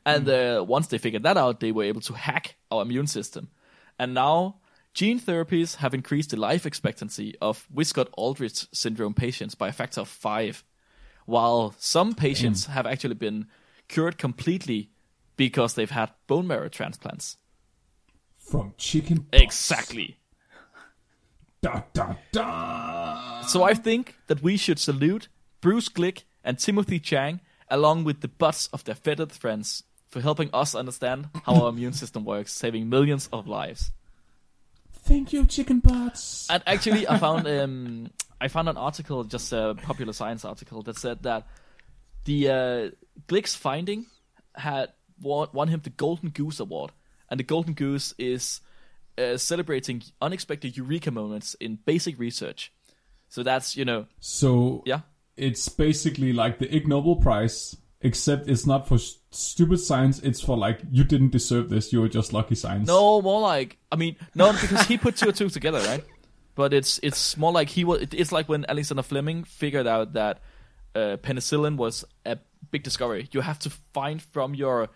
And 0.05 0.29
uh, 0.29 0.65
once 0.67 0.87
they 0.87 0.99
figured 0.99 1.23
that 1.25 1.37
out, 1.37 1.61
they 1.61 1.73
were 1.73 1.85
able 1.85 2.01
to 2.03 2.15
hack 2.15 2.57
our 2.71 2.83
immune 2.83 3.07
system. 3.07 3.51
And 3.99 4.15
now 4.15 4.57
gene 4.95 5.21
therapies 5.21 5.77
have 5.77 5.95
increased 5.95 6.31
the 6.31 6.37
life 6.37 6.67
expectancy 6.67 7.37
of 7.41 7.67
Wiskott 7.75 8.09
Aldrich 8.17 8.67
syndrome 8.73 9.15
patients 9.15 9.55
by 9.55 9.69
a 9.69 9.73
factor 9.73 10.01
of 10.01 10.09
five, 10.09 10.65
while 11.27 11.75
some 11.79 12.15
patients 12.15 12.67
have 12.67 12.87
actually 12.87 13.15
been 13.15 13.47
cured 13.89 14.19
completely 14.19 14.91
because 15.37 15.75
they've 15.75 15.91
had 15.91 16.11
bone 16.27 16.47
marrow 16.47 16.69
transplants. 16.69 17.37
From 18.39 18.75
chicken 18.77 19.27
butts. 19.31 19.43
Exactly. 19.43 20.17
Da, 21.61 21.83
da, 21.93 22.15
da. 22.31 23.43
So 23.43 23.65
I 23.65 23.75
think 23.75 24.15
that 24.29 24.45
we 24.45 24.57
should 24.57 24.79
salute 24.79 25.27
Bruce 25.61 25.89
Glick 25.89 26.23
and 26.45 26.57
Timothy 26.57 27.01
Chang 27.01 27.41
along 27.69 28.05
with 28.05 28.21
the 28.21 28.29
butts 28.29 28.69
of 28.69 28.85
their 28.85 28.95
feathered 28.95 29.33
friends 29.33 29.83
for 30.09 30.21
helping 30.21 30.51
us 30.53 30.75
understand 30.75 31.29
how 31.45 31.63
our 31.63 31.69
immune 31.69 31.93
system 31.93 32.25
works, 32.25 32.53
saving 32.53 32.89
millions 32.89 33.29
of 33.33 33.47
lives. 33.47 33.91
Thank 34.93 35.33
you, 35.33 35.47
chicken 35.47 35.81
butts. 35.81 36.47
And 36.51 36.63
actually, 36.67 37.09
I 37.09 37.19
found 37.19 37.47
um, 37.47 38.11
I 38.41 38.49
found 38.49 38.69
an 38.69 38.77
article, 38.77 39.25
just 39.25 39.53
a 39.53 39.75
popular 39.83 40.13
science 40.13 40.45
article, 40.45 40.83
that 40.83 40.97
said 40.99 41.23
that 41.23 41.47
the 42.25 42.49
uh, 42.49 42.91
Glick's 43.27 43.55
finding 43.55 44.07
had 44.55 44.91
won, 45.21 45.49
won 45.53 45.69
him 45.69 45.81
the 45.83 45.91
Golden 45.91 46.31
Goose 46.31 46.61
Award, 46.61 46.93
and 47.31 47.41
the 47.41 47.45
Golden 47.45 47.75
Goose 47.75 48.15
is 48.19 48.61
uh, 49.17 49.37
celebrating 49.37 50.03
unexpected 50.21 50.77
eureka 50.77 51.11
moments 51.11 51.55
in 51.55 51.79
basic 51.85 52.19
research. 52.19 52.73
So 53.29 53.43
that's 53.43 53.77
you 53.77 53.85
know, 53.85 54.07
so 54.21 54.83
yeah, 54.85 55.01
it's 55.37 55.69
basically 55.69 56.33
like 56.33 56.59
the 56.59 56.75
Ig 56.75 56.87
Nobel 56.87 57.17
Prize, 57.17 57.77
except 58.01 58.49
it's 58.49 58.67
not 58.67 58.89
for 58.89 58.99
stupid 59.31 59.79
science. 59.79 60.19
It's 60.21 60.41
for 60.41 60.57
like 60.57 60.81
you 60.91 61.05
didn't 61.05 61.31
deserve 61.31 61.69
this. 61.69 61.93
You 61.93 62.01
were 62.01 62.09
just 62.09 62.33
lucky 62.33 62.55
science. 62.55 62.87
no 62.89 63.21
more 63.23 63.41
like 63.41 63.79
I 63.93 63.97
mean 63.97 64.17
no 64.35 64.53
because 64.53 64.87
he 64.87 64.99
put 64.99 65.17
two 65.17 65.29
or 65.29 65.33
two 65.33 65.49
together, 65.59 65.81
right? 65.81 66.05
But 66.55 66.73
it's 66.73 66.99
it's 67.03 67.37
more 67.37 67.53
like 67.53 67.69
he 67.69 67.85
was. 67.85 68.07
It's 68.13 68.33
like 68.33 68.49
when 68.49 68.65
Alexander 68.69 69.03
Fleming 69.03 69.45
figured 69.45 69.87
out 69.87 70.15
that 70.15 70.41
uh, 70.95 71.17
penicillin 71.23 71.77
was 71.77 72.05
a 72.27 72.39
big 72.71 72.83
discovery. 72.83 73.29
You 73.31 73.43
have 73.43 73.59
to 73.61 73.71
find 73.93 74.21
from 74.21 74.55
your 74.55 74.89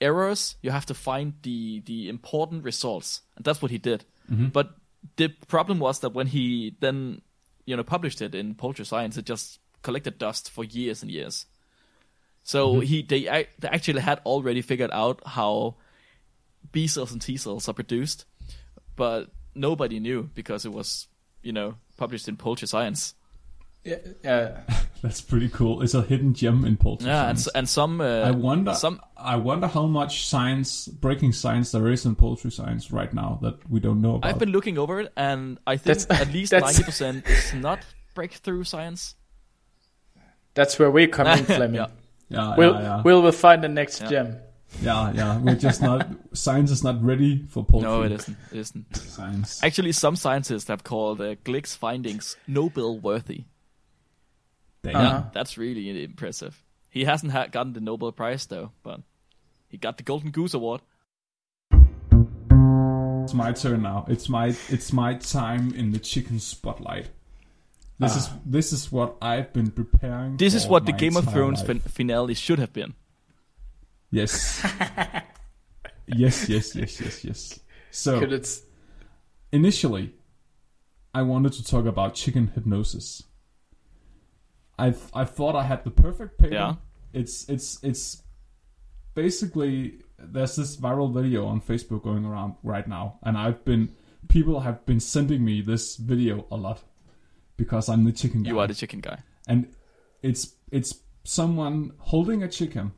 errors. 0.00 0.56
You 0.62 0.70
have 0.70 0.86
to 0.86 0.94
find 0.94 1.34
the 1.42 1.80
the 1.84 2.08
important 2.08 2.64
results, 2.64 3.22
and 3.36 3.44
that's 3.44 3.60
what 3.60 3.70
he 3.70 3.78
did. 3.78 4.04
But 4.28 4.70
the 5.16 5.28
problem 5.48 5.78
was 5.78 5.98
that 6.00 6.14
when 6.14 6.28
he 6.28 6.76
then 6.80 7.20
you 7.66 7.76
know 7.76 7.82
published 7.84 8.22
it 8.22 8.34
in 8.34 8.54
Poultry 8.54 8.86
Science, 8.86 9.18
it 9.18 9.26
just 9.26 9.58
collected 9.82 10.16
dust 10.16 10.50
for 10.50 10.64
years 10.64 11.02
and 11.02 11.10
years. 11.10 11.44
So 12.44 12.80
he 12.80 13.02
they, 13.02 13.46
they 13.58 13.68
actually 13.68 14.00
had 14.00 14.20
already 14.26 14.62
figured 14.62 14.90
out 14.92 15.20
how 15.26 15.76
B 16.72 16.86
cells 16.86 17.12
and 17.12 17.22
T 17.22 17.36
cells 17.36 17.68
are 17.68 17.72
produced, 17.74 18.24
but 18.96 19.30
nobody 19.54 20.00
knew 20.00 20.30
because 20.34 20.64
it 20.64 20.72
was 20.72 21.06
you 21.42 21.52
know 21.52 21.74
published 21.96 22.28
in 22.28 22.36
Poultry 22.36 22.66
Science. 22.68 23.14
Yeah, 23.84 23.96
yeah. 24.24 24.60
That's 25.02 25.20
pretty 25.20 25.48
cool. 25.48 25.82
It's 25.82 25.94
a 25.94 26.02
hidden 26.02 26.34
gem 26.34 26.64
in 26.64 26.76
poultry 26.76 27.08
Yeah, 27.08 27.28
and 27.28 27.36
science. 27.38 27.48
s- 27.48 27.52
and 27.56 27.68
some 27.68 28.00
uh, 28.00 28.20
I 28.20 28.30
wonder. 28.30 28.74
some 28.74 29.00
I 29.16 29.34
wonder 29.34 29.66
how 29.66 29.86
much 29.86 30.26
science, 30.26 30.86
breaking 30.86 31.32
science, 31.32 31.72
there 31.72 31.88
is 31.90 32.06
in 32.06 32.14
poultry 32.14 32.52
science 32.52 32.92
right 32.92 33.12
now 33.12 33.40
that 33.42 33.68
we 33.68 33.80
don't 33.80 34.00
know 34.00 34.14
about. 34.16 34.28
I've 34.30 34.38
been 34.38 34.50
looking 34.52 34.78
over 34.78 35.00
it, 35.00 35.12
and 35.16 35.58
I 35.66 35.76
think 35.78 35.98
That's- 35.98 36.20
at 36.20 36.32
least 36.32 36.52
ninety 36.52 36.84
percent 36.84 37.26
is 37.26 37.54
not 37.54 37.80
breakthrough 38.14 38.62
science. 38.62 39.16
That's 40.54 40.78
where 40.78 40.90
we 40.90 41.06
come 41.08 41.26
in, 41.26 41.44
Flemming. 41.46 41.76
Yeah. 41.76 41.86
Yeah, 42.32 42.54
We'll, 42.56 42.74
yeah, 42.74 42.80
yeah. 42.82 43.02
we'll 43.02 43.22
we'll 43.22 43.32
find 43.32 43.62
the 43.62 43.68
next 43.68 44.00
Yeah. 44.02 44.08
gem. 44.08 44.36
yeah, 44.82 45.12
yeah. 45.12 45.38
We're 45.38 45.54
just 45.56 45.82
not. 45.82 46.08
science 46.32 46.70
is 46.70 46.82
not 46.82 47.02
ready 47.02 47.44
for 47.48 47.64
poultry. 47.64 47.88
No, 47.90 48.02
it 48.02 48.12
isn't. 48.12 48.36
It 48.52 48.58
isn't. 48.58 48.96
Science. 48.96 49.62
Actually, 49.62 49.92
some 49.92 50.16
scientists 50.16 50.68
have 50.68 50.82
called 50.84 51.20
uh, 51.20 51.34
Glick's 51.44 51.74
findings 51.76 52.36
Nobel 52.46 52.98
worthy. 52.98 53.44
Damn. 54.82 54.96
Uh-huh. 54.96 55.04
Yeah, 55.04 55.24
that's 55.32 55.56
really 55.58 56.02
impressive. 56.04 56.62
He 56.90 57.04
hasn't 57.04 57.32
ha- 57.32 57.46
gotten 57.46 57.72
the 57.74 57.80
Nobel 57.80 58.12
Prize 58.12 58.46
though, 58.46 58.72
but 58.82 59.00
he 59.68 59.76
got 59.78 59.96
the 59.96 60.02
Golden 60.02 60.30
Goose 60.30 60.54
Award. 60.54 60.80
It's 63.24 63.34
my 63.34 63.52
turn 63.52 63.82
now. 63.82 64.04
It's 64.08 64.28
my 64.28 64.54
it's 64.68 64.92
my 64.92 65.14
time 65.14 65.72
in 65.74 65.92
the 65.92 65.98
chicken 65.98 66.40
spotlight. 66.40 67.10
This 68.02 68.16
is 68.16 68.28
ah. 68.28 68.38
this 68.44 68.72
is 68.72 68.90
what 68.90 69.16
I've 69.22 69.52
been 69.52 69.70
preparing. 69.70 70.36
This 70.36 70.54
is 70.54 70.64
for 70.64 70.72
what 70.72 70.86
the 70.86 70.92
Game 70.92 71.16
of 71.16 71.30
Thrones 71.32 71.62
fin- 71.62 71.80
finale 71.80 72.34
should 72.34 72.58
have 72.58 72.72
been. 72.72 72.94
Yes. 74.10 74.60
yes, 76.06 76.48
yes, 76.48 76.74
yes, 76.74 77.00
yes, 77.00 77.24
yes. 77.24 77.60
So 77.90 78.20
it's 78.20 78.62
initially, 79.52 80.14
I 81.14 81.22
wanted 81.22 81.52
to 81.54 81.64
talk 81.64 81.86
about 81.86 82.14
chicken 82.14 82.50
hypnosis. 82.54 83.22
I 84.78 84.94
I 85.14 85.24
thought 85.24 85.54
I 85.54 85.62
had 85.62 85.84
the 85.84 85.90
perfect 85.90 86.38
paper. 86.38 86.54
Yeah. 86.54 86.74
It's 87.12 87.48
it's 87.48 87.78
it's 87.84 88.22
basically 89.14 90.00
there's 90.18 90.56
this 90.56 90.76
viral 90.76 91.12
video 91.12 91.46
on 91.46 91.60
Facebook 91.60 92.02
going 92.02 92.24
around 92.24 92.54
right 92.64 92.88
now, 92.88 93.20
and 93.22 93.38
I've 93.38 93.64
been 93.64 93.94
people 94.28 94.60
have 94.60 94.84
been 94.86 95.00
sending 95.00 95.44
me 95.44 95.60
this 95.60 95.96
video 95.96 96.46
a 96.50 96.56
lot 96.56 96.82
because 97.56 97.88
I'm 97.88 98.04
the 98.04 98.12
chicken 98.12 98.42
guy. 98.42 98.50
You 98.50 98.58
are 98.58 98.66
the 98.66 98.74
chicken 98.74 99.00
guy. 99.00 99.18
and 99.46 99.66
it's 100.22 100.54
it's 100.70 101.00
someone 101.24 101.92
holding 101.98 102.42
a 102.42 102.48
chicken 102.48 102.92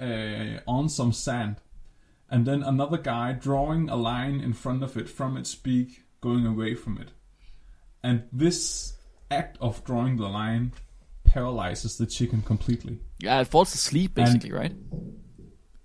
uh, 0.00 0.60
on 0.66 0.88
some 0.88 1.12
sand, 1.12 1.56
and 2.30 2.46
then 2.46 2.62
another 2.62 2.98
guy 2.98 3.32
drawing 3.32 3.88
a 3.88 3.96
line 3.96 4.40
in 4.40 4.52
front 4.52 4.82
of 4.82 4.96
it 4.96 5.08
from 5.08 5.36
its 5.36 5.54
beak, 5.54 6.02
going 6.20 6.46
away 6.46 6.74
from 6.74 6.98
it, 6.98 7.10
and 8.02 8.24
this 8.32 8.94
act 9.30 9.56
of 9.60 9.82
drawing 9.84 10.16
the 10.16 10.28
line 10.28 10.72
paralyzes 11.24 11.96
the 11.98 12.06
chicken 12.06 12.42
completely. 12.42 13.00
Yeah, 13.18 13.40
it 13.40 13.48
falls 13.48 13.74
asleep 13.74 14.14
basically, 14.14 14.52
right? 14.52 14.72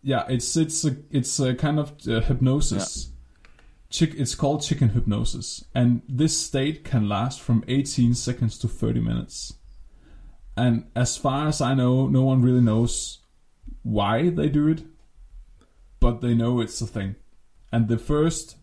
Yeah, 0.04 0.26
it's 0.30 0.56
it's 0.58 0.84
a 0.86 0.96
it's 1.10 1.40
a 1.40 1.56
kind 1.56 1.80
of 1.80 1.94
uh, 2.08 2.22
hypnosis. 2.22 3.11
Chick, 3.92 4.14
it's 4.16 4.36
called 4.36 4.64
chicken 4.64 4.90
hypnosis, 4.90 5.66
and 5.76 6.02
this 6.08 6.38
state 6.38 6.84
can 6.86 7.10
last 7.10 7.42
from 7.42 7.64
18 7.68 8.16
seconds 8.16 8.58
to 8.60 8.68
30 8.68 9.02
minutes. 9.02 9.54
And 10.56 10.86
as 10.96 11.18
far 11.18 11.48
as 11.48 11.60
I 11.62 11.74
know, 11.74 12.08
no 12.08 12.24
one 12.24 12.42
really 12.42 12.62
knows 12.62 13.20
why 13.84 14.30
they 14.30 14.48
do 14.48 14.70
it, 14.70 14.84
but 16.00 16.22
they 16.22 16.34
know 16.34 16.62
it's 16.62 16.82
a 16.82 16.88
thing. 16.88 17.16
And 17.72 17.88
the 17.88 17.98
first 17.98 18.56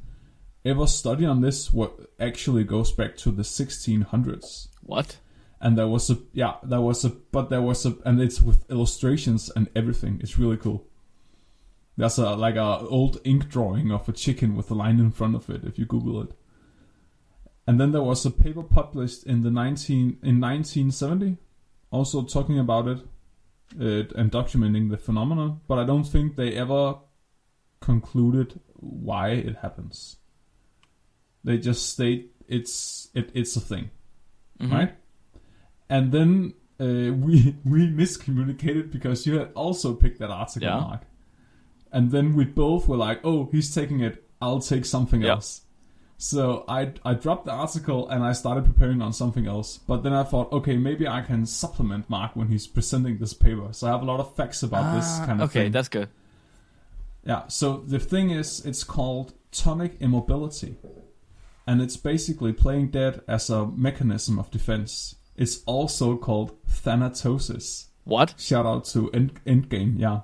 ever 0.64 0.86
study 0.86 1.24
on 1.24 1.40
this 1.40 1.72
what 1.72 1.94
actually 2.18 2.64
goes 2.64 2.92
back 2.92 3.16
to 3.16 3.30
the 3.30 3.42
1600s 3.42 4.68
What? 4.82 5.18
and 5.60 5.78
there 5.78 5.88
was 5.88 6.10
a 6.10 6.18
yeah 6.32 6.54
there 6.62 6.80
was 6.80 7.04
a 7.04 7.10
but 7.10 7.48
there 7.48 7.62
was 7.62 7.86
a 7.86 7.96
and 8.04 8.20
it's 8.20 8.40
with 8.42 8.68
illustrations 8.70 9.50
and 9.56 9.68
everything 9.74 10.18
it's 10.22 10.38
really 10.38 10.56
cool 10.56 10.87
there's 11.98 12.16
a 12.18 12.30
like 12.46 12.56
a 12.56 12.68
old 12.98 13.18
ink 13.24 13.48
drawing 13.54 13.90
of 13.96 14.08
a 14.08 14.12
chicken 14.12 14.56
with 14.56 14.70
a 14.70 14.74
line 14.74 14.98
in 15.04 15.10
front 15.10 15.34
of 15.38 15.50
it 15.54 15.64
if 15.70 15.78
you 15.78 15.84
google 15.94 16.22
it 16.22 16.32
and 17.66 17.78
then 17.80 17.90
there 17.92 18.02
was 18.10 18.24
a 18.24 18.30
paper 18.30 18.62
published 18.62 19.24
in 19.24 19.42
the 19.42 19.50
19 19.50 20.18
in 20.22 20.40
1970 20.40 21.36
also 21.90 22.22
talking 22.22 22.58
about 22.58 22.86
it 22.88 23.00
uh, 23.80 24.04
and 24.20 24.30
documenting 24.32 24.90
the 24.90 24.96
phenomenon 25.08 25.60
but 25.68 25.78
i 25.78 25.84
don't 25.84 26.04
think 26.14 26.36
they 26.36 26.52
ever 26.54 26.82
concluded 27.80 28.60
why 29.08 29.30
it 29.30 29.56
happens 29.62 30.16
they 31.44 31.58
just 31.58 31.88
state 31.90 32.32
it's 32.48 33.08
it, 33.14 33.30
it's 33.34 33.56
a 33.56 33.60
thing 33.60 33.90
Mhm. 34.60 34.72
right? 34.72 34.94
And 35.88 36.10
then 36.12 36.54
uh, 36.80 37.12
we 37.26 37.54
we 37.64 37.80
miscommunicated 38.02 38.90
because 38.90 39.24
you 39.26 39.38
had 39.38 39.52
also 39.54 39.94
picked 39.94 40.18
that 40.18 40.30
article, 40.30 40.68
Yeah. 40.68 40.80
Mark. 40.80 41.02
And 41.92 42.10
then 42.10 42.34
we 42.36 42.44
both 42.44 42.86
were 42.88 42.96
like, 42.96 43.20
"Oh, 43.24 43.48
he's 43.52 43.74
taking 43.74 44.00
it. 44.00 44.24
I'll 44.40 44.60
take 44.60 44.84
something 44.84 45.22
Yeah. 45.22 45.32
else." 45.32 45.62
So 46.20 46.64
I 46.68 46.92
I 47.04 47.14
dropped 47.14 47.44
the 47.46 47.52
article 47.52 48.08
and 48.08 48.24
I 48.24 48.32
started 48.32 48.64
preparing 48.64 49.00
on 49.02 49.12
something 49.12 49.46
else. 49.46 49.78
But 49.86 50.02
then 50.02 50.12
I 50.12 50.24
thought, 50.24 50.50
okay, 50.52 50.76
maybe 50.76 51.06
I 51.06 51.22
can 51.22 51.46
supplement 51.46 52.10
Mark 52.10 52.34
when 52.34 52.48
he's 52.48 52.66
presenting 52.66 53.18
this 53.18 53.34
paper. 53.34 53.68
So 53.72 53.86
I 53.86 53.90
have 53.90 54.02
a 54.02 54.04
lot 54.04 54.20
of 54.20 54.34
facts 54.34 54.62
about 54.62 54.94
this 54.96 55.06
kind 55.18 55.32
of 55.32 55.40
Ah, 55.40 55.44
okay, 55.44 55.62
thing. 55.64 55.72
that's 55.72 55.88
good. 55.88 56.08
Yeah, 57.24 57.46
so 57.48 57.78
the 57.86 57.98
thing 57.98 58.30
is, 58.30 58.64
it's 58.66 58.84
called 58.84 59.32
tonic 59.52 59.96
immobility. 60.00 60.76
And 61.66 61.80
it's 61.82 61.96
basically 61.96 62.52
playing 62.52 62.88
dead 62.90 63.20
as 63.28 63.50
a 63.50 63.66
mechanism 63.66 64.38
of 64.38 64.50
defense. 64.50 65.14
It's 65.36 65.62
also 65.66 66.16
called 66.16 66.52
thanatosis. 66.66 67.86
What? 68.04 68.34
Shout 68.38 68.64
out 68.66 68.86
to 68.86 69.10
End- 69.12 69.40
Endgame, 69.44 69.98
yeah. 69.98 70.20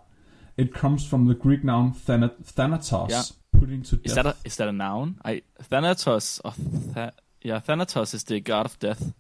It 0.56 0.72
comes 0.72 1.04
from 1.06 1.26
the 1.26 1.34
Greek 1.34 1.64
noun 1.64 1.92
thana- 1.92 2.34
thanatos, 2.42 3.10
Yeah. 3.10 3.22
putting 3.58 3.82
to 3.82 3.96
death. 3.96 4.06
Is 4.06 4.14
that 4.14 4.26
a 4.26 4.36
is 4.44 4.56
that 4.56 4.68
a 4.68 4.72
noun? 4.72 5.18
I 5.24 5.42
Thanatos 5.62 6.40
or 6.44 6.52
th- 6.94 7.12
yeah, 7.42 7.60
Thanatos 7.60 8.14
is 8.14 8.24
the 8.24 8.40
god 8.40 8.66
of 8.66 8.78
death. 8.78 9.12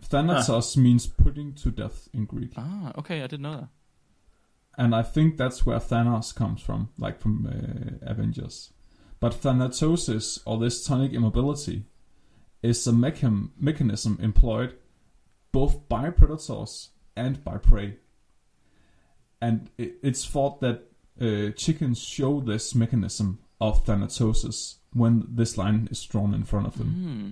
thanatos 0.00 0.76
means 0.76 1.06
putting 1.06 1.54
to 1.54 1.70
death 1.70 2.08
in 2.12 2.24
Greek. 2.24 2.52
Ah, 2.56 2.92
okay, 2.98 3.18
I 3.22 3.26
didn't 3.26 3.42
know 3.42 3.56
that. 3.56 3.68
And 4.76 4.94
I 4.94 5.02
think 5.02 5.36
that's 5.36 5.66
where 5.66 5.78
Thanos 5.80 6.32
comes 6.34 6.60
from, 6.62 6.90
like 6.98 7.18
from 7.20 7.46
uh, 7.46 8.10
Avengers. 8.10 8.72
But 9.20 9.32
thanatosis, 9.32 10.38
or 10.46 10.58
this 10.58 10.84
tonic 10.84 11.12
immobility, 11.12 11.84
is 12.62 12.86
a 12.86 12.92
mechan- 12.92 13.50
mechanism 13.58 14.18
employed 14.20 14.76
both 15.50 15.88
by 15.88 16.10
predators 16.10 16.90
and 17.16 17.42
by 17.42 17.56
prey. 17.58 17.96
And 19.40 19.70
it's 19.78 20.24
thought 20.24 20.60
that 20.60 20.84
uh, 21.20 21.50
chickens 21.56 22.00
show 22.00 22.40
this 22.40 22.74
mechanism 22.74 23.38
of 23.60 23.84
thanatosis 23.84 24.76
when 24.92 25.26
this 25.28 25.56
line 25.56 25.88
is 25.90 26.02
drawn 26.04 26.34
in 26.34 26.44
front 26.44 26.66
of 26.66 26.78
them. 26.78 26.88
Hmm. 26.88 27.30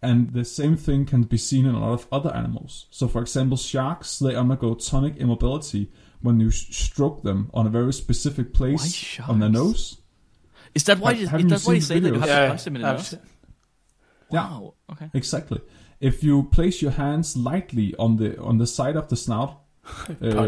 And 0.00 0.32
the 0.32 0.44
same 0.44 0.76
thing 0.76 1.06
can 1.06 1.24
be 1.24 1.36
seen 1.36 1.66
in 1.66 1.74
a 1.74 1.80
lot 1.80 1.92
of 1.92 2.06
other 2.12 2.32
animals. 2.34 2.86
So, 2.90 3.08
for 3.08 3.20
example, 3.20 3.56
sharks 3.56 4.20
they 4.20 4.34
undergo 4.36 4.74
tonic 4.74 5.16
immobility 5.16 5.90
when 6.22 6.38
you 6.38 6.50
sh- 6.50 6.72
stroke 6.74 7.22
them 7.24 7.50
on 7.52 7.66
a 7.66 7.70
very 7.70 7.92
specific 7.92 8.54
place 8.54 9.18
on 9.26 9.40
their 9.40 9.48
nose. 9.48 10.00
Is 10.74 10.84
that 10.84 10.98
why? 11.00 11.12
Have- 11.14 11.20
you, 11.20 11.26
have 11.26 11.40
is 11.40 11.44
you 11.44 11.50
that 11.50 11.62
why 11.66 11.74
you 11.74 11.80
seen 11.80 11.88
say 11.96 11.98
that 12.00 12.08
you 12.08 12.20
videos? 12.20 12.28
have 12.28 12.42
to 12.44 12.48
punch 12.48 12.64
them 12.64 12.76
in 12.76 12.82
the 12.82 12.92
nose? 12.92 13.08
se- 13.08 13.18
Yeah. 14.30 14.40
Wow. 14.50 14.74
Okay. 14.92 15.10
Exactly. 15.14 15.60
If 16.00 16.22
you 16.22 16.44
place 16.44 16.80
your 16.80 16.92
hands 16.92 17.36
lightly 17.36 17.94
on 17.98 18.16
the 18.18 18.38
on 18.40 18.58
the 18.58 18.66
side 18.68 18.94
of 18.94 19.08
the 19.08 19.16
snout, 19.16 19.62
uh, 20.22 20.46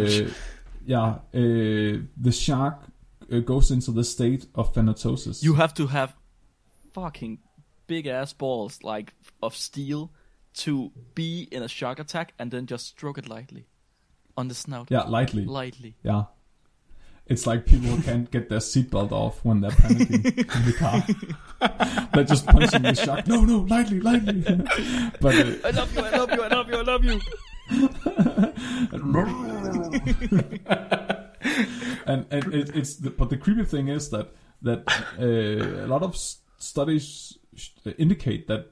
yeah, 0.91 1.19
uh, 1.33 2.03
the 2.17 2.33
shark 2.33 2.81
uh, 3.33 3.39
goes 3.39 3.71
into 3.71 3.93
the 3.93 4.03
state 4.03 4.47
of 4.57 4.75
thanatosis. 4.75 5.41
You 5.41 5.55
have 5.55 5.73
to 5.75 5.87
have 5.87 6.17
fucking 6.93 7.39
big 7.87 8.09
ass 8.09 8.33
balls 8.33 8.83
like 8.83 9.15
of 9.41 9.55
steel 9.55 10.11
to 10.53 10.91
be 11.15 11.47
in 11.53 11.63
a 11.63 11.69
shark 11.69 12.01
attack 12.01 12.33
and 12.41 12.51
then 12.51 12.67
just 12.67 12.89
stroke 12.89 13.19
it 13.19 13.29
lightly 13.29 13.69
on 14.37 14.49
the 14.49 14.55
snout. 14.55 14.89
yeah, 14.91 15.03
lightly. 15.03 15.45
Lightly. 15.45 15.95
Yeah. 16.03 16.25
It's 17.27 17.47
like 17.47 17.67
people 17.67 17.97
can't 18.03 18.29
get 18.29 18.49
their 18.49 18.59
seatbelt 18.59 19.13
off 19.13 19.45
when 19.45 19.61
they're 19.61 19.71
panicking 19.71 20.25
in 20.57 20.65
the 20.67 20.73
car. 20.77 22.09
they're 22.13 22.25
just 22.25 22.47
punching 22.47 22.83
the 22.83 22.95
shark. 22.95 23.29
No, 23.29 23.45
no, 23.45 23.59
lightly, 23.59 24.01
lightly. 24.01 24.41
but 25.21 25.37
uh, 25.37 25.69
I 25.69 25.71
love 25.71 25.95
you. 25.95 26.01
I 26.03 26.11
love 26.17 26.33
you. 26.33 26.43
I 26.43 26.49
love 26.49 26.69
you. 26.69 26.77
I 26.79 26.83
love 26.83 27.05
you. 27.05 27.21
and 32.07 32.27
and 32.31 32.55
it, 32.55 32.75
it's 32.77 32.97
the, 32.97 33.11
but 33.11 33.31
the 33.31 33.37
creepy 33.37 33.65
thing 33.65 33.89
is 33.89 34.11
that 34.11 34.33
that 34.63 34.85
uh, 35.19 35.85
a 35.85 35.89
lot 35.89 36.03
of 36.03 36.17
studies 36.59 37.39
indicate 37.99 38.47
that 38.49 38.67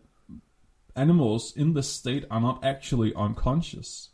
animals 0.97 1.53
in 1.57 1.75
this 1.75 1.89
state 1.89 2.25
are 2.31 2.41
not 2.41 2.65
actually 2.65 3.15
unconscious. 3.15 4.11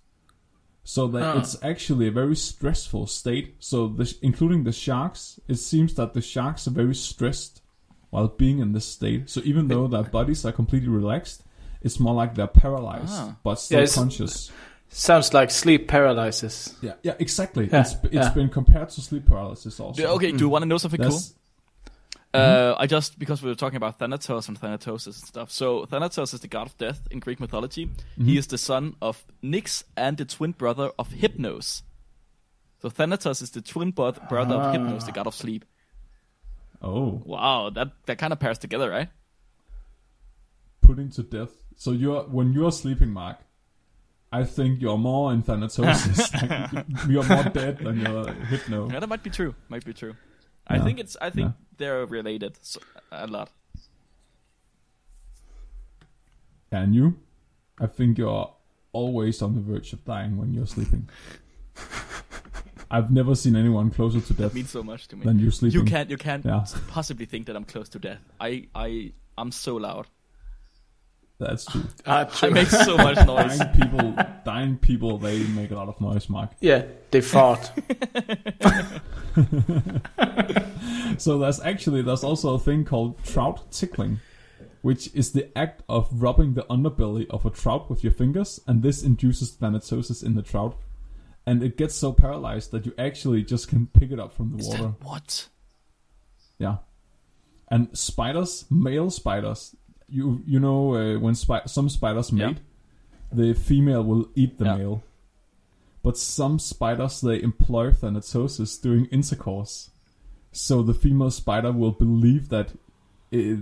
So 0.87 1.07
that 1.09 1.23
Huh. 1.23 1.39
it's 1.41 1.57
actually 1.63 2.09
a 2.09 2.11
very 2.11 2.37
stressful 2.37 3.07
state. 3.07 3.57
So 3.59 3.89
this, 3.89 4.19
including 4.21 4.65
the 4.65 4.73
sharks, 4.73 5.41
it 5.49 5.55
seems 5.57 5.95
that 5.95 6.13
the 6.13 6.21
sharks 6.21 6.67
are 6.69 6.73
very 6.73 6.95
stressed 6.95 7.63
while 8.11 8.29
being 8.29 8.59
in 8.59 8.73
this 8.73 8.85
state. 8.85 9.31
So 9.31 9.41
even 9.45 9.69
though 9.69 9.87
their 9.89 10.03
bodies 10.03 10.45
are 10.45 10.53
completely 10.53 10.91
relaxed, 10.91 11.43
it's 11.81 11.99
more 11.99 12.15
like 12.15 12.35
they're 12.35 12.47
paralyzed 12.47 13.13
Ah. 13.15 13.37
but 13.43 13.55
still 13.57 13.81
Yeah, 13.81 13.87
conscious. 13.87 14.53
Sounds 14.97 15.35
like 15.35 15.51
sleep 15.51 15.89
paralysis. 15.89 16.77
Yeah, 16.81 16.93
yeah, 17.03 17.15
exactly. 17.19 17.69
Yeah, 17.71 17.81
it's 17.81 17.95
it's 18.05 18.15
yeah. 18.15 18.31
been 18.31 18.49
compared 18.49 18.91
to 18.91 19.01
sleep 19.01 19.27
paralysis 19.27 19.81
also. 19.81 20.01
Yeah, 20.01 20.11
okay, 20.11 20.31
do 20.31 20.39
you 20.39 20.49
mm. 20.49 20.53
want 20.53 20.63
to 20.63 20.67
know 20.67 20.79
something 20.79 21.01
cool? 21.01 21.11
That's- 21.11 21.35
Uh, 22.35 22.39
mm-hmm. 22.39 22.83
I 22.83 22.87
just 22.89 23.17
because 23.17 23.43
we 23.45 23.49
were 23.49 23.55
talking 23.55 23.77
about 23.77 24.01
Thanatos 24.01 24.49
and 24.49 24.61
Thanatosis 24.61 25.07
and 25.07 25.29
stuff. 25.29 25.51
So 25.53 25.87
Thanatos 25.87 26.35
is 26.35 26.41
the 26.41 26.49
god 26.49 26.67
of 26.67 26.77
death 26.79 27.07
in 27.13 27.21
Greek 27.21 27.39
mythology. 27.39 27.85
He 28.17 28.23
mm-hmm. 28.23 28.39
is 28.39 28.49
the 28.49 28.59
son 28.59 28.97
of 29.01 29.25
Nyx 29.41 29.85
and 29.97 30.17
the 30.17 30.25
twin 30.25 30.51
brother 30.51 30.91
of 30.99 31.11
Hypnos. 31.11 31.83
So 32.83 32.91
Thanatos 32.91 33.41
is 33.41 33.51
the 33.51 33.63
twin 33.63 33.93
bro- 33.93 34.19
brother 34.29 34.57
of 34.57 34.75
Hypnos, 34.75 35.07
the 35.07 35.13
god 35.13 35.29
of 35.29 35.35
sleep. 35.35 35.65
Oh, 36.83 37.23
Wow, 37.25 37.71
that 37.71 37.93
that 38.07 38.19
kind 38.19 38.33
of 38.33 38.41
pairs 38.41 38.59
together, 38.59 38.91
right? 38.91 39.11
putting 40.85 41.11
to 41.11 41.23
death. 41.23 41.51
So 41.77 41.93
you're 41.93 42.23
when 42.23 42.53
you're 42.53 42.73
sleeping, 42.73 43.11
Mark. 43.11 43.39
I 44.35 44.43
think 44.45 44.81
you're 44.81 44.99
more 44.99 45.33
in 45.33 45.43
Thanatosis. 45.43 46.19
like, 46.75 46.87
you're 47.09 47.23
more 47.29 47.45
dead 47.45 47.79
than 47.79 48.01
you're 48.01 48.33
hypno. 48.51 48.91
Yeah, 48.91 48.99
that 49.01 49.09
might 49.09 49.23
be 49.23 49.31
true. 49.31 49.55
Might 49.69 49.85
be 49.85 49.93
true. 49.93 50.15
I 50.67 50.79
think 50.81 50.99
it's. 50.99 51.17
I 51.21 51.31
think 51.31 51.49
Yeah. 51.49 51.53
they're 51.77 52.07
related 52.07 52.57
so, 52.63 52.81
a 53.13 53.27
lot. 53.29 53.51
And 56.73 56.95
you, 56.95 57.17
I 57.81 57.87
think 57.87 58.19
you're 58.19 58.53
always 58.93 59.41
on 59.43 59.55
the 59.55 59.61
verge 59.61 59.93
of 59.93 60.05
dying 60.05 60.37
when 60.37 60.53
you're 60.53 60.67
sleeping. 60.67 61.09
I've 62.91 63.11
never 63.11 63.35
seen 63.35 63.57
anyone 63.57 63.91
closer 63.91 64.21
to 64.21 64.29
death 64.35 64.51
That 64.53 64.55
means 64.55 64.71
so 64.71 64.83
much 64.83 65.09
to 65.09 65.17
me. 65.17 65.25
than 65.25 65.39
you 65.39 65.51
sleeping. 65.51 65.79
You 65.81 65.85
can't. 65.87 66.11
You 66.11 66.17
can't 66.17 66.45
Yeah. 66.45 66.65
possibly 66.89 67.27
think 67.27 67.47
that 67.47 67.57
I'm 67.57 67.65
close 67.65 67.89
to 67.91 67.99
death. 67.99 68.21
I. 68.41 68.69
I. 68.75 69.13
I'm 69.39 69.53
so 69.53 69.77
loud. 69.77 70.07
That's 71.39 71.65
true. 71.67 71.83
Ah, 72.07 72.21
I 72.21 72.25
true. 72.25 72.51
make 72.51 72.69
so 72.69 72.97
much 73.07 73.17
noise. 73.27 73.59
dying 73.59 73.73
people, 73.81 74.17
dying 74.45 74.77
people, 74.79 75.19
they 75.19 75.43
make 75.49 75.71
a 75.71 75.75
lot 75.75 75.89
of 75.89 76.01
noise, 76.01 76.29
Mark. 76.29 76.51
yeah, 76.61 76.85
they 77.11 77.21
fart. 77.21 77.71
So 81.19 81.39
there's 81.39 81.61
actually 81.61 82.03
there's 82.03 82.25
also 82.25 82.55
a 82.55 82.59
thing 82.59 82.85
called 82.85 83.23
trout 83.25 83.71
tickling, 83.71 84.21
which 84.83 85.15
is 85.15 85.31
the 85.33 85.57
act 85.57 85.83
of 85.89 86.09
rubbing 86.13 86.55
the 86.55 86.63
underbelly 86.65 87.29
of 87.31 87.45
a 87.47 87.51
trout 87.51 87.89
with 87.89 88.03
your 88.03 88.13
fingers, 88.13 88.59
and 88.67 88.83
this 88.83 89.03
induces 89.03 89.53
thanatosis 89.57 90.25
in 90.25 90.35
the 90.35 90.43
trout, 90.43 90.77
and 91.47 91.63
it 91.63 91.77
gets 91.77 91.95
so 91.95 92.13
paralyzed 92.13 92.73
that 92.73 92.85
you 92.87 92.93
actually 92.99 93.43
just 93.45 93.69
can 93.69 93.87
pick 93.87 94.11
it 94.11 94.19
up 94.19 94.33
from 94.33 94.53
the 94.53 94.59
Is 94.59 94.69
water. 94.69 94.83
that 94.83 95.05
what? 95.05 95.49
Yeah, 96.59 96.77
and 97.69 97.97
spiders, 97.97 98.65
male 98.71 99.11
spiders, 99.11 99.77
you 100.09 100.43
you 100.47 100.61
know 100.61 100.95
uh, 100.95 101.19
when 101.19 101.35
spi- 101.35 101.67
some 101.67 101.89
spiders 101.89 102.31
Yeah. 102.33 102.47
mate, 102.49 102.59
the 103.33 103.55
female 103.55 104.03
will 104.05 104.29
eat 104.35 104.59
the 104.59 104.65
Yeah. 104.67 104.77
male, 104.77 105.03
but 106.03 106.17
some 106.19 106.59
spiders 106.59 107.21
they 107.21 107.43
employ 107.43 107.91
thanatosis 107.91 108.81
during 108.81 109.07
intercourse, 109.07 109.91
so 110.53 110.83
the 110.83 110.95
female 110.95 111.31
spider 111.31 111.73
will 111.73 111.93
believe 111.93 112.49
that 112.51 112.69
uh, 112.71 112.77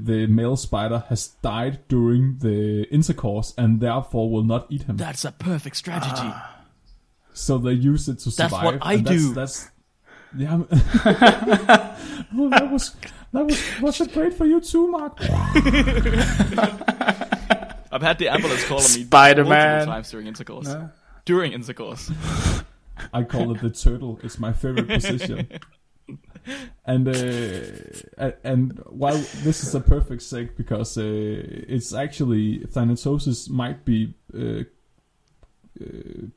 the 0.04 0.26
male 0.28 0.56
spider 0.56 1.04
has 1.08 1.28
died 1.42 1.78
during 1.88 2.36
the 2.38 2.84
intercourse 2.90 3.54
and 3.56 3.80
therefore 3.80 4.30
will 4.30 4.44
not 4.44 4.66
eat 4.70 4.82
him. 4.82 4.96
That's 4.98 5.24
a 5.24 5.32
perfect 5.32 5.76
strategy. 5.76 6.30
so 7.32 7.56
they 7.58 7.72
use 7.72 8.08
it 8.08 8.18
to 8.18 8.30
survive. 8.30 8.50
That's 8.50 8.52
survive. 8.52 8.80
what 8.80 8.86
I 8.86 8.92
and 8.94 9.06
that's, 9.06 9.16
do. 9.22 9.34
That's 9.34 9.68
yeah. 10.36 10.62
oh, 12.36 12.48
that 12.50 12.70
was 12.70 12.94
that 13.32 13.44
was 13.46 13.80
was 13.80 14.00
it 14.00 14.12
great 14.12 14.34
for 14.34 14.44
you 14.46 14.60
too, 14.60 14.86
Mark? 14.88 15.18
I've 17.94 18.02
had 18.02 18.18
the 18.18 18.28
ambulance 18.28 18.64
calling 18.64 18.82
me 18.84 19.04
Spider-Man. 19.04 19.48
multiple 19.78 19.94
times 19.94 20.10
during 20.10 20.26
intercourse. 20.26 20.66
No. 20.66 20.90
During 21.24 21.52
intercourse. 21.52 22.10
I 23.12 23.22
call 23.24 23.54
it 23.54 23.60
the 23.60 23.70
turtle. 23.70 24.18
It's 24.22 24.38
my 24.38 24.52
favorite 24.52 24.88
position. 24.88 25.46
And 26.84 27.06
uh, 27.08 28.32
and 28.42 28.78
while 28.88 29.16
this 29.44 29.62
is 29.62 29.74
a 29.74 29.80
perfect 29.80 30.22
seg 30.22 30.56
because 30.56 30.98
uh, 30.98 31.02
it's 31.04 31.94
actually 31.94 32.60
thanatosis 32.60 33.48
might 33.48 33.84
be 33.84 34.14
uh, 34.34 34.64
uh, 35.80 35.84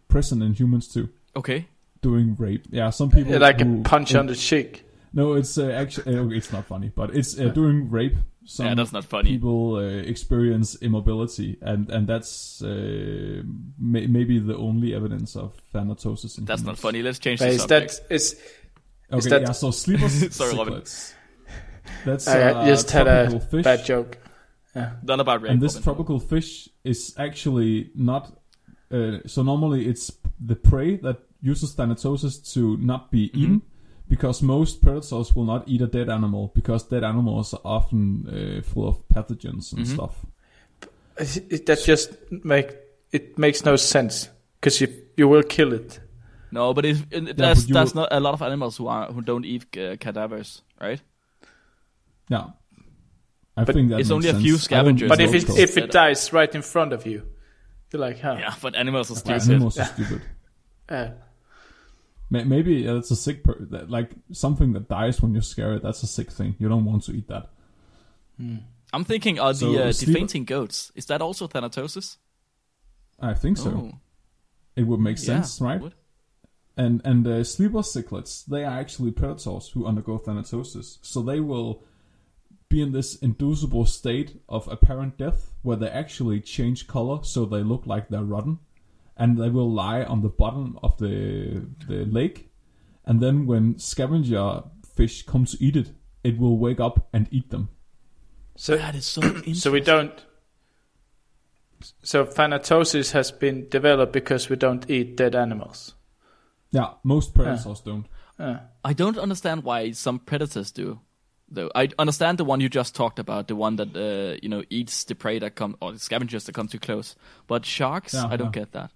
present 0.07 0.43
in 0.43 0.53
humans 0.53 0.87
too 0.87 1.09
Okay. 1.35 1.65
Doing 2.01 2.35
rape. 2.37 2.65
Yeah, 2.69 2.91
some 2.91 3.09
people 3.09 3.31
Yeah, 3.33 3.39
like 3.39 3.59
who- 3.61 3.79
a 3.79 3.83
punch 3.83 4.11
who- 4.11 4.19
on 4.19 4.27
the 4.27 4.35
cheek. 4.35 4.83
No, 5.15 5.33
it's 5.33 5.57
uh, 5.57 5.69
actually 5.69 6.17
uh, 6.17 6.27
it's 6.27 6.51
not 6.51 6.65
funny, 6.65 6.91
but 6.93 7.15
it's 7.15 7.39
uh, 7.39 7.45
during 7.49 7.89
rape. 7.89 8.17
Some 8.47 8.65
yeah, 8.67 8.75
that's 8.75 8.91
not 8.91 9.05
funny. 9.05 9.29
people 9.31 9.77
uh, 9.77 9.81
experience 9.81 10.75
immobility, 10.75 11.57
and 11.61 11.89
and 11.89 12.05
that's 12.05 12.61
uh, 12.61 13.41
may- 13.79 14.05
maybe 14.07 14.37
the 14.39 14.55
only 14.57 14.93
evidence 14.93 15.35
of 15.35 15.53
thanatosis. 15.73 16.37
In 16.37 16.45
That's 16.45 16.61
not 16.63 16.77
funny. 16.77 17.01
Let's 17.01 17.17
change 17.19 17.39
But 17.39 17.45
the 17.47 17.51
is 17.55 17.61
subject. 17.61 18.01
that 18.09 18.13
is 18.13 18.35
Okay, 19.11 19.29
that- 19.29 19.41
yeah. 19.41 19.51
So 19.53 19.71
sleepers 19.71 20.35
Sorry, 20.39 20.53
Robin. 20.55 20.83
That's 22.05 22.27
I 22.27 22.41
uh, 22.41 22.65
just 22.65 22.91
had 22.91 23.07
a 23.07 23.39
fish, 23.39 23.63
bad 23.63 23.85
joke. 23.85 24.17
Yeah. 24.75 24.91
Not 25.03 25.19
about 25.21 25.41
rape. 25.41 25.51
and 25.53 25.61
this 25.61 25.75
Robin. 25.75 25.83
tropical 25.83 26.19
fish 26.19 26.67
is 26.83 27.15
actually 27.17 27.91
not. 27.95 28.37
Uh, 28.91 29.19
so 29.25 29.41
normally 29.43 29.87
it's 29.87 30.11
the 30.39 30.55
prey 30.55 30.97
that 30.97 31.17
uses 31.41 31.73
thanatosis 31.75 32.53
to 32.53 32.77
not 32.77 33.11
be 33.11 33.29
Mm-hmm. 33.29 33.39
eaten, 33.41 33.61
because 34.07 34.41
most 34.45 34.81
predators 34.81 35.35
will 35.35 35.45
not 35.45 35.67
eat 35.67 35.81
a 35.81 35.87
dead 35.87 36.09
animal 36.09 36.51
because 36.55 36.83
dead 36.87 37.03
animals 37.03 37.53
are 37.53 37.61
often 37.63 38.27
uh, 38.27 38.61
full 38.61 38.87
of 38.87 39.07
pathogens 39.09 39.73
and 39.73 39.85
Mhm. 39.85 39.93
stuff. 39.93 40.25
It- 41.17 41.45
it- 41.51 41.65
that 41.65 41.83
just 41.83 42.11
make 42.43 42.75
it 43.11 43.37
makes 43.37 43.63
no 43.65 43.75
sense 43.77 44.29
because 44.59 44.81
you 44.81 44.87
you 45.17 45.27
will 45.29 45.43
kill 45.43 45.73
it. 45.73 45.99
No, 46.51 46.73
but 46.73 46.85
if, 46.85 47.05
and 47.11 47.27
there's 47.27 47.65
but 47.65 47.73
there's 47.73 47.93
will- 47.93 48.01
not 48.03 48.09
a 48.13 48.19
lot 48.19 48.33
of 48.33 48.41
animals 48.41 48.77
who 48.77 48.87
are 48.87 49.11
who 49.13 49.21
don't 49.21 49.45
eat 49.45 49.65
uh, 49.77 49.95
cadavers, 49.97 50.61
right? 50.81 51.01
Yeah. 52.29 52.47
I 53.57 53.63
But 53.63 53.73
think 53.75 53.89
that 53.89 53.99
it's 54.01 54.09
makes 54.09 54.15
only 54.27 54.29
a 54.29 54.41
few 54.41 54.57
scavengers 54.57 55.07
But 55.09 55.21
if 55.21 55.33
it 55.33 55.41
because 55.41 55.57
if 55.57 55.77
it 55.77 55.91
dies 55.91 56.33
right 56.33 56.53
in 56.53 56.61
front 56.61 56.91
of 56.93 57.05
you, 57.05 57.23
you're 57.91 58.01
like, 58.01 58.19
huh? 58.19 58.35
Yeah, 58.39 58.53
but 58.61 58.75
animals 58.75 59.09
are 59.11 59.15
stupid. 59.15 59.49
animals 59.49 59.77
are 59.79 59.85
stupid. 59.85 60.21
Uh, 60.87 60.93
May- 60.95 61.13
Maybe 62.29 62.87
uh, 62.87 62.95
it's 62.95 63.11
a 63.11 63.15
sick 63.15 63.43
per- 63.43 63.65
that, 63.71 63.89
like 63.89 64.11
something 64.31 64.73
that 64.73 64.89
dies 64.89 65.21
when 65.21 65.33
you're 65.33 65.43
scared. 65.43 65.83
That's 65.83 66.01
a 66.03 66.07
sick 66.07 66.31
thing. 66.31 66.55
You 66.59 66.67
don't 66.67 66.85
want 66.85 67.03
to 67.03 67.11
eat 67.11 67.27
that. 67.27 67.49
I'm 68.93 69.03
thinking 69.05 69.39
are 69.39 69.53
So, 69.53 69.71
the 69.71 69.85
uh, 69.85 69.91
sleep- 69.91 70.15
fainting 70.17 70.43
goats. 70.45 70.91
Is 70.95 71.05
that 71.05 71.21
also 71.21 71.47
thanatosis? 71.47 72.17
I 73.19 73.33
think 73.33 73.57
so. 73.57 73.69
Oh, 73.69 73.99
It 74.75 74.83
would 74.87 74.99
make 74.99 75.17
yeah, 75.17 75.23
sense, 75.23 75.61
right? 75.61 75.79
would. 75.81 75.93
And 76.77 77.01
and 77.05 77.25
uh, 77.25 77.43
sleeper 77.45 77.79
cichlids, 77.83 78.45
they 78.45 78.65
are 78.65 78.77
actually 78.79 79.11
predators 79.11 79.69
who 79.69 79.85
undergo 79.85 80.19
thanatosis. 80.19 80.97
So 81.01 81.21
they 81.21 81.39
will 81.39 81.83
be 82.67 82.81
in 82.81 82.91
this 82.91 83.15
inducible 83.15 83.85
state 83.85 84.41
of 84.49 84.67
apparent 84.67 85.17
death, 85.17 85.53
where 85.61 85.77
they 85.77 85.87
actually 85.87 86.41
change 86.41 86.87
color, 86.87 87.23
so 87.23 87.45
they 87.45 87.63
look 87.63 87.85
like 87.85 88.09
they're 88.09 88.23
rotten, 88.23 88.59
and 89.17 89.37
they 89.37 89.49
will 89.49 89.71
lie 89.71 90.03
on 90.03 90.21
the 90.21 90.29
bottom 90.29 90.77
of 90.83 90.97
the 90.97 91.65
the 91.87 92.05
lake, 92.05 92.49
and 93.05 93.21
then 93.21 93.45
when 93.45 93.77
scavenger 93.79 94.63
fish 94.95 95.23
come 95.23 95.45
to 95.45 95.57
eat 95.59 95.75
it, 95.75 95.91
it 96.23 96.37
will 96.37 96.57
wake 96.57 96.79
up 96.79 97.07
and 97.13 97.27
eat 97.31 97.49
them. 97.49 97.69
So 98.55 98.77
That 98.77 98.95
is 98.95 99.05
so 99.05 99.21
interesting. 99.21 99.53
so 99.63 99.71
we 99.71 99.81
don't. 99.81 100.25
So 102.01 102.25
thanatosis 102.25 103.11
has 103.11 103.31
been 103.31 103.67
developed 103.69 104.13
because 104.13 104.49
we 104.49 104.55
don't 104.55 104.89
eat 104.89 105.17
dead 105.17 105.35
animals. 105.35 105.93
Yeah, 106.71 106.93
most 107.03 107.33
predators 107.33 107.81
don't. 107.81 108.05
Uh, 108.39 108.57
I 108.83 108.93
don't 108.93 109.17
understand 109.17 109.63
why 109.63 109.91
some 109.91 110.19
predators 110.19 110.71
do. 110.71 110.99
Though 111.47 111.69
I 111.75 111.89
understand 111.99 112.37
the 112.37 112.43
one 112.43 112.59
you 112.59 112.69
just 112.69 112.95
talked 112.95 113.19
about, 113.19 113.47
the 113.47 113.55
one 113.55 113.75
that 113.75 113.95
uh, 113.95 114.39
you 114.41 114.49
know 114.49 114.63
eats 114.69 115.03
the 115.03 115.15
prey 115.15 115.39
that 115.39 115.55
come 115.55 115.77
or 115.79 115.91
the 115.91 115.99
scavengers 115.99 116.45
that 116.45 116.55
come 116.55 116.67
too 116.67 116.79
close. 116.79 117.15
But 117.47 117.65
sharks, 117.65 118.13
Yeah, 118.13 118.25
I 118.27 118.35
don't 118.35 118.47
yeah. 118.55 118.61
get 118.61 118.71
that. 118.71 118.91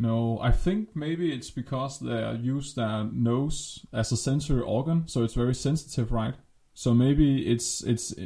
No, 0.00 0.38
I 0.40 0.52
think 0.52 0.94
maybe 0.94 1.32
it's 1.32 1.50
because 1.50 1.98
they 1.98 2.38
use 2.40 2.74
their 2.74 3.04
nose 3.12 3.84
as 3.92 4.12
a 4.12 4.16
sensory 4.16 4.62
organ, 4.62 5.08
so 5.08 5.24
it's 5.24 5.34
very 5.34 5.54
sensitive, 5.54 6.12
right? 6.12 6.34
So 6.74 6.94
maybe 6.94 7.42
it's 7.52 7.82
it's 7.82 8.12
uh, 8.16 8.22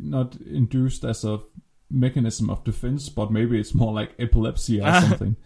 not 0.00 0.34
induced 0.40 1.04
as 1.04 1.24
a 1.24 1.38
mechanism 1.90 2.50
of 2.50 2.64
defense, 2.64 3.08
but 3.08 3.30
maybe 3.30 3.60
it's 3.60 3.72
more 3.74 3.92
like 3.92 4.14
epilepsy 4.18 4.80
or 4.80 4.92
something. 5.00 5.36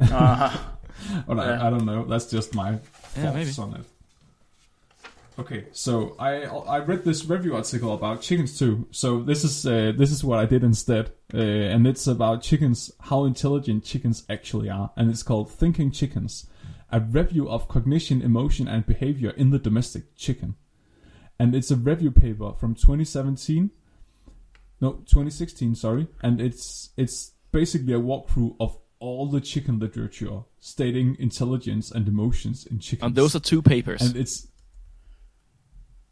uh, 0.00 0.56
Or 1.28 1.38
I, 1.38 1.44
Yeah. 1.46 1.66
I 1.66 1.70
don't 1.70 1.84
know. 1.84 2.04
That's 2.06 2.30
just 2.30 2.54
my 2.54 2.70
Yeah, 3.16 3.32
thoughts 3.32 3.58
on 3.58 3.74
it. 3.74 3.84
Okay, 5.38 5.66
so 5.70 6.16
I 6.18 6.42
I 6.46 6.78
read 6.80 7.04
this 7.04 7.24
review 7.24 7.54
article 7.54 7.94
about 7.94 8.22
chickens 8.22 8.58
too. 8.58 8.88
So 8.90 9.22
this 9.22 9.44
is 9.44 9.64
uh, 9.64 9.92
this 9.96 10.10
is 10.10 10.24
what 10.24 10.40
I 10.40 10.46
did 10.46 10.64
instead, 10.64 11.12
uh, 11.32 11.38
and 11.38 11.86
it's 11.86 12.08
about 12.08 12.42
chickens, 12.42 12.90
how 12.98 13.24
intelligent 13.24 13.84
chickens 13.84 14.24
actually 14.28 14.68
are, 14.68 14.90
and 14.96 15.08
it's 15.08 15.22
called 15.22 15.52
"Thinking 15.52 15.92
Chickens: 15.92 16.48
A 16.90 16.98
Review 16.98 17.48
of 17.48 17.68
Cognition, 17.68 18.20
Emotion, 18.20 18.66
and 18.66 18.84
Behavior 18.84 19.30
in 19.30 19.50
the 19.50 19.60
Domestic 19.60 20.16
Chicken," 20.16 20.56
and 21.38 21.54
it's 21.54 21.70
a 21.70 21.76
review 21.76 22.10
paper 22.10 22.52
from 22.58 22.74
2017. 22.74 23.70
No, 24.80 24.94
2016. 25.06 25.76
Sorry, 25.76 26.08
and 26.20 26.40
it's 26.40 26.90
it's 26.96 27.34
basically 27.52 27.92
a 27.92 28.00
walkthrough 28.00 28.56
of 28.58 28.76
all 28.98 29.28
the 29.28 29.40
chicken 29.40 29.78
literature 29.78 30.40
stating 30.58 31.16
intelligence 31.20 31.92
and 31.92 32.08
emotions 32.08 32.66
in 32.66 32.80
chickens. 32.80 33.06
And 33.06 33.14
those 33.14 33.36
are 33.36 33.40
two 33.40 33.62
papers. 33.62 34.02
and 34.02 34.16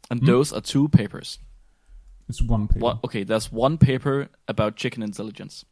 And, 0.09 0.19
Hmm? 0.21 0.25
those 0.25 0.53
are 0.53 0.61
two 0.61 0.87
papers. 0.89 1.39
it's 2.29 2.41
one 2.41 2.67
paper. 2.67 2.79
What? 2.83 2.99
Okay, 3.05 3.23
there's 3.23 3.51
one 3.53 3.77
paper 3.77 4.27
about 4.49 4.75
chicken 4.75 5.01
intelligence. 5.01 5.63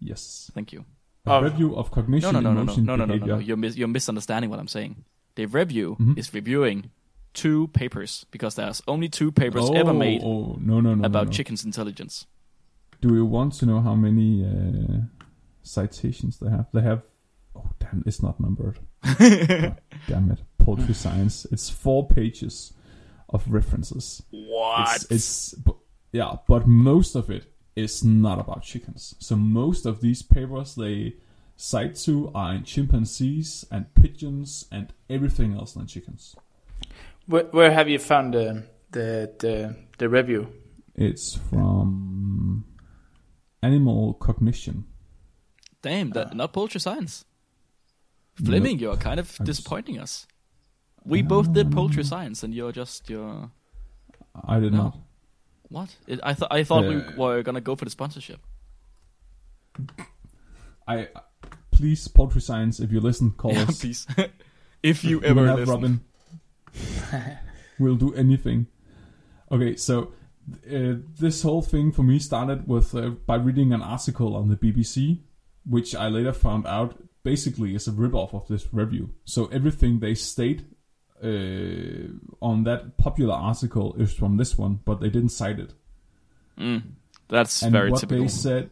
Yes. 0.00 0.50
Thank 0.54 0.72
you. 0.72 0.84
A 1.26 1.32
Oh. 1.32 1.42
review 1.42 1.74
of 1.76 1.90
cognition, 1.90 2.32
no, 2.32 2.40
no, 2.40 2.50
no, 2.50 2.54
no, 2.54 2.60
emotion, 2.62 2.84
no, 2.84 2.94
no, 2.96 3.04
no, 3.04 3.16
no, 3.16 3.26
no. 3.26 3.38
You're 3.38 3.56
mis- 3.56 3.76
you're 3.76 3.88
misunderstanding 3.88 4.50
what 4.50 4.60
I'm 4.60 4.68
saying. 4.68 5.04
The 5.34 5.46
review 5.46 5.96
Mhm. 5.98 6.16
is 6.18 6.32
reviewing 6.32 6.90
two 7.34 7.68
papers 7.68 8.24
because 8.30 8.54
there's 8.54 8.82
only 8.86 9.08
two 9.08 9.30
papers 9.32 9.64
oh, 9.68 9.74
ever 9.74 9.92
made 9.92 10.22
Oh, 10.24 10.56
no, 10.60 10.80
no, 10.80 10.94
no. 10.94 11.04
about 11.04 11.32
chicken's 11.32 11.64
intelligence. 11.64 12.26
Do 13.00 13.14
you 13.14 13.24
want 13.26 13.52
to 13.54 13.66
know 13.66 13.80
how 13.80 13.94
many 13.96 14.44
uh, 14.44 15.00
citations 15.62 16.38
they 16.38 16.50
have? 16.50 16.66
They 16.72 16.82
have. 16.82 17.02
Oh, 17.54 17.68
damn, 17.80 18.02
it's 18.06 18.22
not 18.22 18.38
numbered. 18.40 18.78
Damn 19.18 20.30
it. 20.30 20.42
Poultry 20.58 20.94
science. 20.94 21.46
It's 21.50 21.68
four 21.70 22.06
pages 22.06 22.72
of 23.28 23.50
references. 23.50 24.22
What? 24.30 24.96
It's, 24.96 25.04
it's 25.10 25.54
bu- 25.54 25.76
yeah, 26.12 26.36
but 26.46 26.66
most 26.66 27.14
of 27.14 27.30
it 27.30 27.52
is 27.76 28.02
not 28.02 28.38
about 28.40 28.62
chickens. 28.62 29.14
So 29.18 29.36
most 29.36 29.86
of 29.86 30.00
these 30.00 30.22
papers 30.22 30.74
they 30.74 31.14
cite 31.56 31.96
to 31.96 32.30
are 32.34 32.54
in 32.54 32.64
chimpanzees 32.64 33.66
and 33.70 33.92
pigeons 33.94 34.66
and 34.72 34.92
everything 35.10 35.54
else 35.54 35.72
than 35.74 35.86
chickens. 35.86 36.34
where, 37.26 37.44
where 37.44 37.70
have 37.72 37.88
you 37.88 37.98
found 37.98 38.34
the 38.34 38.64
the 38.92 39.32
the, 39.38 39.76
the 39.98 40.08
review? 40.08 40.48
It's 40.94 41.34
from 41.34 42.64
Animal 43.62 44.14
Cognition. 44.14 44.84
Damn, 45.82 46.10
that 46.10 46.28
ah. 46.30 46.34
not 46.34 46.52
poultry 46.52 46.80
science. 46.80 47.24
Flemming, 48.34 48.78
you're 48.78 48.96
kind 48.96 49.20
of 49.20 49.36
I'm 49.38 49.44
s- 49.44 49.46
disappointing 49.46 49.98
us. 50.00 50.26
We 51.04 51.22
both 51.22 51.52
did 51.52 51.70
poultry 51.72 52.04
science, 52.04 52.42
and 52.42 52.54
you're 52.54 52.72
just 52.72 53.08
you're 53.08 53.50
I 54.46 54.60
did 54.60 54.72
No. 54.72 54.78
not. 54.78 54.98
what? 55.68 55.96
It, 56.06 56.20
I 56.22 56.34
thought 56.34 56.52
I 56.52 56.64
thought 56.64 56.84
we 56.86 57.02
were 57.16 57.42
gonna 57.42 57.60
go 57.60 57.74
for 57.76 57.84
the 57.84 57.90
sponsorship. 57.90 58.40
I 60.86 61.08
please 61.70 62.08
poultry 62.08 62.40
science 62.40 62.80
if 62.80 62.90
you 62.92 63.00
listen, 63.00 63.30
call 63.32 63.52
Yeah, 63.52 63.62
us. 63.62 63.78
please. 63.80 64.06
if 64.82 65.04
you 65.04 65.20
We 65.20 65.26
ever 65.26 65.40
will 65.42 65.48
have 65.48 65.58
listen. 65.68 65.74
Robin. 65.74 67.38
we'll 67.78 67.96
do 67.96 68.14
anything. 68.14 68.66
Okay, 69.50 69.76
so 69.76 70.12
uh, 70.70 70.94
this 71.18 71.42
whole 71.42 71.62
thing 71.62 71.92
for 71.92 72.02
me 72.02 72.18
started 72.18 72.66
with 72.68 72.94
uh, 72.94 73.10
by 73.26 73.36
reading 73.36 73.72
an 73.72 73.82
article 73.82 74.34
on 74.36 74.48
the 74.48 74.56
BBC, 74.56 75.20
which 75.64 75.94
I 75.94 76.08
later 76.08 76.32
found 76.32 76.66
out 76.66 77.02
basically 77.22 77.74
is 77.74 77.86
a 77.88 77.92
ripoff 77.92 78.32
of 78.34 78.46
this 78.48 78.72
review. 78.72 79.10
So 79.24 79.46
everything 79.46 80.00
they 80.00 80.14
state 80.14 80.64
uh, 81.22 82.44
on 82.44 82.64
that 82.64 82.96
popular 82.96 83.34
article 83.34 83.94
is 83.98 84.12
from 84.12 84.36
this 84.36 84.56
one, 84.56 84.80
but 84.84 85.00
they 85.00 85.10
didn't 85.10 85.30
cite 85.30 85.58
it. 85.58 85.72
Mm, 86.58 86.82
that's 87.28 87.62
and 87.62 87.72
very 87.72 87.90
what 87.90 88.00
typical. 88.00 88.24
they 88.24 88.28
said 88.28 88.70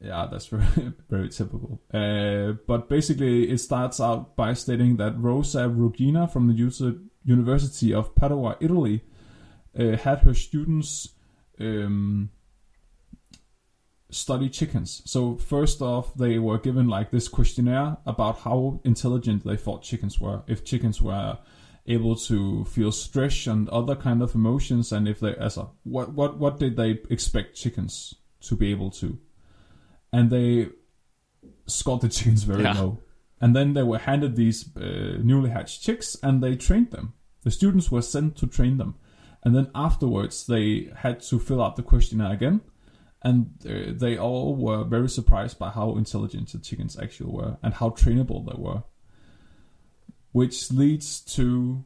yeah 0.00 0.28
that's 0.30 0.46
very 0.54 0.92
very 1.08 1.28
typical 1.28 1.80
uh, 1.92 2.52
but 2.66 2.88
basically 2.88 3.50
it 3.50 3.58
starts 3.58 4.00
out 4.00 4.36
by 4.36 4.52
stating 4.52 4.96
that 4.96 5.18
Rosa 5.18 5.68
Rugani 5.68 6.30
from 6.30 6.48
the 6.48 7.00
university 7.24 7.92
of 7.92 8.14
padua 8.14 8.56
italy 8.60 9.02
uh, 9.78 9.96
had 9.96 10.20
her 10.20 10.34
students 10.34 11.08
um, 11.60 12.30
study 14.10 14.48
chickens 14.48 15.02
so 15.04 15.36
first 15.36 15.82
off 15.82 16.14
they 16.14 16.38
were 16.38 16.58
given 16.58 16.88
like 16.88 17.10
this 17.10 17.28
questionnaire 17.28 17.96
about 18.06 18.38
how 18.40 18.80
intelligent 18.84 19.44
they 19.44 19.56
thought 19.56 19.82
chickens 19.82 20.20
were 20.20 20.42
if 20.46 20.64
chickens 20.64 21.02
were 21.02 21.38
able 21.88 22.14
to 22.16 22.64
feel 22.66 22.92
stress 22.92 23.46
and 23.46 23.68
other 23.70 23.96
kind 23.96 24.22
of 24.22 24.34
emotions 24.34 24.92
and 24.92 25.08
if 25.08 25.20
they 25.20 25.34
as 25.36 25.56
a 25.56 25.68
what 25.84 26.12
what 26.12 26.38
what 26.38 26.58
did 26.58 26.76
they 26.76 27.00
expect 27.10 27.56
chickens 27.56 28.14
to 28.42 28.54
be 28.56 28.70
able 28.70 28.90
to? 28.90 29.18
And 30.12 30.30
they 30.30 30.68
scored 31.66 32.00
the 32.02 32.08
chickens 32.08 32.44
very 32.44 32.62
Yeah. 32.62 32.74
low. 32.80 32.98
And 33.40 33.54
then 33.54 33.74
they 33.74 33.82
were 33.84 33.98
handed 33.98 34.34
these 34.36 34.74
uh, 34.76 35.18
newly 35.22 35.50
hatched 35.50 35.82
chicks 35.82 36.16
and 36.22 36.42
they 36.42 36.56
trained 36.56 36.90
them. 36.90 37.12
The 37.42 37.50
students 37.50 37.90
were 37.90 38.02
sent 38.02 38.36
to 38.38 38.46
train 38.46 38.78
them. 38.78 38.96
And 39.44 39.54
then 39.54 39.70
afterwards 39.74 40.46
they 40.46 40.90
had 40.96 41.20
to 41.28 41.38
fill 41.38 41.62
out 41.62 41.76
the 41.76 41.82
questionnaire 41.82 42.32
again. 42.32 42.60
And 43.22 43.50
uh, 43.66 43.92
they 43.96 44.16
all 44.18 44.54
were 44.56 44.84
very 44.84 45.08
surprised 45.08 45.58
by 45.58 45.70
how 45.70 45.96
intelligent 45.96 46.52
the 46.52 46.58
chickens 46.58 46.98
actually 46.98 47.32
were 47.32 47.56
and 47.62 47.74
how 47.74 47.90
trainable 47.90 48.44
they 48.46 48.60
were 48.60 48.82
which 50.32 50.70
leads 50.70 51.20
to 51.20 51.84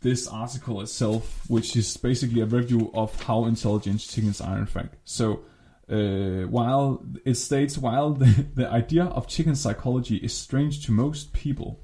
this 0.00 0.28
article 0.28 0.80
itself, 0.82 1.48
which 1.48 1.76
is 1.76 1.96
basically 1.96 2.42
a 2.42 2.46
review 2.46 2.90
of 2.94 3.20
how 3.22 3.46
intelligent 3.46 4.00
chickens 4.00 4.40
are 4.40 4.58
in 4.58 4.66
fact. 4.66 4.96
So, 5.04 5.44
uh, 5.90 6.46
while 6.48 7.04
it 7.24 7.34
states 7.34 7.76
while 7.76 8.12
the, 8.12 8.46
the 8.54 8.70
idea 8.70 9.04
of 9.04 9.26
chicken 9.26 9.54
psychology 9.54 10.16
is 10.16 10.32
strange 10.32 10.84
to 10.86 10.92
most 10.92 11.32
people, 11.32 11.80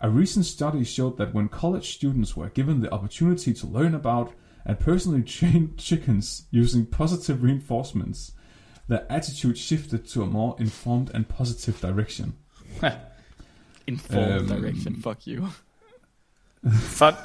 a 0.00 0.10
recent 0.10 0.46
study 0.46 0.82
showed 0.84 1.18
that 1.18 1.34
when 1.34 1.48
college 1.48 1.94
students 1.94 2.36
were 2.36 2.48
given 2.48 2.80
the 2.80 2.92
opportunity 2.92 3.52
to 3.54 3.66
learn 3.66 3.94
about 3.94 4.32
and 4.64 4.78
personally 4.78 5.22
train 5.22 5.74
chickens 5.76 6.46
using 6.50 6.86
positive 6.86 7.42
reinforcements, 7.42 8.32
their 8.88 9.06
attitude 9.10 9.56
shifted 9.56 10.08
to 10.08 10.22
a 10.22 10.26
more 10.26 10.56
informed 10.58 11.10
and 11.14 11.28
positive 11.28 11.80
direction. 11.80 12.34
Informed 13.90 14.50
Um, 14.50 14.60
direction. 14.60 14.94
Fuck 14.96 15.26
you. 15.26 15.48
Fund, 16.72 17.16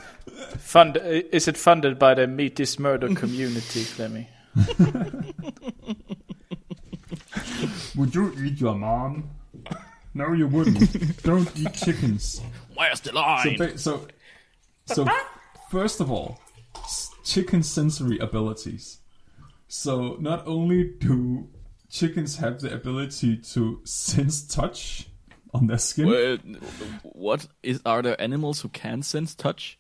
fund, 0.58 0.96
is 1.04 1.50
it 1.50 1.58
funded 1.58 2.00
by 2.00 2.14
the 2.14 2.26
Meet 2.26 2.56
This 2.56 2.80
Murder 2.80 3.14
community, 3.14 3.82
Flemmy? 3.84 4.28
Would 7.96 8.16
you 8.16 8.34
eat 8.44 8.60
your 8.62 8.76
mom? 8.76 9.30
No, 10.14 10.32
you 10.32 10.48
wouldn't. 10.48 11.22
Don't 11.24 11.50
eat 11.58 11.74
chickens. 11.74 12.42
Where's 12.76 13.02
the 13.02 13.10
So, 13.10 13.16
line? 13.16 13.58
ba- 13.58 13.78
so, 13.78 14.08
so 14.86 15.06
first 15.70 16.00
of 16.00 16.10
all, 16.10 16.40
chicken 17.26 17.62
sensory 17.64 18.18
abilities. 18.20 19.00
So 19.68 20.16
not 20.22 20.48
only 20.48 20.94
do 21.00 21.50
chickens 21.90 22.38
have 22.38 22.62
the 22.62 22.74
ability 22.74 23.38
to 23.54 23.82
sense 23.84 24.42
touch 24.48 25.08
on 25.56 25.68
their 25.68 25.78
skin, 25.78 26.08
Wait, 26.08 26.42
what 27.04 27.48
is? 27.64 27.82
Are 27.86 28.02
there 28.02 28.20
animals 28.22 28.62
who 28.62 28.70
can 28.70 29.02
sense 29.04 29.34
touch? 29.36 29.78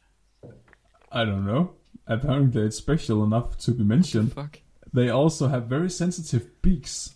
I 1.11 1.23
don't 1.26 1.45
know. 1.45 1.73
Apparently, 2.07 2.61
it's 2.63 2.78
special 2.78 3.23
enough 3.23 3.57
to 3.59 3.71
be 3.71 3.84
mentioned. 3.84 4.34
Fuck. 4.34 4.59
They 4.93 5.09
also 5.09 5.47
have 5.47 5.63
very 5.67 5.89
sensitive 5.89 6.61
beaks, 6.61 7.15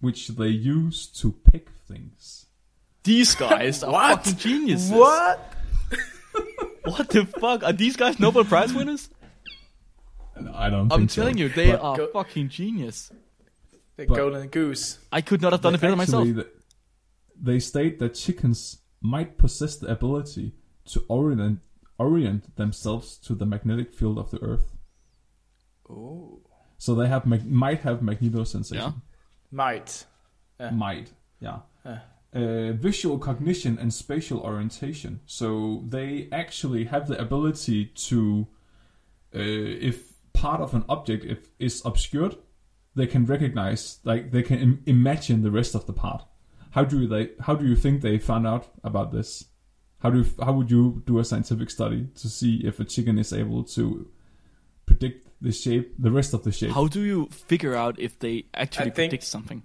which 0.00 0.28
they 0.28 0.48
use 0.48 1.06
to 1.20 1.32
pick 1.50 1.68
things. 1.88 2.46
These 3.04 3.34
guys 3.34 3.82
are 3.82 3.92
What? 3.98 4.24
fucking 4.24 4.38
geniuses. 4.38 4.90
What? 4.90 5.52
What 6.84 7.08
the 7.10 7.26
fuck? 7.26 7.62
Are 7.62 7.72
these 7.72 7.94
guys 7.96 8.18
Nobel 8.18 8.44
Prize 8.44 8.72
winners? 8.74 9.08
I 10.54 10.68
don't. 10.68 10.92
I'm 10.92 11.00
think 11.00 11.10
so. 11.12 11.22
telling 11.22 11.38
you, 11.38 11.48
they 11.48 11.70
But- 11.72 11.80
are 11.80 11.96
Go- 11.96 12.06
fucking 12.12 12.48
genius. 12.48 13.12
The 13.96 14.06
But- 14.06 14.16
golden 14.16 14.48
goose. 14.48 14.98
I 15.12 15.20
could 15.20 15.40
not 15.42 15.52
have 15.52 15.60
done 15.60 15.74
it 15.76 15.80
better 15.80 15.94
myself. 15.94 16.26
Actually, 16.26 16.42
th- 16.42 16.54
They 17.42 17.58
state 17.58 17.98
that 17.98 18.14
chickens 18.14 18.78
might 19.00 19.36
possess 19.36 19.76
the 19.76 19.88
ability 19.88 20.54
to 20.86 21.04
orient 21.08 21.60
orient 21.98 22.56
themselves 22.56 23.16
to 23.18 23.34
the 23.34 23.46
magnetic 23.46 23.92
field 23.92 24.18
of 24.18 24.30
the 24.30 24.40
Earth. 24.42 24.76
Oh. 25.88 26.40
So 26.78 26.94
they 26.94 27.08
have 27.08 27.26
mag- 27.26 27.50
might 27.50 27.80
have 27.80 28.00
magnetosensation. 28.00 28.74
Yeah. 28.74 28.92
Might. 29.50 30.04
Yeah. 30.58 30.70
Might, 30.70 31.12
yeah. 31.40 31.58
Yeah. 31.84 32.00
Uh, 32.34 32.72
visual 32.72 33.18
cognition 33.18 33.78
and 33.78 33.92
spatial 33.92 34.40
orientation. 34.40 35.20
So 35.26 35.84
they 35.86 36.28
actually 36.32 36.84
have 36.84 37.06
the 37.06 37.20
ability 37.20 37.86
to, 38.08 38.46
uh, 39.34 39.38
if 39.38 40.12
part 40.32 40.60
of 40.60 40.74
an 40.74 40.84
object 40.88 41.24
if, 41.24 41.50
is 41.58 41.82
obscured, 41.84 42.36
they 42.94 43.06
can 43.06 43.26
recognize, 43.26 43.98
like 44.04 44.30
they 44.30 44.42
can 44.42 44.58
Im- 44.58 44.82
imagine 44.86 45.42
the 45.42 45.50
rest 45.50 45.74
of 45.74 45.86
the 45.86 45.92
part. 45.92 46.24
How 46.72 46.84
do 46.84 47.06
they? 47.06 47.30
How 47.40 47.54
do 47.54 47.66
you 47.66 47.76
think 47.76 48.02
they 48.02 48.18
found 48.18 48.46
out 48.46 48.68
about 48.84 49.12
this? 49.12 49.44
How 50.00 50.10
do 50.10 50.18
you, 50.22 50.26
how 50.44 50.52
would 50.52 50.70
you 50.70 51.02
do 51.06 51.18
a 51.20 51.24
scientific 51.24 51.70
study 51.70 52.08
to 52.16 52.28
see 52.28 52.56
if 52.64 52.80
a 52.80 52.84
chicken 52.84 53.18
is 53.18 53.32
able 53.32 53.62
to 53.76 54.08
predict 54.86 55.28
the 55.40 55.52
shape, 55.52 55.94
the 55.98 56.10
rest 56.10 56.34
of 56.34 56.42
the 56.44 56.50
shape? 56.52 56.72
How 56.72 56.88
do 56.88 57.00
you 57.02 57.26
figure 57.46 57.76
out 57.76 57.98
if 58.00 58.18
they 58.18 58.46
actually 58.54 58.82
I 58.82 58.84
think- 58.90 58.94
predict 59.10 59.24
something? 59.24 59.62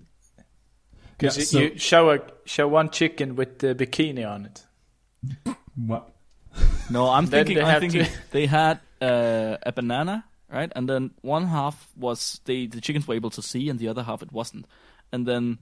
Because 1.18 1.36
Yeah, 1.38 1.42
you, 1.42 1.46
so- 1.46 1.60
you 1.74 1.78
show 1.80 2.10
a 2.12 2.20
show 2.46 2.68
one 2.68 2.90
chicken 2.92 3.36
with 3.36 3.60
the 3.60 3.74
bikini 3.74 4.24
on 4.30 4.46
it. 4.46 4.64
what? 5.76 6.14
No, 6.90 7.10
I'm 7.10 7.26
thinking. 7.28 7.56
they 7.58 7.64
I'm 7.64 7.80
thinking 7.82 8.06
to- 8.06 8.12
they 8.32 8.46
had 8.48 8.80
uh, 9.02 9.58
a 9.64 9.72
banana, 9.72 10.24
right? 10.52 10.72
And 10.76 10.88
then 10.88 11.12
one 11.22 11.46
half 11.48 11.88
was 11.96 12.40
they 12.46 12.68
the 12.68 12.80
chickens 12.82 13.08
were 13.08 13.16
able 13.16 13.30
to 13.32 13.42
see, 13.42 13.70
and 13.70 13.78
the 13.80 13.88
other 13.90 14.04
half 14.04 14.22
it 14.22 14.32
wasn't. 14.32 14.66
And 15.12 15.26
then 15.28 15.58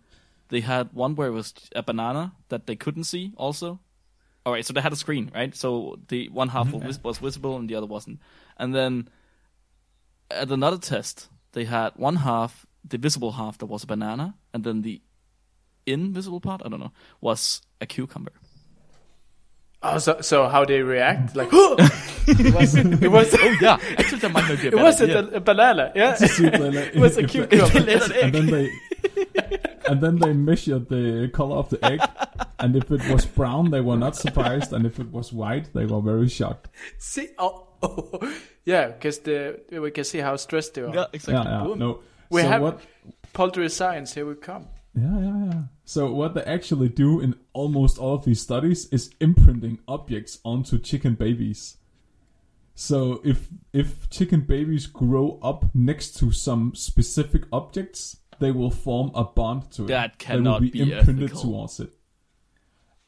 they 0.50 0.62
had 0.62 0.89
one 0.93 1.16
where 1.16 1.28
it 1.28 1.32
was 1.32 1.54
a 1.76 1.82
banana 1.84 2.34
that 2.50 2.66
they 2.68 2.76
couldn't 2.76 3.06
see. 3.06 3.34
Also, 3.38 3.80
all 4.46 4.54
right. 4.54 4.66
So 4.66 4.74
they 4.74 4.82
had 4.82 4.93
a 4.93 4.96
screen, 4.96 5.32
right? 5.34 5.56
So 5.56 5.98
the 6.08 6.30
one 6.30 6.50
half 6.50 6.68
Mm-hmm. 6.68 6.86
was, 6.88 7.04
was 7.04 7.18
visible 7.20 7.56
and 7.58 7.68
the 7.70 7.76
other 7.76 7.88
wasn't. 7.88 8.20
And 8.58 8.74
then 8.76 9.10
at 10.32 10.52
another 10.52 10.78
test, 10.78 11.30
they 11.54 11.66
had 11.66 11.93
one 11.96 12.18
half, 12.18 12.66
the 12.88 12.98
visible 12.98 13.32
half 13.34 13.58
that 13.60 13.66
was 13.68 13.84
a 13.84 13.88
banana, 13.88 14.36
and 14.54 14.64
then 14.64 14.82
the 14.82 15.02
invisible 15.86 16.39
part, 16.41 16.62
I 16.66 16.70
don't 16.70 16.80
know, 16.80 16.91
was 17.22 17.62
a 17.82 17.86
cucumber. 17.86 18.32
Oh, 19.84 20.00
so 20.00 20.22
so 20.22 20.48
how 20.48 20.66
they 20.66 20.82
react? 20.82 21.36
Like, 21.36 21.50
it 21.52 22.54
was 22.56 22.76
it 22.76 23.12
was 23.12 23.36
Oh 23.36 23.56
yeah, 23.62 23.78
actually 23.98 24.20
that 24.20 24.32
might 24.32 24.50
not 24.50 24.60
be 24.60 24.68
a 24.68 24.72
it 24.74 24.76
wasn't 24.78 25.12
idea. 25.12 25.30
a, 25.34 25.38
a 25.38 25.39
banana. 25.39 25.91
Yeah, 25.96 26.16
See 26.16 26.46
if 26.48 26.54
they 26.54 26.58
let- 26.72 26.96
it 26.96 27.00
was 27.00 27.18
a 27.18 27.24
cucumber. 27.28 27.66
and 28.22 28.34
then 28.34 28.46
they 28.48 28.72
and 29.88 30.01
then 30.01 30.17
they 30.17 30.33
measured 30.33 30.89
the 30.89 31.29
color 31.33 31.55
of 31.57 31.69
the 31.69 31.83
egg 31.86 31.99
and 32.59 32.75
if 32.75 32.89
it 32.91 33.01
was 33.11 33.25
brown 33.25 33.69
they 33.71 33.81
were 33.81 33.97
not 33.97 34.15
surprised 34.15 34.73
and 34.73 34.86
if 34.86 34.99
it 34.99 35.11
was 35.11 35.31
white 35.33 35.73
they 35.73 35.86
were 35.86 36.01
very 36.01 36.27
shocked 36.29 36.67
see, 36.97 37.29
oh, 37.38 37.67
oh. 37.83 38.33
yeah, 38.65 38.88
because 38.88 39.19
the 39.19 39.59
we 39.71 39.91
can 39.91 40.03
see 40.03 40.19
how 40.19 40.36
stressed 40.36 40.73
they 40.73 40.81
are. 40.81 40.93
Yeah, 40.93 41.05
exactly. 41.13 41.51
yeah 41.51 41.59
yeah 41.59 41.63
Boom. 41.63 41.79
no 41.79 41.99
We 42.29 42.41
so 42.41 42.47
have- 42.47 42.61
what 42.61 42.79
Poultry 43.33 43.69
science, 43.69 44.13
here 44.13 44.25
we 44.25 44.36
come. 44.36 44.67
yeah 44.95 45.19
yeah 45.19 45.45
yeah 45.45 45.61
so 45.83 46.11
what 46.11 46.33
they 46.33 46.43
actually 46.43 46.89
do 46.89 47.19
in 47.19 47.36
almost 47.53 47.97
all 47.99 48.15
of 48.15 48.25
these 48.25 48.41
studies 48.41 48.88
is 48.91 49.11
imprinting 49.19 49.77
objects 49.88 50.39
onto 50.43 50.79
chicken 50.79 51.13
babies 51.15 51.77
so 52.73 53.21
if 53.23 53.47
if 53.73 54.09
chicken 54.09 54.41
babies 54.41 54.88
grow 54.88 55.38
up 55.41 55.65
next 55.73 56.17
to 56.17 56.31
some 56.31 56.73
specific 56.75 57.43
objects 57.53 58.17
they 58.39 58.51
will 58.51 58.71
form 58.71 59.11
a 59.15 59.23
bond 59.23 59.71
to 59.71 59.83
it 59.83 59.88
That 59.88 60.19
they 60.19 60.36
will 60.36 60.43
cannot 60.43 60.61
be, 60.61 60.69
be 60.71 60.81
imprinted 60.91 61.23
ethical. 61.31 61.41
towards 61.41 61.79
it 61.79 61.93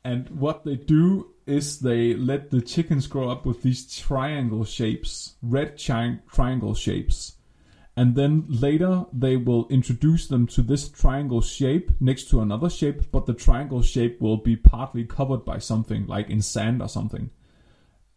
And 0.03 0.30
what 0.30 0.63
they 0.63 0.75
do 0.75 1.34
is 1.45 1.80
they 1.80 2.13
let 2.13 2.49
the 2.51 2.61
chickens 2.61 3.07
grow 3.07 3.30
up 3.30 3.45
with 3.45 3.61
these 3.61 3.89
triangle 3.89 4.65
shapes, 4.65 5.36
red 5.41 5.82
chi- 5.82 6.19
triangle 6.32 6.73
shapes. 6.75 7.34
And 7.95 8.15
then 8.15 8.45
later 8.47 9.05
they 9.11 9.38
will 9.38 9.67
introduce 9.69 10.28
them 10.28 10.45
to 10.47 10.61
this 10.61 10.88
triangle 10.89 11.41
shape 11.41 11.89
next 11.99 12.30
to 12.30 12.41
another 12.41 12.69
shape, 12.69 13.11
but 13.11 13.25
the 13.25 13.34
triangle 13.34 13.82
shape 13.82 14.21
will 14.21 14.38
be 14.38 14.55
partly 14.55 15.03
covered 15.05 15.43
by 15.45 15.57
something, 15.57 16.05
like 16.05 16.30
in 16.30 16.41
sand 16.41 16.82
or 16.82 16.89
something. 16.89 17.32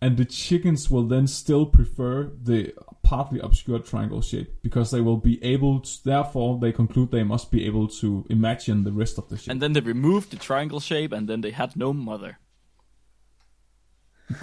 And 0.02 0.16
the 0.16 0.24
chickens 0.24 0.90
will 0.90 1.02
then 1.02 1.26
still 1.26 1.66
prefer 1.66 2.30
the 2.42 2.72
partly 3.02 3.38
obscured 3.40 3.84
triangle 3.84 4.22
shape 4.22 4.62
because 4.62 4.90
they 4.90 5.00
will 5.02 5.18
be 5.18 5.42
able 5.44 5.80
to, 5.80 6.04
therefore 6.04 6.58
they 6.58 6.72
conclude 6.72 7.10
they 7.10 7.22
must 7.22 7.50
be 7.50 7.66
able 7.66 7.86
to 7.88 8.24
imagine 8.30 8.84
the 8.84 8.92
rest 8.92 9.18
of 9.18 9.28
the 9.28 9.36
shape. 9.36 9.50
And 9.50 9.60
then 9.60 9.74
they 9.74 9.80
removed 9.80 10.30
the 10.30 10.36
triangle 10.36 10.80
shape, 10.80 11.12
and 11.12 11.28
then 11.28 11.42
they 11.42 11.50
had 11.50 11.76
no 11.76 11.92
mother. 11.92 12.38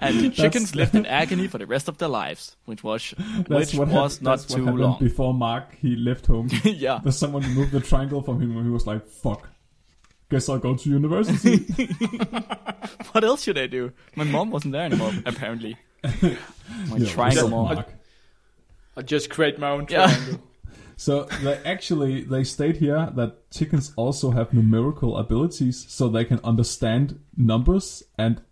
and 0.00 0.20
the 0.20 0.28
chickens 0.28 0.74
lived 0.80 0.94
in 0.94 1.06
agony 1.06 1.46
for 1.46 1.56
the 1.56 1.66
rest 1.66 1.88
of 1.88 1.96
their 1.98 2.08
lives, 2.08 2.56
which 2.66 2.84
was 2.84 3.14
That's 3.48 3.72
which 3.72 3.78
what 3.78 3.88
was 3.88 4.16
hap- 4.16 4.22
not 4.22 4.30
that's 4.38 4.54
too 4.54 4.64
happened 4.64 4.80
long. 4.80 4.98
Before 4.98 5.32
Mark 5.32 5.76
he 5.76 5.96
left 5.96 6.26
home, 6.26 6.48
yeah. 6.64 7.00
there's 7.02 7.16
someone 7.16 7.42
removed 7.42 7.72
the 7.72 7.80
triangle 7.80 8.22
from 8.22 8.40
him, 8.40 8.56
and 8.56 8.66
he 8.66 8.72
was 8.72 8.86
like, 8.86 9.06
"Fuck, 9.06 9.48
guess 10.30 10.48
I'll 10.48 10.58
go 10.58 10.74
to 10.76 10.88
university." 10.90 11.66
What 13.12 13.22
else 13.24 13.44
should 13.44 13.58
I 13.58 13.66
do? 13.68 13.92
My 14.16 14.24
mom 14.24 14.50
wasn't 14.50 14.72
there 14.72 14.82
anymore, 14.84 15.12
apparently. 15.24 15.76
My 16.02 16.96
Yeah, 16.96 17.08
triangle 17.12 17.48
mom. 17.48 17.74
Mark. 17.74 17.94
I 18.96 19.02
just 19.02 19.30
create 19.30 19.58
my 19.58 19.70
own 19.70 19.86
Yeah. 19.88 20.06
triangle. 20.06 20.40
So 20.96 21.24
they 21.42 21.56
actually 21.64 22.22
they 22.22 22.44
state 22.44 22.76
here 22.76 23.10
that 23.16 23.50
chickens 23.50 23.92
also 23.96 24.30
have 24.32 24.52
numerical 24.52 25.16
abilities, 25.16 25.84
so 25.88 26.08
they 26.08 26.24
can 26.24 26.40
understand 26.44 27.20
numbers 27.36 28.02
and 28.18 28.42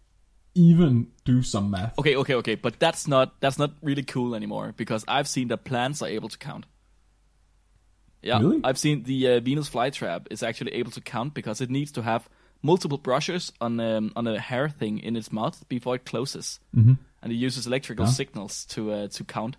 even 0.54 1.08
do 1.24 1.42
some 1.42 1.70
math. 1.70 1.98
Okay, 1.98 2.16
okay, 2.16 2.34
okay, 2.34 2.54
but 2.56 2.78
that's 2.78 3.06
not 3.08 3.40
that's 3.40 3.58
not 3.58 3.70
really 3.82 4.02
cool 4.02 4.34
anymore 4.34 4.74
because 4.76 5.04
I've 5.08 5.28
seen 5.28 5.48
that 5.48 5.64
plants 5.64 6.02
are 6.02 6.08
able 6.08 6.28
to 6.28 6.38
count. 6.38 6.66
Yeah, 8.22 8.38
Really? 8.38 8.60
I've 8.64 8.78
seen 8.78 9.02
the 9.02 9.28
uh, 9.28 9.40
Venus 9.40 9.68
flytrap 9.68 10.26
is 10.30 10.42
actually 10.42 10.72
able 10.74 10.90
to 10.92 11.00
count 11.00 11.34
because 11.34 11.60
it 11.60 11.70
needs 11.70 11.90
to 11.92 12.02
have 12.02 12.28
multiple 12.62 12.98
brushes 12.98 13.52
on 13.60 13.80
um, 13.80 14.12
on 14.14 14.26
a 14.26 14.38
hair 14.38 14.68
thing 14.68 14.98
in 14.98 15.16
its 15.16 15.30
mouth 15.32 15.64
before 15.68 15.96
it 15.96 16.04
closes, 16.04 16.60
Mhm. 16.74 16.98
and 17.22 17.32
it 17.32 17.36
uses 17.46 17.66
electrical 17.66 18.06
Huh? 18.06 18.12
signals 18.12 18.64
to 18.66 18.92
uh, 18.92 19.08
to 19.08 19.24
count. 19.24 19.56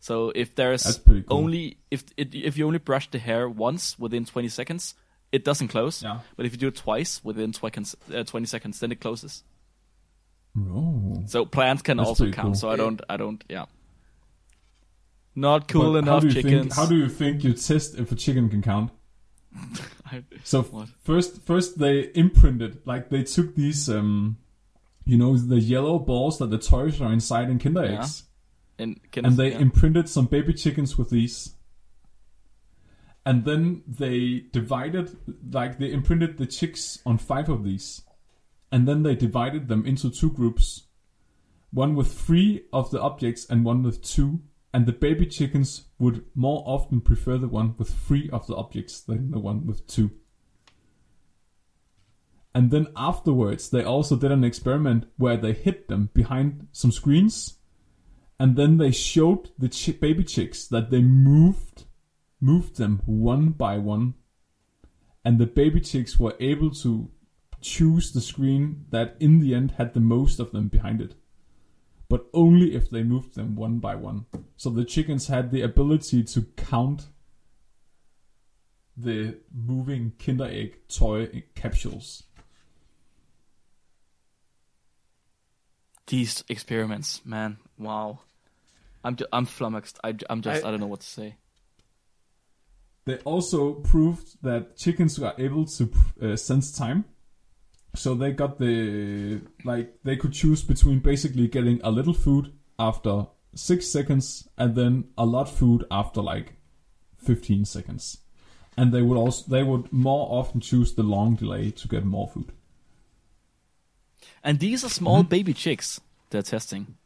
So 0.00 0.32
if 0.34 0.54
there's 0.54 0.98
cool. 1.06 1.22
only 1.28 1.76
if 1.90 2.02
it, 2.16 2.34
if 2.34 2.56
you 2.58 2.66
only 2.66 2.78
brush 2.78 3.08
the 3.10 3.18
hair 3.18 3.48
once 3.48 3.98
within 3.98 4.24
20 4.24 4.48
seconds, 4.48 4.94
it 5.30 5.44
doesn't 5.44 5.68
close. 5.68 6.02
Yeah. 6.02 6.18
But 6.36 6.46
if 6.46 6.52
you 6.52 6.58
do 6.58 6.68
it 6.68 6.76
twice 6.76 7.20
within 7.24 7.52
20, 7.52 7.96
uh, 8.14 8.24
20 8.24 8.46
seconds, 8.46 8.80
then 8.80 8.90
it 8.92 9.00
closes. 9.00 9.44
Oh. 10.58 11.22
So 11.26 11.44
plants 11.44 11.82
can 11.82 11.98
That's 11.98 12.08
also 12.08 12.24
count. 12.30 12.46
cool. 12.46 12.54
So 12.54 12.70
I 12.70 12.76
don't, 12.76 13.00
I 13.08 13.16
don't, 13.16 13.44
yeah. 13.48 13.66
Not 15.34 15.68
cool 15.68 15.92
But 15.92 15.98
enough 16.00 16.24
you 16.24 16.32
chickens. 16.32 16.52
Think, 16.62 16.72
how 16.74 16.86
do 16.86 16.96
you 16.96 17.08
think 17.08 17.44
you 17.44 17.54
test 17.54 17.98
if 17.98 18.10
a 18.12 18.14
chicken 18.14 18.48
can 18.48 18.62
count? 18.62 18.90
I- 20.06 20.24
So 20.44 20.62
What? 20.70 20.88
first, 21.02 21.42
first 21.42 21.78
they 21.78 22.10
imprinted 22.14 22.80
like 22.86 23.10
they 23.10 23.22
took 23.22 23.54
these, 23.54 23.88
um, 23.88 24.38
you 25.04 25.16
know, 25.16 25.36
the 25.36 25.60
yellow 25.60 25.98
balls 25.98 26.38
that 26.38 26.50
the 26.50 26.58
toys 26.58 27.00
are 27.00 27.12
inside 27.12 27.48
in 27.50 27.58
Kinder 27.58 27.84
Yeah. 27.84 27.98
eggs, 28.00 28.24
and 28.78 29.00
and 29.14 29.36
they 29.36 29.50
yeah. 29.50 29.58
imprinted 29.58 30.08
some 30.08 30.26
baby 30.26 30.52
chickens 30.54 30.96
with 30.98 31.10
these. 31.10 31.54
And 33.26 33.44
then 33.44 33.82
they 33.86 34.44
divided, 34.52 35.16
like 35.52 35.78
they 35.78 35.92
imprinted 35.92 36.38
the 36.38 36.46
chicks 36.46 37.00
on 37.04 37.18
five 37.18 37.48
of 37.48 37.64
these, 37.64 38.02
and 38.72 38.88
then 38.88 39.02
they 39.02 39.14
divided 39.14 39.68
them 39.68 39.84
into 39.84 40.10
two 40.10 40.30
groups, 40.30 40.84
one 41.70 41.94
with 41.94 42.12
three 42.12 42.64
of 42.72 42.90
the 42.90 43.00
objects 43.00 43.46
and 43.48 43.64
one 43.64 43.82
with 43.82 44.02
two. 44.02 44.40
And 44.72 44.86
the 44.86 44.92
baby 44.92 45.26
chickens 45.26 45.86
would 45.98 46.24
more 46.34 46.62
often 46.64 47.00
prefer 47.00 47.38
the 47.38 47.48
one 47.48 47.74
with 47.76 47.92
three 47.92 48.30
of 48.30 48.46
the 48.46 48.54
objects 48.54 49.00
than 49.00 49.32
the 49.32 49.40
one 49.40 49.66
with 49.66 49.86
two. 49.86 50.12
And 52.54 52.70
then 52.70 52.88
afterwards, 52.96 53.68
they 53.70 53.84
also 53.84 54.16
did 54.16 54.32
an 54.32 54.44
experiment 54.44 55.06
where 55.16 55.36
they 55.36 55.52
hid 55.52 55.88
them 55.88 56.10
behind 56.14 56.66
some 56.72 56.90
screens, 56.90 57.58
and 58.38 58.56
then 58.56 58.78
they 58.78 58.90
showed 58.90 59.50
the 59.58 59.68
baby 60.00 60.24
chicks 60.24 60.66
that 60.66 60.90
they 60.90 61.00
moved, 61.00 61.84
moved 62.40 62.76
them 62.76 63.02
one 63.06 63.50
by 63.50 63.78
one, 63.78 64.14
and 65.24 65.38
the 65.38 65.46
baby 65.46 65.80
chicks 65.80 66.18
were 66.18 66.34
able 66.40 66.70
to 66.70 67.10
choose 67.60 68.12
the 68.12 68.20
screen 68.20 68.86
that 68.90 69.16
in 69.20 69.38
the 69.38 69.54
end 69.54 69.72
had 69.72 69.94
the 69.94 70.00
most 70.00 70.40
of 70.40 70.50
them 70.50 70.68
behind 70.68 71.00
it, 71.00 71.14
but 72.10 72.26
only 72.34 72.74
if 72.74 72.90
they 72.90 73.04
moved 73.04 73.36
them 73.36 73.54
one 73.54 73.78
by 73.78 73.94
one. 73.94 74.26
So 74.56 74.68
the 74.68 74.84
chickens 74.84 75.28
had 75.28 75.52
the 75.52 75.62
ability 75.62 76.24
to 76.24 76.42
count 76.56 77.06
the 78.96 79.38
moving 79.54 80.12
Kinder 80.18 80.44
Egg 80.50 80.88
toy 80.88 81.44
capsules. 81.54 82.24
These 86.08 86.42
experiments, 86.48 87.22
man, 87.24 87.58
wow. 87.78 88.18
I'm 89.04 89.14
ju- 89.14 89.28
I'm 89.32 89.46
flummoxed. 89.46 90.00
I, 90.02 90.16
am 90.28 90.42
just 90.42 90.64
I, 90.64 90.68
I- 90.68 90.70
don't 90.72 90.80
know 90.80 90.88
what 90.88 91.00
to 91.00 91.06
say. 91.06 91.36
They 93.06 93.18
also 93.18 93.74
proved 93.74 94.36
that 94.42 94.76
chickens 94.76 95.18
were 95.18 95.32
able 95.38 95.64
to 95.66 95.90
uh, 96.20 96.36
sense 96.36 96.76
time. 96.76 97.04
So 97.94 98.14
they 98.14 98.30
got 98.32 98.58
the 98.58 99.40
like 99.64 99.94
they 100.04 100.16
could 100.16 100.32
choose 100.32 100.62
between 100.62 101.00
basically 101.00 101.48
getting 101.48 101.80
a 101.82 101.90
little 101.90 102.14
food 102.14 102.52
after 102.78 103.26
six 103.54 103.88
seconds 103.88 104.48
and 104.56 104.76
then 104.76 105.08
a 105.18 105.26
lot 105.26 105.48
food 105.48 105.84
after 105.90 106.22
like 106.22 106.54
fifteen 107.16 107.64
seconds, 107.64 108.18
and 108.76 108.92
they 108.92 109.02
would 109.02 109.18
also 109.18 109.50
they 109.50 109.64
would 109.64 109.92
more 109.92 110.28
often 110.30 110.60
choose 110.60 110.94
the 110.94 111.02
long 111.02 111.34
delay 111.34 111.72
to 111.72 111.88
get 111.88 112.04
more 112.04 112.28
food. 112.28 112.52
And 114.44 114.60
these 114.60 114.84
are 114.84 114.88
small 114.88 115.20
mm-hmm. 115.20 115.28
baby 115.28 115.52
chicks 115.52 116.00
they're 116.30 116.42
testing. 116.42 116.96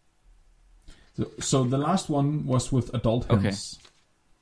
So, 1.16 1.30
so 1.40 1.64
the 1.64 1.78
last 1.78 2.10
one 2.10 2.46
was 2.46 2.70
with 2.70 2.92
adult 2.92 3.30
Okay. 3.30 3.44
hens, 3.44 3.78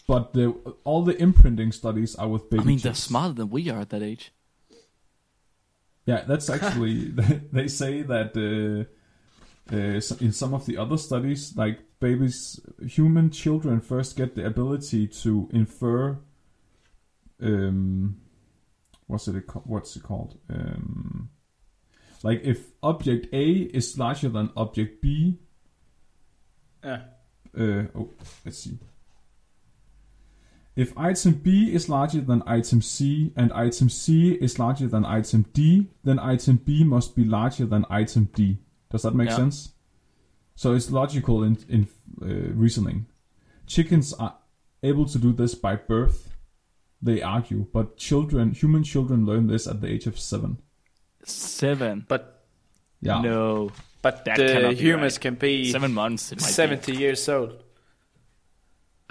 but 0.09 0.33
the 0.33 0.49
all 0.83 1.05
the 1.05 1.17
imprinting 1.23 1.71
studies 1.71 2.17
are 2.17 2.29
with 2.29 2.51
baby. 2.51 2.63
I 2.63 2.67
mean, 2.67 2.79
they're 2.79 2.93
chicks. 2.93 3.05
smarter 3.05 3.35
than 3.35 3.51
we 3.51 3.71
are 3.71 3.81
at 3.81 3.91
that 3.91 4.03
age. 4.03 4.33
Yeah, 6.07 6.25
that's 6.27 6.51
actually 6.51 7.05
they 7.53 7.69
say 7.69 8.03
that 8.03 8.37
uh, 8.37 9.75
uh, 9.75 10.25
in 10.25 10.33
some 10.33 10.55
of 10.55 10.67
the 10.67 10.77
other 10.77 10.99
studies, 10.99 11.57
like 11.57 11.81
babies, 12.01 12.61
human 12.87 13.31
children 13.31 13.81
first 13.81 14.17
get 14.17 14.35
the 14.35 14.45
ability 14.45 15.07
to 15.07 15.49
infer. 15.53 16.19
Um, 17.41 18.21
what's 19.07 19.29
it? 19.29 19.45
What's 19.65 19.97
it 19.97 20.03
called? 20.03 20.39
Um, 20.51 21.31
like 22.23 22.43
if 22.45 22.71
object 22.83 23.29
A 23.33 23.51
is 23.51 23.99
larger 23.99 24.29
than 24.29 24.51
object 24.57 25.03
B. 25.03 25.39
Yeah. 26.85 27.03
Uh, 27.57 27.85
oh, 27.95 28.11
let's 28.45 28.59
see. 28.59 28.79
If 30.75 30.97
item 30.97 31.35
B 31.35 31.73
is 31.75 31.89
larger 31.89 32.21
than 32.23 32.43
item 32.47 32.81
C 32.81 33.33
and 33.37 33.53
item 33.53 33.89
C 33.91 34.33
is 34.41 34.59
larger 34.59 34.89
than 34.89 35.05
item 35.05 35.45
D, 35.53 35.89
then 36.03 36.19
item 36.19 36.57
B 36.57 36.83
must 36.85 37.15
be 37.15 37.25
larger 37.25 37.67
than 37.67 37.85
item 37.91 38.31
D. 38.35 38.59
Does 38.91 39.03
that 39.03 39.15
make 39.15 39.29
Yeah. 39.29 39.37
sense? 39.37 39.73
So 40.55 40.75
it's 40.75 40.91
logical 40.91 41.43
in 41.45 41.59
in 41.69 41.89
uh, 42.23 42.53
reasoning. 42.55 43.07
Chickens 43.67 44.13
are 44.15 44.37
able 44.83 45.05
to 45.07 45.19
do 45.19 45.33
this 45.33 45.55
by 45.55 45.77
birth. 45.77 46.29
They 47.03 47.21
argue, 47.21 47.67
but 47.73 47.97
children, 47.97 48.53
human 48.53 48.83
children, 48.85 49.27
learn 49.27 49.49
this 49.49 49.67
at 49.67 49.81
the 49.81 49.89
age 49.89 50.07
of 50.07 50.19
seven. 50.19 50.59
Seven. 51.25 52.05
But 52.09 52.45
Yeah. 53.01 53.21
No. 53.21 53.71
but 54.03 54.25
That 54.25 54.37
the 54.37 54.47
cannot 54.47 54.71
be 54.71 54.77
humans 54.77 55.15
right. 55.15 55.21
can 55.21 55.35
be 55.35 55.71
Seven 55.73 55.93
months. 55.93 56.33
It 56.33 56.41
might 56.41 56.47
be. 56.47 56.53
seventy 56.53 56.97
years 56.97 57.29
old. 57.29 57.62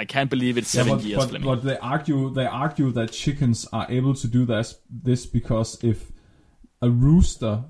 I 0.01 0.05
can't 0.05 0.29
believe 0.29 0.57
it's 0.57 0.73
Yeah, 0.73 0.81
seven 0.83 0.97
but, 0.97 1.05
years, 1.05 1.19
but, 1.19 1.29
Flemming. 1.29 1.47
but 1.49 1.63
they 1.63 1.77
argue 1.77 2.33
they 2.33 2.47
argue 2.47 2.89
that 2.91 3.11
chickens 3.11 3.67
are 3.71 3.85
able 3.89 4.15
to 4.15 4.27
do 4.27 4.45
this 4.45 4.79
this 4.89 5.25
because 5.27 5.69
if 5.83 6.11
a 6.81 6.89
rooster 6.89 7.65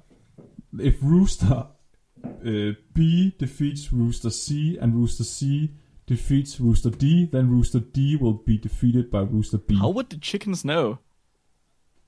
if 0.80 0.96
rooster 1.02 1.68
uh, 2.24 2.72
B 2.94 3.36
defeats 3.38 3.92
rooster 3.92 4.30
C 4.30 4.78
and 4.82 4.96
rooster 4.96 5.26
C 5.26 5.72
defeats 6.08 6.60
rooster 6.60 6.90
D, 6.90 7.26
then 7.26 7.50
rooster 7.50 7.80
D 7.80 8.16
will 8.16 8.34
be 8.34 8.58
defeated 8.58 9.12
by 9.12 9.22
rooster 9.22 9.58
B. 9.58 9.78
How 9.78 9.90
would 9.90 10.10
the 10.10 10.18
chickens 10.18 10.64
know? 10.64 11.00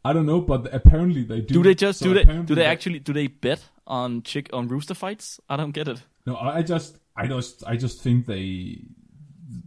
I 0.05 0.13
don't 0.13 0.25
know, 0.25 0.41
but 0.41 0.73
apparently 0.73 1.23
they 1.23 1.41
do. 1.41 1.55
Do 1.55 1.63
they 1.63 1.75
just 1.75 1.99
So 1.99 2.05
do 2.05 2.13
they 2.13 2.23
do 2.23 2.55
they 2.55 2.65
actually 2.65 2.99
do 2.99 3.11
they 3.13 3.27
bet 3.27 3.61
on 3.87 4.21
chick 4.21 4.49
on 4.53 4.69
rooster 4.69 4.93
fights? 4.93 5.39
I 5.49 5.57
don't 5.57 5.71
get 5.71 5.87
it. 5.87 6.01
No, 6.25 6.35
I 6.35 6.59
I 6.59 6.61
just 6.63 6.97
I 7.15 7.27
just 7.27 7.63
I 7.67 7.75
just 7.75 8.01
think 8.01 8.25
they 8.25 8.79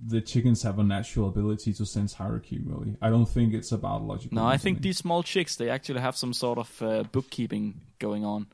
the 0.06 0.20
chickens 0.20 0.62
have 0.62 0.78
a 0.78 0.84
natural 0.84 1.28
ability 1.28 1.72
to 1.74 1.84
sense 1.86 2.14
hierarchy. 2.14 2.60
Really, 2.64 2.96
I 3.00 3.10
don't 3.10 3.26
think 3.26 3.54
it's 3.54 3.72
about 3.72 4.02
logical. 4.02 4.36
No, 4.36 4.46
I 4.46 4.56
think 4.56 4.82
these 4.82 4.98
small 4.98 5.22
chicks 5.22 5.56
they 5.56 5.70
actually 5.70 6.00
have 6.00 6.16
some 6.16 6.32
sort 6.32 6.58
of 6.58 6.82
uh, 6.82 7.02
bookkeeping 7.04 7.80
going 7.98 8.24
on. 8.24 8.46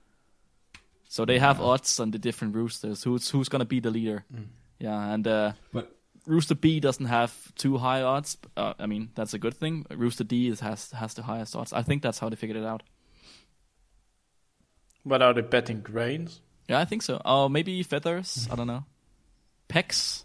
So 1.08 1.24
they 1.24 1.38
have 1.38 1.60
odds 1.60 2.00
on 2.00 2.10
the 2.10 2.18
different 2.18 2.54
roosters. 2.54 3.02
Who's 3.04 3.28
who's 3.30 3.48
gonna 3.48 3.66
be 3.66 3.80
the 3.80 3.90
leader? 3.90 4.24
Yeah, 4.78 5.12
and 5.12 5.26
uh, 5.26 5.52
But 5.72 5.94
Rooster 6.26 6.54
B 6.54 6.80
doesn't 6.80 7.06
have 7.06 7.54
too 7.56 7.78
high 7.78 8.02
odds. 8.02 8.38
Uh, 8.56 8.74
I 8.78 8.86
mean, 8.86 9.10
that's 9.14 9.34
a 9.34 9.38
good 9.38 9.54
thing. 9.54 9.84
Rooster 9.90 10.24
D 10.24 10.48
is, 10.48 10.60
has 10.60 10.90
has 10.92 11.14
the 11.14 11.22
highest 11.22 11.54
odds. 11.54 11.72
I 11.72 11.82
think 11.82 12.02
that's 12.02 12.18
how 12.18 12.28
they 12.28 12.36
figured 12.36 12.56
it 12.56 12.64
out. 12.64 12.82
What 15.04 15.20
are 15.20 15.34
they 15.34 15.42
betting 15.42 15.80
grains? 15.80 16.40
Yeah, 16.68 16.78
I 16.80 16.84
think 16.84 17.02
so. 17.02 17.20
Oh, 17.24 17.48
maybe 17.48 17.82
feathers. 17.82 18.48
I 18.50 18.54
don't 18.54 18.68
know. 18.68 18.84
Pecks. 19.68 20.24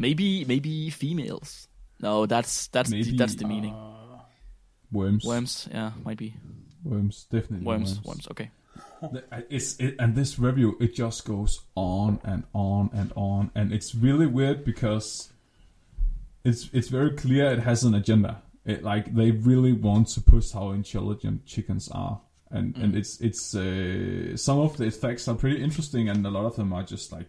Maybe 0.00 0.46
maybe 0.46 0.88
females. 0.88 1.68
No, 2.00 2.24
that's 2.24 2.68
that's 2.68 2.90
Maybe, 2.90 3.16
that's 3.18 3.34
the 3.34 3.46
meaning. 3.46 3.74
Uh, 3.74 4.22
worms, 4.90 5.24
Worms. 5.26 5.68
Yeah, 5.70 5.92
might 6.02 6.16
be 6.16 6.34
worms, 6.82 7.26
definitely 7.30 7.66
worms. 7.66 8.02
Worms. 8.02 8.26
Okay. 8.30 8.50
Uh, 9.02 9.42
it's 9.50 9.76
it, 9.78 9.96
and 9.98 10.14
this 10.14 10.38
review 10.38 10.76
it 10.80 10.94
just 10.94 11.26
goes 11.26 11.60
on 11.74 12.18
and 12.24 12.44
on 12.54 12.88
and 12.94 13.12
on, 13.14 13.50
and 13.54 13.72
it's 13.72 13.94
really 13.94 14.26
weird 14.26 14.64
because 14.64 15.30
it's 16.44 16.70
it's 16.72 16.88
very 16.88 17.14
clear 17.14 17.50
it 17.50 17.58
has 17.58 17.84
an 17.84 17.94
agenda. 17.94 18.40
It 18.64 18.82
like 18.82 19.14
they 19.14 19.32
really 19.32 19.74
want 19.74 20.08
to 20.08 20.22
push 20.22 20.52
how 20.52 20.70
intelligent 20.70 21.44
chickens 21.44 21.90
are, 21.90 22.22
and 22.50 22.74
and 22.76 22.94
mm. 22.94 22.96
it's 22.96 23.20
it's 23.20 23.54
uh, 23.54 24.34
some 24.36 24.60
of 24.60 24.78
the 24.78 24.84
effects 24.84 25.28
are 25.28 25.34
pretty 25.34 25.62
interesting, 25.62 26.08
and 26.08 26.24
a 26.24 26.30
lot 26.30 26.46
of 26.46 26.56
them 26.56 26.72
are 26.72 26.82
just 26.82 27.12
like 27.12 27.28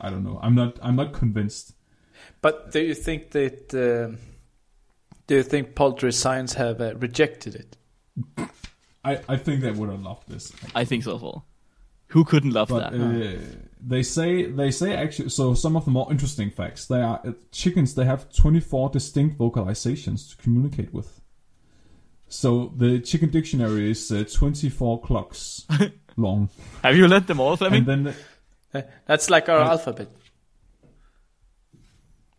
I 0.00 0.10
don't 0.10 0.24
know. 0.24 0.38
I'm 0.42 0.54
not 0.54 0.78
I'm 0.82 0.96
not 0.96 1.12
convinced. 1.12 1.74
But 2.40 2.72
do 2.72 2.80
you 2.80 2.94
think 2.94 3.30
that? 3.30 3.74
Uh, 3.74 4.16
do 5.26 5.34
you 5.36 5.42
think 5.42 5.74
poultry 5.74 6.12
science 6.12 6.54
have 6.54 6.80
uh, 6.80 6.94
rejected 6.96 7.54
it? 7.54 7.76
I 9.04 9.20
I 9.28 9.36
think 9.36 9.60
they 9.62 9.70
would 9.70 9.90
have 9.90 10.02
loved 10.02 10.28
this. 10.28 10.52
I 10.74 10.84
think 10.84 11.04
so 11.04 11.16
as 11.16 11.22
well. 11.22 11.44
Who 12.08 12.24
couldn't 12.24 12.52
love 12.52 12.68
But 12.68 12.90
that? 12.90 13.00
uh, 13.00 13.38
they 13.86 14.02
say 14.02 14.46
they 14.46 14.70
say 14.70 14.94
actually. 14.94 15.28
So 15.28 15.54
some 15.54 15.76
of 15.76 15.84
the 15.84 15.90
more 15.90 16.10
interesting 16.10 16.50
facts. 16.50 16.86
They 16.86 17.00
are 17.02 17.20
uh, 17.24 17.32
chickens. 17.52 17.94
They 17.94 18.04
have 18.06 18.32
24 18.32 18.90
distinct 18.90 19.38
vocalizations 19.38 20.30
to 20.30 20.36
communicate 20.42 20.92
with. 20.94 21.20
So 22.28 22.72
the 22.76 23.00
chicken 23.00 23.30
dictionary 23.30 23.90
is 23.90 24.10
uh, 24.12 24.24
24 24.30 25.00
clocks 25.00 25.66
long, 26.16 26.50
Have 26.82 26.94
you 26.96 27.08
learned 27.08 27.26
them 27.26 27.40
all, 27.40 27.56
Flemming? 27.56 27.88
and 27.88 28.06
then 28.06 28.06
Uh, 28.08 28.16
That's 29.06 29.30
like 29.30 29.48
our 29.48 29.60
Uh, 29.60 29.70
alphabet. 29.70 30.08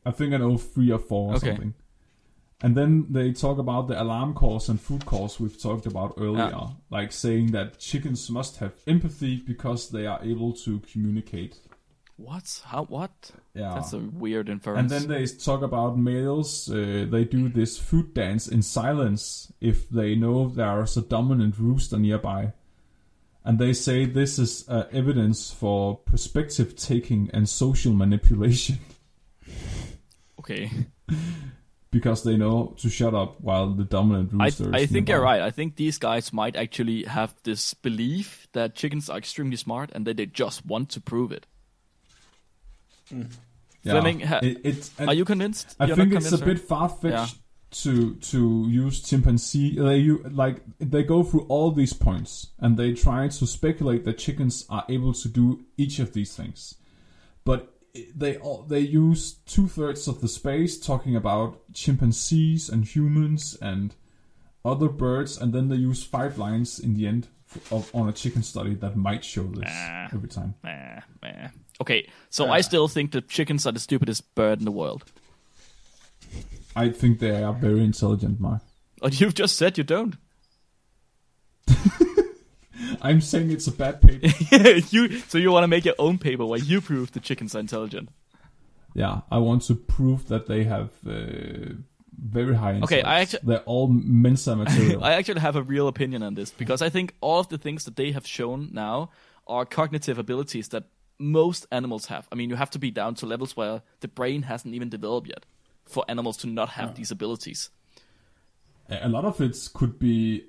I 0.06 0.12
think 0.12 0.34
I 0.34 0.38
know 0.38 0.58
three 0.58 0.92
or 0.92 1.00
four 1.00 1.34
or 1.34 1.36
Okay. 1.36 1.50
something. 1.50 1.74
And 2.62 2.76
then 2.76 3.06
they 3.10 3.32
talk 3.32 3.58
about 3.58 3.88
the 3.88 4.02
alarm 4.02 4.34
calls 4.34 4.68
and 4.68 4.80
food 4.82 5.06
calls 5.06 5.40
we've 5.40 5.58
talked 5.62 5.86
about 5.86 6.16
earlier, 6.18 6.76
like 6.90 7.14
saying 7.14 7.52
that 7.52 7.80
chickens 7.80 8.30
must 8.30 8.58
have 8.58 8.74
empathy 8.86 9.38
because 9.38 9.90
they 9.90 10.06
are 10.06 10.20
able 10.22 10.52
to 10.66 10.80
communicate. 10.80 11.60
What? 12.18 12.62
How? 12.66 12.84
What? 12.84 13.32
Yeah. 13.54 13.76
That's 13.76 13.94
a 13.94 14.00
weird 14.00 14.50
inference. 14.50 14.80
And 14.80 14.90
then 14.90 15.08
they 15.08 15.26
talk 15.26 15.62
about 15.62 15.98
males. 15.98 16.70
Uh, 16.70 17.08
they 17.10 17.24
do 17.24 17.48
this 17.48 17.78
food 17.78 18.14
dance 18.14 18.50
in 18.50 18.62
silence 18.62 19.54
if 19.62 19.88
they 19.90 20.16
know 20.16 20.50
there's 20.50 20.98
a 20.98 21.02
dominant 21.02 21.58
rooster 21.58 21.98
nearby. 21.98 22.52
And 23.46 23.58
they 23.58 23.74
say 23.74 24.06
this 24.06 24.38
is 24.38 24.68
uh, 24.68 24.86
evidence 24.92 25.52
for 25.52 25.98
perspective 25.98 26.76
taking 26.76 27.30
and 27.34 27.48
social 27.48 27.94
manipulation 27.94 28.78
okay. 30.40 30.70
because 31.90 32.24
they 32.24 32.36
know 32.38 32.76
to 32.78 32.90
shut 32.90 33.16
up 33.16 33.40
while 33.42 33.72
the 33.72 33.86
dominant 33.86 34.32
I 34.40 34.46
rooster 34.46 34.66
is 34.66 34.74
I 34.74 34.86
think 34.86 35.08
nearby. 35.08 35.12
you're 35.14 35.22
right. 35.22 35.42
I 35.42 35.52
think 35.52 35.78
these 35.78 35.98
guys 35.98 36.32
might 36.34 36.56
actually 36.56 37.04
have 37.06 37.34
this 37.44 37.74
belief 37.74 38.48
that 38.52 38.76
chickens 38.76 39.10
are 39.10 39.18
extremely 39.18 39.56
smart 39.58 39.90
and 39.94 40.06
that 40.06 40.18
they 40.18 40.26
just 40.26 40.66
want 40.66 40.90
to 40.92 41.02
prove 41.02 41.32
it. 41.32 41.46
Yeah. 43.12 43.24
Flemming, 43.84 44.20
ha- 44.20 44.40
It- 44.44 44.60
it's- 44.64 44.92
and 45.00 45.10
Are 45.10 45.14
you 45.14 45.26
convinced? 45.26 45.76
I 45.80 45.86
You're 45.86 45.96
think 45.96 46.12
not 46.12 46.22
it's 46.24 46.32
a 46.34 46.38
convinced, 46.38 46.62
bit 46.64 46.68
far 46.68 46.90
fetched 46.90 47.38
to 47.72 48.16
to 48.16 48.66
use 48.70 49.02
chimpanzee. 49.02 49.76
They 49.78 49.98
you 49.98 50.24
like 50.32 50.62
they 50.80 51.04
go 51.04 51.24
through 51.24 51.46
all 51.50 51.72
these 51.72 51.94
points 51.94 52.48
and 52.60 52.78
they 52.78 52.94
try 52.94 53.28
to 53.28 53.46
speculate 53.48 54.06
that 54.06 54.18
chickens 54.18 54.66
are 54.70 54.86
able 54.90 55.14
to 55.14 55.28
do 55.30 55.64
each 55.78 56.00
of 56.00 56.14
these 56.14 56.36
things, 56.36 56.76
but 57.46 57.74
they 58.16 58.38
all 58.38 58.64
they 58.64 58.80
use 58.80 59.34
two 59.46 59.68
thirds 59.68 60.08
of 60.08 60.22
the 60.22 60.28
space 60.28 60.80
talking 60.80 61.16
about 61.16 61.60
chimpanzees 61.74 62.70
and 62.70 62.86
humans 62.86 63.58
and 63.62 63.96
other 64.66 64.90
birds, 64.90 65.38
and 65.38 65.54
then 65.54 65.70
they 65.70 65.76
use 65.76 66.04
five 66.04 66.38
lines 66.38 66.80
in 66.80 66.94
the 66.96 67.08
end 67.08 67.28
of 67.72 67.90
on 67.96 68.10
a 68.10 68.14
chicken 68.14 68.44
study 68.44 68.76
that 68.76 68.96
might 68.96 69.24
show 69.24 69.44
this 69.44 69.64
Ah. 69.68 70.10
every 70.14 70.30
time. 70.30 70.54
Okay, 71.82 72.08
so 72.30 72.50
I 72.50 72.62
still 72.62 72.88
think 72.88 73.12
that 73.12 73.30
chickens 73.30 73.66
are 73.66 73.72
the 73.72 73.80
stupidest 73.80 74.36
bird 74.36 74.60
in 74.60 74.66
the 74.66 74.72
world. 74.72 75.04
I 76.80 76.90
think 76.92 77.20
they 77.20 77.44
are 77.44 77.52
very 77.52 77.84
intelligent, 77.84 78.40
Mark. 78.40 78.62
But 79.02 79.20
you've 79.20 79.34
just 79.34 79.58
said 79.58 79.78
you 79.78 79.84
don't. 79.84 80.16
I'm 83.02 83.20
saying 83.20 83.52
it's 83.52 83.68
a 83.68 83.74
bad 83.74 84.02
paper. 84.02 84.28
you 84.90 85.20
so 85.20 85.38
you 85.38 85.52
want 85.52 85.64
to 85.64 85.68
make 85.68 85.84
your 85.84 85.96
own 86.00 86.18
paper 86.18 86.46
where 86.46 86.60
you 86.60 86.80
prove 86.80 87.12
the 87.12 87.20
chickens 87.20 87.54
are 87.54 87.60
intelligent. 87.60 88.10
yeah, 88.94 89.22
I 89.30 89.40
want 89.40 89.64
to 89.64 89.76
prove 89.76 90.30
that 90.30 90.48
they 90.48 90.64
have 90.64 90.92
uh, 91.06 91.74
very 92.18 92.56
high. 92.56 92.76
intelligence. 92.76 92.84
Okay, 92.84 93.02
I 93.02 93.20
intellects. 93.20 93.34
actu- 93.36 93.48
they're 93.48 93.68
all 93.74 93.88
Mensa 93.90 94.56
material. 94.56 95.04
I 95.10 95.14
actually 95.14 95.42
have 95.42 95.58
a 95.58 95.64
real 95.64 95.90
opinion 95.90 96.24
on 96.24 96.36
this 96.36 96.50
because 96.50 96.82
I 96.82 96.90
think 96.90 97.14
all 97.20 97.42
of 97.42 97.50
the 97.50 97.58
things 97.58 97.84
that 97.84 97.98
they 97.98 98.14
have 98.14 98.26
shown 98.26 98.70
now 98.72 99.12
are 99.48 99.66
cognitive 99.66 100.18
abilities 100.18 100.70
that 100.70 100.86
most 101.20 101.68
animals 101.74 102.06
have. 102.06 102.26
I 102.32 102.36
mean, 102.36 102.50
you 102.50 102.56
have 102.56 102.70
to 102.70 102.80
be 102.80 102.90
down 102.90 103.16
to 103.16 103.26
levels 103.26 103.58
where 103.58 103.82
the 104.00 104.08
brain 104.08 104.44
hasn't 104.44 104.74
even 104.74 104.88
developed 104.88 105.28
yet 105.28 105.46
for 105.90 106.06
animals 106.08 106.38
to 106.38 106.48
not 106.48 106.70
have 106.70 106.96
these 106.96 107.12
abilities. 107.12 107.70
a 108.90 109.10
lot 109.10 109.26
of 109.26 109.42
it 109.42 109.58
could 109.74 110.00
be 110.00 110.46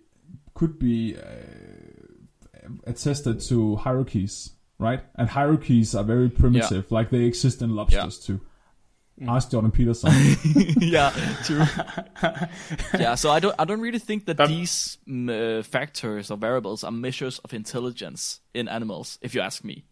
could 0.54 0.78
be 0.78 1.16
uh, 1.16 2.70
attested 2.84 3.40
to 3.40 3.76
hierarchies, 3.76 4.50
right? 4.78 5.00
And 5.14 5.28
hierarchies 5.28 5.94
are 5.94 6.04
very 6.04 6.28
primitive, 6.28 6.90
like 6.92 7.10
they 7.10 7.24
exist 7.24 7.62
in 7.62 7.74
lobsters 7.74 8.18
too. 8.18 8.40
Ask 9.28 9.50
Jordan 9.50 9.70
Peterson. 9.70 10.10
yeah, 10.80 11.10
true. 11.44 11.64
yeah, 12.98 13.14
so 13.16 13.30
I 13.30 13.38
don't, 13.38 13.54
I 13.58 13.66
don't 13.66 13.82
really 13.82 13.98
think 13.98 14.24
that 14.24 14.38
But- 14.38 14.48
these 14.48 14.96
mm, 15.06 15.28
uh, 15.58 15.62
factors 15.62 16.30
or 16.30 16.38
variables 16.38 16.84
are 16.84 16.90
measures 16.90 17.38
of 17.40 17.52
intelligence 17.52 18.40
in 18.54 18.66
animals. 18.66 19.18
If 19.20 19.34
you 19.34 19.42
ask 19.42 19.62
me, 19.62 19.84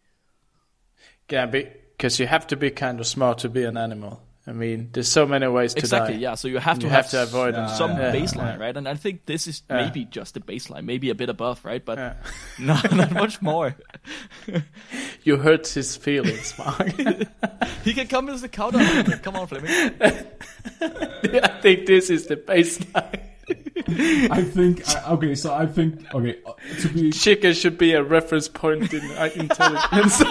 Yeah, 1.30 1.44
because 1.44 2.18
you 2.18 2.26
have 2.26 2.46
to 2.46 2.57
be 2.57 2.70
kind 2.70 3.01
of 3.01 3.07
smart 3.07 3.38
to 3.38 3.51
be 3.51 3.64
an 3.64 3.76
animal. 3.76 4.22
I 4.49 4.53
mean, 4.53 4.88
there's 4.92 5.09
so 5.09 5.26
many 5.26 5.46
ways 5.46 5.74
to 5.74 5.80
exactly. 5.80 6.14
die. 6.14 6.20
Yeah, 6.20 6.34
so 6.34 6.49
you 6.49 6.57
have 6.59 6.78
to 6.78 6.86
You 6.86 6.90
have, 6.90 7.05
have 7.05 7.11
to 7.11 7.22
avoid 7.24 7.55
s- 7.55 7.68
them. 7.68 7.76
some 7.76 7.90
Yeah, 8.01 8.12
baseline, 8.12 8.57
yeah. 8.59 8.64
right? 8.64 8.76
And 8.76 8.88
I 8.88 8.94
think 8.94 9.26
this 9.26 9.46
is 9.46 9.62
Yeah. 9.68 9.84
maybe 9.84 10.07
just 10.07 10.32
the 10.32 10.40
baseline, 10.40 10.84
maybe 10.84 11.11
a 11.11 11.14
bit 11.14 11.28
above, 11.28 11.62
right? 11.66 11.84
But 11.84 11.99
Yeah. 11.99 12.14
not, 12.59 12.90
not 12.96 13.12
much 13.12 13.42
more. 13.42 13.76
You 15.24 15.36
hurt 15.36 15.66
his 15.68 15.96
feelings, 15.96 16.55
Mark. 16.59 16.88
He 17.84 17.92
can 17.92 18.07
come 18.07 18.28
as 18.30 18.40
the 18.40 18.49
counter. 18.49 18.78
Come 19.22 19.36
on, 19.36 19.46
Flemming. 19.46 19.70
I 20.01 21.49
think 21.61 21.86
this 21.86 22.09
is 22.09 22.26
the 22.28 22.36
baseline. 22.36 23.20
I 24.30 24.42
think 24.44 24.88
I, 24.88 25.12
okay, 25.12 25.34
so 25.34 25.53
I 25.55 25.66
think 25.66 26.05
okay 26.14 26.36
uh, 26.46 26.53
to 26.80 26.88
be 26.88 27.11
Chicken 27.12 27.53
should 27.55 27.76
be 27.78 27.92
a 27.92 28.03
reference 28.03 28.49
point 28.49 28.92
in 28.92 29.05
uh, 29.12 29.28
intelligence. 29.34 30.22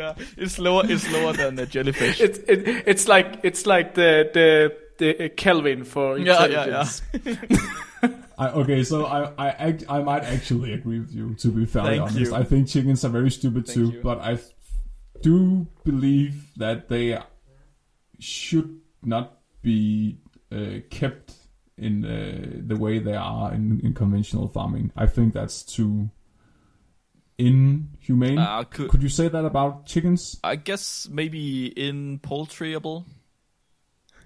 Yeah, 0.00 0.14
it's 0.36 0.58
lower. 0.58 0.82
It's 0.88 1.10
lower 1.12 1.32
than 1.34 1.56
the 1.56 1.66
jellyfish. 1.66 2.20
it's 2.20 2.38
it, 2.48 2.66
it's 2.86 3.06
like 3.06 3.40
it's 3.42 3.66
like 3.66 3.94
the 3.94 4.30
the 4.32 4.76
the 4.98 5.28
Kelvin 5.30 5.84
for 5.84 6.18
Yeah, 6.18 6.46
yeah, 6.46 6.64
intelligence. 6.64 7.02
I, 8.38 8.48
okay, 8.48 8.82
so 8.84 9.04
I 9.04 9.32
I 9.36 9.48
act, 9.50 9.84
I 9.88 10.00
might 10.02 10.24
actually 10.24 10.72
agree 10.72 11.00
with 11.00 11.12
you. 11.12 11.34
To 11.34 11.48
be 11.52 11.66
fairly 11.66 11.98
Thank 11.98 12.02
honest, 12.02 12.30
you. 12.32 12.34
I 12.34 12.44
think 12.44 12.68
chickens 12.68 13.04
are 13.04 13.10
very 13.10 13.30
stupid 13.30 13.66
Thank 13.66 13.74
too. 13.76 13.90
you. 13.96 14.00
But 14.02 14.20
I 14.20 14.38
do 15.20 15.66
believe 15.84 16.56
that 16.56 16.88
they 16.88 17.18
should 18.18 18.80
not 19.02 19.38
be 19.60 20.18
uh, 20.50 20.80
kept 20.88 21.34
in 21.76 22.04
uh, 22.04 22.62
the 22.66 22.76
way 22.76 22.98
they 22.98 23.14
are 23.14 23.52
in, 23.52 23.80
in 23.80 23.94
conventional 23.94 24.48
farming. 24.48 24.92
I 24.96 25.06
think 25.06 25.34
that's 25.34 25.62
too 25.62 26.10
inhumane. 27.40 28.38
Uh, 28.38 28.64
could, 28.64 28.90
Could 28.90 29.02
you 29.02 29.08
say 29.08 29.28
that 29.28 29.44
about 29.44 29.86
chickens? 29.86 30.38
I 30.44 30.56
guess 30.56 31.08
maybe 31.10 31.66
in 31.66 32.18
poultryable. 32.18 33.04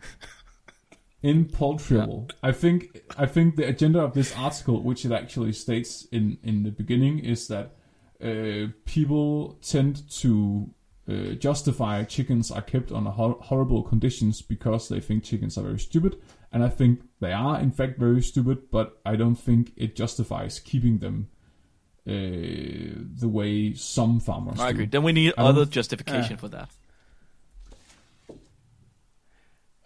in 1.23 1.47
poultryable. 1.47 2.31
I 2.43 2.53
think 2.53 3.03
I 3.17 3.27
think 3.27 3.57
the 3.57 3.67
agenda 3.69 4.01
of 4.01 4.15
this 4.15 4.37
article, 4.37 4.83
which 4.83 5.05
it 5.05 5.13
actually 5.13 5.53
states 5.53 6.07
in 6.11 6.39
in 6.43 6.65
the 6.65 6.71
beginning, 6.71 7.21
is 7.21 7.49
that 7.49 7.77
uh, 8.23 8.73
people 8.85 9.59
tend 9.63 10.09
to 10.21 10.71
uh, 11.09 11.35
justify 11.39 12.03
chickens 12.03 12.51
are 12.51 12.63
kept 12.63 12.91
under 12.91 13.11
hor- 13.11 13.39
horrible 13.41 13.83
conditions 13.83 14.43
because 14.43 14.89
they 14.89 15.01
think 15.01 15.23
chickens 15.23 15.57
are 15.57 15.63
very 15.63 15.79
stupid, 15.79 16.17
and 16.53 16.65
I 16.65 16.69
think 16.69 17.01
they 17.21 17.33
are 17.33 17.61
in 17.61 17.71
fact 17.71 17.99
very 17.99 18.23
stupid. 18.23 18.71
But 18.73 18.99
I 19.07 19.15
don't 19.15 19.37
think 19.37 19.73
it 19.77 19.95
justifies 19.95 20.59
keeping 20.59 20.99
them 20.99 21.29
uh, 22.07 22.11
the 22.13 23.29
way 23.29 23.75
some 23.75 24.21
farmers. 24.21 24.61
I 24.61 24.65
do. 24.69 24.75
agree. 24.75 24.87
Then 24.87 25.03
we 25.03 25.13
need 25.13 25.33
I 25.39 25.43
don't- 25.43 25.51
other 25.57 25.65
justification 25.67 26.33
Yeah. 26.33 26.37
for 26.37 26.49
that. 26.49 26.69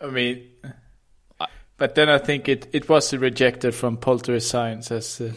I 0.00 0.06
mean, 0.06 0.48
but 1.76 1.94
then 1.94 2.08
I 2.08 2.18
think 2.18 2.48
it, 2.48 2.68
it 2.72 2.88
was 2.88 3.12
rejected 3.14 3.74
from 3.74 3.96
poultry 3.96 4.40
science 4.40 4.90
as 4.92 5.20
uh, 5.20 5.32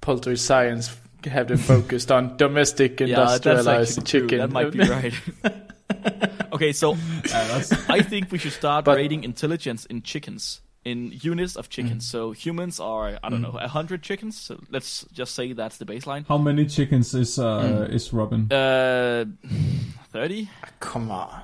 poultry 0.00 0.36
science 0.36 0.94
have 1.24 1.48
been 1.48 1.56
focused 1.58 2.12
on 2.12 2.36
domestic 2.36 3.00
Yeah, 3.00 3.16
that's 3.16 3.36
industrialized 3.46 4.06
true. 4.06 4.20
chicken. 4.28 4.38
That 4.38 4.50
might 4.52 4.70
be 4.70 4.78
right. 4.80 5.14
okay, 6.52 6.72
so 6.72 6.92
Yeah, 7.24 7.46
that's- 7.48 7.72
I 7.88 8.02
think 8.02 8.30
we 8.30 8.38
should 8.38 8.52
start 8.52 8.84
But- 8.84 8.96
rating 8.98 9.24
intelligence 9.24 9.86
in 9.86 10.02
chickens, 10.02 10.60
in 10.86 11.12
units 11.20 11.56
of 11.56 11.68
chickens. 11.68 12.06
So 12.08 12.30
humans 12.30 12.78
are, 12.78 13.18
I 13.22 13.28
don't 13.28 13.42
know, 13.42 13.58
a 13.60 13.66
hundred 13.66 14.02
chickens. 14.02 14.38
So 14.38 14.60
let's 14.70 15.04
just 15.12 15.34
say 15.34 15.52
that's 15.52 15.78
the 15.78 15.84
baseline. 15.84 16.24
How 16.28 16.38
many 16.38 16.64
chickens 16.66 17.12
is 17.12 17.38
uh, 17.38 17.88
is 17.90 18.12
Robin? 18.12 18.50
Uh, 18.50 19.24
thirty, 20.12 20.48
Come 20.78 21.10
on. 21.10 21.42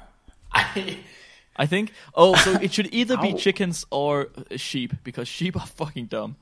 I, 0.53 0.99
I 1.57 1.67
think. 1.67 1.93
Oh, 2.15 2.37
so 2.37 2.53
it 2.53 2.73
should 2.73 2.95
either 2.95 3.17
be 3.17 3.35
chickens 3.35 3.85
or 3.91 4.29
uh, 4.37 4.57
sheep 4.57 4.95
because 5.03 5.27
sheep 5.27 5.57
are 5.57 5.67
fucking 5.67 6.07
dumb. 6.07 6.37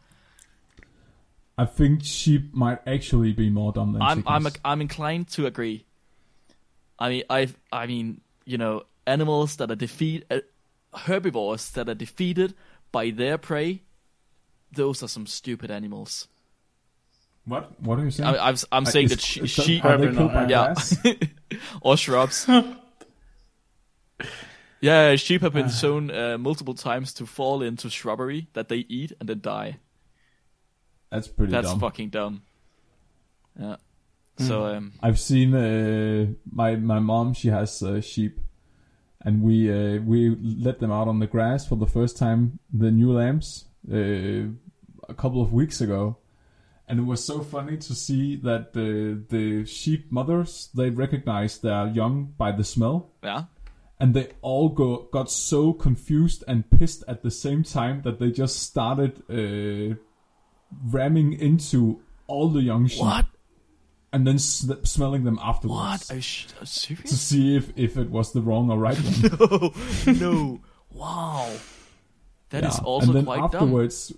I 1.56 1.64
think 1.64 2.04
sheep 2.04 2.54
might 2.54 2.80
actually 2.86 3.32
be 3.32 3.48
more 3.48 3.72
dumb 3.72 3.92
than 3.94 4.02
I'm 4.02 4.22
chickens. 4.22 4.46
I'm 4.46 4.72
I'm 4.72 4.80
inclined 4.82 5.28
to 5.28 5.46
agree. 5.46 5.86
I 6.98 7.08
mean 7.08 7.22
I 7.30 7.48
I 7.72 7.86
mean 7.86 8.20
you 8.44 8.58
know 8.58 8.84
animals 9.06 9.56
that 9.56 9.70
are 9.70 9.76
defeat 9.76 10.24
uh, 10.30 10.40
herbivores 10.92 11.70
that 11.70 11.88
are 11.88 11.94
defeated 11.94 12.54
by 12.92 13.10
their 13.10 13.38
prey. 13.38 13.82
Those 14.72 15.02
are 15.02 15.08
some 15.08 15.26
stupid 15.26 15.70
animals. 15.70 16.28
What? 17.44 17.80
What 17.80 17.98
are 17.98 18.04
you 18.04 18.10
saying? 18.10 18.36
I, 18.36 18.48
I'm 18.48 18.56
I'm 18.70 18.86
Uh, 18.86 18.90
saying 18.90 19.06
is- 19.06 19.10
that 19.12 19.20
she, 19.20 19.46
sheep 19.46 19.84
Are 19.84 19.96
they 19.98 20.12
killed 20.14 20.32
by 20.32 20.46
yeah. 20.48 20.74
or 21.80 21.96
shrubs. 21.96 22.46
yeah, 24.80 25.16
sheep 25.16 25.42
have 25.42 25.52
been 25.52 25.68
shown 25.68 26.10
uh, 26.10 26.38
multiple 26.38 26.74
times 26.74 27.12
to 27.14 27.26
fall 27.26 27.62
into 27.62 27.90
shrubbery 27.90 28.48
that 28.52 28.68
they 28.68 28.78
eat 28.88 29.12
and 29.20 29.28
then 29.28 29.40
die. 29.40 29.78
That's 31.10 31.28
pretty 31.28 31.52
dumb. 31.52 31.62
That's 31.62 31.72
dumb. 31.72 31.80
fucking 31.80 32.08
dumb. 32.10 32.42
Yeah. 33.58 33.76
So 34.38 34.66
um, 34.66 34.92
I've 35.02 35.18
seen 35.18 35.54
uh, 35.54 36.26
my 36.50 36.76
my 36.76 36.98
mom. 36.98 37.34
She 37.34 37.48
has 37.48 37.82
uh, 37.82 38.00
sheep, 38.00 38.38
and 39.22 39.42
we 39.42 39.70
uh, 39.70 40.00
we 40.02 40.36
let 40.40 40.78
them 40.80 40.90
out 40.90 41.08
on 41.08 41.18
the 41.18 41.26
grass 41.26 41.66
for 41.66 41.76
the 41.76 41.86
first 41.86 42.16
time. 42.16 42.58
The 42.72 42.90
new 42.90 43.12
lambs 43.12 43.66
uh, 43.90 44.48
a 45.08 45.14
couple 45.14 45.42
of 45.42 45.52
weeks 45.52 45.80
ago, 45.80 46.16
and 46.88 46.98
it 47.00 47.04
was 47.04 47.24
so 47.24 47.40
funny 47.40 47.76
to 47.76 47.94
see 47.94 48.36
that 48.36 48.72
the 48.72 49.22
the 49.28 49.64
sheep 49.66 50.10
mothers 50.10 50.70
they 50.74 50.90
recognize 50.90 51.58
their 51.58 51.88
young 51.88 52.34
by 52.36 52.52
the 52.52 52.64
smell. 52.64 53.10
yeah. 53.22 53.44
and 54.00 54.14
they 54.14 54.28
all 54.40 54.68
go 54.70 55.08
got 55.12 55.30
so 55.30 55.72
confused 55.74 56.42
and 56.48 56.70
pissed 56.70 57.04
at 57.06 57.22
the 57.22 57.30
same 57.30 57.62
time 57.62 58.00
that 58.02 58.18
they 58.18 58.30
just 58.30 58.56
started 58.62 59.22
uh, 59.28 59.94
ramming 60.86 61.32
into 61.34 62.00
all 62.26 62.48
the 62.48 62.62
young 62.62 62.86
sheep 62.88 63.02
What? 63.02 63.26
And 64.12 64.26
then 64.26 64.38
smelling 64.38 65.24
them 65.24 65.36
What? 65.36 65.46
afterwards 65.46 66.10
Are 66.10 66.16
you 66.16 66.20
sh- 66.22 66.46
are 66.60 66.66
you 66.90 66.96
to 66.96 67.14
see 67.16 67.56
if, 67.56 67.72
if 67.76 67.96
it 67.96 68.10
was 68.10 68.32
the 68.32 68.40
wrong 68.42 68.70
or 68.70 68.78
right 68.78 68.98
one. 69.04 69.38
no, 70.06 70.12
no. 70.12 70.60
Wow. 70.92 71.48
That 72.50 72.64
is 72.64 72.76
Yeah. 72.78 72.84
also 72.84 73.06
and 73.06 73.14
then 73.16 73.24
quite 73.24 73.36
dumb. 73.36 73.44
afterwards 73.62 74.12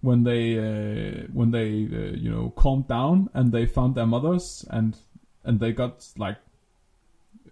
when 0.00 0.22
they 0.24 0.56
uh, 0.58 1.26
when 1.32 1.50
they 1.50 1.68
uh, 1.92 2.16
you 2.16 2.30
know 2.30 2.50
calmed 2.56 2.88
down 2.88 3.28
and 3.34 3.52
they 3.52 3.66
found 3.66 3.94
their 3.94 4.06
mothers 4.06 4.64
and 4.70 4.96
and 5.44 5.60
they 5.60 5.72
got 5.72 6.06
like 6.16 6.38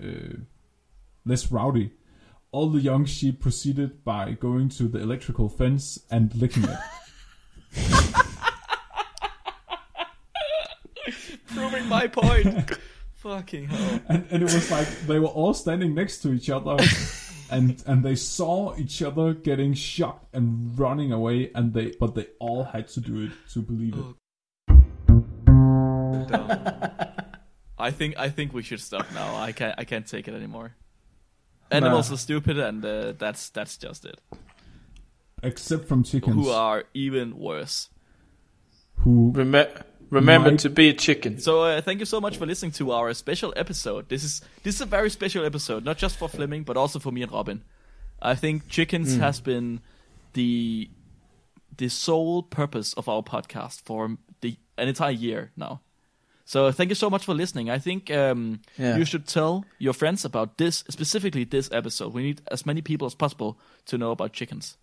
uh, 0.03 0.37
less 1.25 1.51
rowdy 1.53 1.91
all 2.53 2.71
the 2.71 2.81
young 2.81 3.05
sheep 3.05 3.41
proceeded 3.41 4.03
by 4.05 4.31
going 4.33 4.69
to 4.71 4.85
the 4.89 4.99
electrical 5.01 5.49
fence 5.49 5.99
and 6.11 6.35
licking 6.37 6.65
it 6.65 6.79
my 12.15 12.43
point. 12.43 12.71
Fucking 13.15 13.65
hell. 13.67 14.01
and, 14.09 14.27
and 14.31 14.43
it 14.43 14.53
was 14.55 14.71
like 14.71 14.89
they 15.07 15.19
were 15.19 15.27
all 15.29 15.55
standing 15.55 15.95
next 15.95 16.19
to 16.19 16.33
each 16.33 16.49
other 16.51 16.77
and 17.51 17.83
and 17.87 18.05
they 18.05 18.15
saw 18.15 18.77
each 18.77 19.03
other 19.03 19.33
getting 19.35 19.73
shocked 19.75 20.33
and 20.35 20.79
running 20.79 21.13
away 21.13 21.51
and 21.55 21.73
they 21.73 21.93
but 21.99 22.15
they 22.15 22.27
all 22.39 22.65
had 22.65 22.87
to 22.89 23.01
do 23.01 23.23
it 23.23 23.33
to 23.53 23.61
believe 23.63 23.95
it 23.95 24.05
Dumb. 26.29 27.11
I 27.79 27.91
think 27.91 28.17
I 28.19 28.29
think 28.31 28.53
we 28.53 28.63
should 28.63 28.81
stop 28.81 29.07
now. 29.13 29.37
I 29.37 29.53
can't 29.53 29.75
I 29.79 29.85
can't 29.85 30.07
take 30.07 30.29
it 30.29 30.35
anymore. 30.35 30.75
Animals 31.71 32.11
Nah. 32.11 32.15
are 32.15 32.19
stupid, 32.19 32.59
and 32.59 32.85
uh, 32.85 33.13
that's 33.19 33.49
that's 33.51 33.77
just 33.77 34.05
it. 34.05 34.21
except 35.43 35.87
from 35.89 36.03
chickens 36.05 36.35
Who 36.37 36.51
are 36.51 36.85
even 36.95 37.39
worse? 37.39 37.91
who 39.01 39.33
Reme- 39.35 39.83
remember 40.11 40.51
Mike- 40.51 40.61
to 40.61 40.71
be 40.71 40.89
a 40.89 40.93
chicken. 40.95 41.39
So 41.41 41.63
uh, 41.63 41.81
thank 41.81 42.01
you 42.01 42.07
so 42.07 42.21
much 42.21 42.37
for 42.37 42.47
listening 42.47 42.73
to 42.73 42.93
our 42.93 43.13
special 43.15 43.53
episode. 43.57 44.09
This 44.09 44.25
is 44.25 44.41
this 44.63 44.75
is 44.77 44.81
a 44.81 44.87
very 44.87 45.11
special 45.11 45.45
episode, 45.45 45.85
not 45.85 45.99
just 45.99 46.17
for 46.17 46.29
Flemming, 46.29 46.65
but 46.65 46.77
also 46.77 46.99
for 46.99 47.13
me 47.13 47.23
and 47.23 47.33
Robin. 47.33 47.63
I 48.23 48.35
think 48.35 48.69
chickens 48.69 49.17
has 49.17 49.41
been 49.41 49.81
the 50.33 50.89
the 51.77 51.89
sole 51.89 52.43
purpose 52.43 52.95
of 52.95 53.09
our 53.09 53.23
podcast 53.23 53.83
for 53.83 54.17
the 54.41 54.57
an 54.79 54.89
entire 54.89 55.11
year 55.13 55.51
now. 55.57 55.81
So 56.49 56.71
thank 56.71 56.91
you 56.91 56.95
so 56.95 57.11
much 57.11 57.25
for 57.25 57.35
listening. 57.35 57.69
I 57.71 57.79
think 57.81 58.09
um, 58.11 58.61
Yeah. 58.79 58.97
you 58.97 59.05
should 59.05 59.27
tell 59.27 59.65
your 59.79 59.93
friends 59.93 60.25
about 60.25 60.59
this, 60.59 60.85
specifically 60.89 61.43
this 61.45 61.69
episode. 61.73 62.15
We 62.15 62.23
need 62.23 62.41
as 62.53 62.65
many 62.65 62.83
people 62.83 63.07
as 63.07 63.17
possible 63.17 63.59
to 63.87 63.99
know 63.99 64.13
about 64.13 64.33
chickens. 64.33 64.77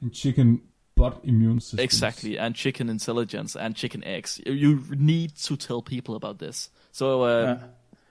and 0.00 0.12
chicken 0.12 0.62
butt 0.94 1.20
immune 1.24 1.60
system. 1.60 1.80
Exactly, 1.80 2.38
and 2.38 2.54
chicken 2.54 2.88
intelligence 2.88 3.56
and 3.56 3.74
chicken 3.74 4.02
eggs. 4.04 4.40
You- 4.46 4.84
need 4.90 5.34
to 5.36 5.56
tell 5.56 5.82
people 5.82 6.14
about 6.14 6.38
this. 6.38 6.70
So, 6.92 7.22
uh, 7.22 7.58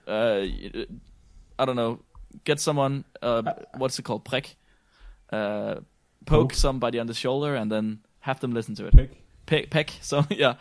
uh, 0.06 0.46
I 1.58 1.64
don't 1.64 1.76
know, 1.76 2.00
get 2.44 2.60
someone. 2.60 3.04
Uh, 3.20 3.42
what's 3.76 3.98
it 3.98 4.02
called? 4.02 4.24
Prick. 4.24 4.56
Uh, 5.30 5.76
poke, 6.26 6.50
Poke. 6.50 6.54
somebody 6.54 6.98
on 6.98 7.06
the 7.06 7.14
shoulder 7.14 7.54
and 7.54 7.70
then 7.70 8.00
have 8.20 8.40
them 8.40 8.52
listen 8.52 8.74
to 8.76 8.86
it. 8.86 8.94
Peck. 8.94 9.10
Peck. 9.46 9.70
peck 9.70 9.92
so 10.02 10.24
yeah, 10.30 10.54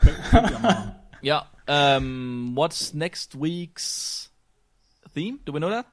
Peck, 0.00 0.14
peck 0.30 0.50
your 0.50 0.60
mom. 0.60 0.92
yeah. 1.22 1.42
Um, 1.68 2.52
what's 2.54 2.94
next 2.94 3.34
week's 3.34 4.28
theme? 5.10 5.40
Do 5.44 5.52
we 5.52 5.60
know 5.60 5.70
that? 5.70 5.86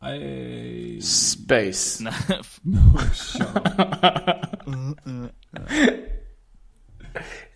I 0.00 0.98
Space. 1.00 2.00
No. 2.00 2.12
no 2.64 2.98
shut 3.12 3.80
up. 3.80 4.64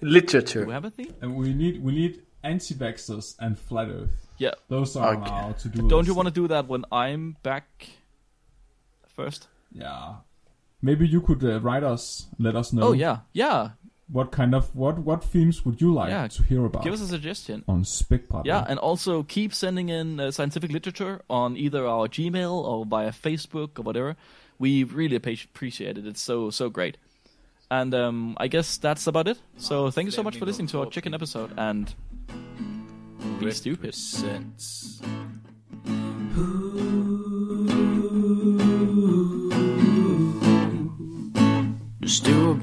Literature. 0.01 0.67
we 0.67 0.73
have 0.73 0.85
a 0.85 0.91
theme? 0.91 1.15
And 1.21 1.37
we 1.37 1.55
need 1.55 1.83
we 1.83 1.93
need 1.93 2.23
anti-vaxxers 2.43 3.37
and 3.39 3.57
flat 3.59 3.89
Earth. 3.89 4.27
Yeah. 4.39 4.55
Those 4.69 4.97
are 4.97 5.15
on 5.15 5.23
Okay. 5.23 5.31
our 5.31 5.53
to 5.55 5.69
do. 5.69 5.89
Don't 5.89 6.07
you 6.07 6.15
want 6.15 6.27
to 6.27 6.35
do 6.35 6.49
that 6.49 6.67
when 6.67 6.85
I'm 6.91 7.37
back 7.45 7.89
first? 9.07 9.47
Yeah. 9.71 10.15
Maybe 10.81 11.07
you 11.07 11.21
could 11.21 11.45
uh, 11.45 11.61
write 11.61 11.85
us, 11.85 12.27
let 12.41 12.57
us 12.57 12.73
know. 12.73 12.89
Oh 12.89 12.93
yeah, 12.93 13.19
yeah. 13.33 13.71
What 14.13 14.31
kind 14.31 14.55
of 14.55 14.75
what 14.77 14.99
what 14.99 15.25
themes 15.25 15.65
would 15.65 15.81
you 15.81 15.93
like 15.95 16.11
Yeah, 16.11 16.29
to 16.29 16.43
hear 16.43 16.65
about 16.67 16.85
Give 16.85 16.93
us 16.93 17.01
a 17.01 17.07
suggestion. 17.09 17.65
on 17.67 17.85
Spec 17.85 18.29
Partner? 18.29 18.49
Yeah, 18.53 18.65
and 18.69 18.79
also 18.79 19.23
keep 19.23 19.55
sending 19.55 19.89
in 19.89 20.21
uh, 20.21 20.31
scientific 20.31 20.71
literature 20.71 21.23
on 21.31 21.57
either 21.57 21.87
our 21.87 22.09
Gmail 22.09 22.53
or 22.53 22.85
via 22.85 23.11
Facebook 23.11 23.79
or 23.79 23.83
whatever. 23.83 24.17
We 24.59 24.85
really 24.85 25.17
appreciate 25.17 25.97
it. 25.99 26.07
It's 26.07 26.21
so 26.21 26.51
so 26.51 26.69
great. 26.69 26.99
And 27.71 27.95
um, 27.95 28.37
I 28.39 28.49
guess 28.49 28.77
that's 28.77 29.07
about 29.07 29.29
it. 29.29 29.39
So 29.57 29.91
thank 29.91 30.05
you 30.07 30.13
so 30.13 30.23
much 30.23 30.37
for 30.37 30.45
listening 30.45 30.69
to 30.69 30.81
our 30.81 30.87
chicken 30.91 31.15
episode 31.15 31.53
and 31.57 31.95
be 33.41 33.51
stupid. 33.51 33.95
Represents. 33.97 35.01
Du 42.01 42.09
stod 42.09 42.61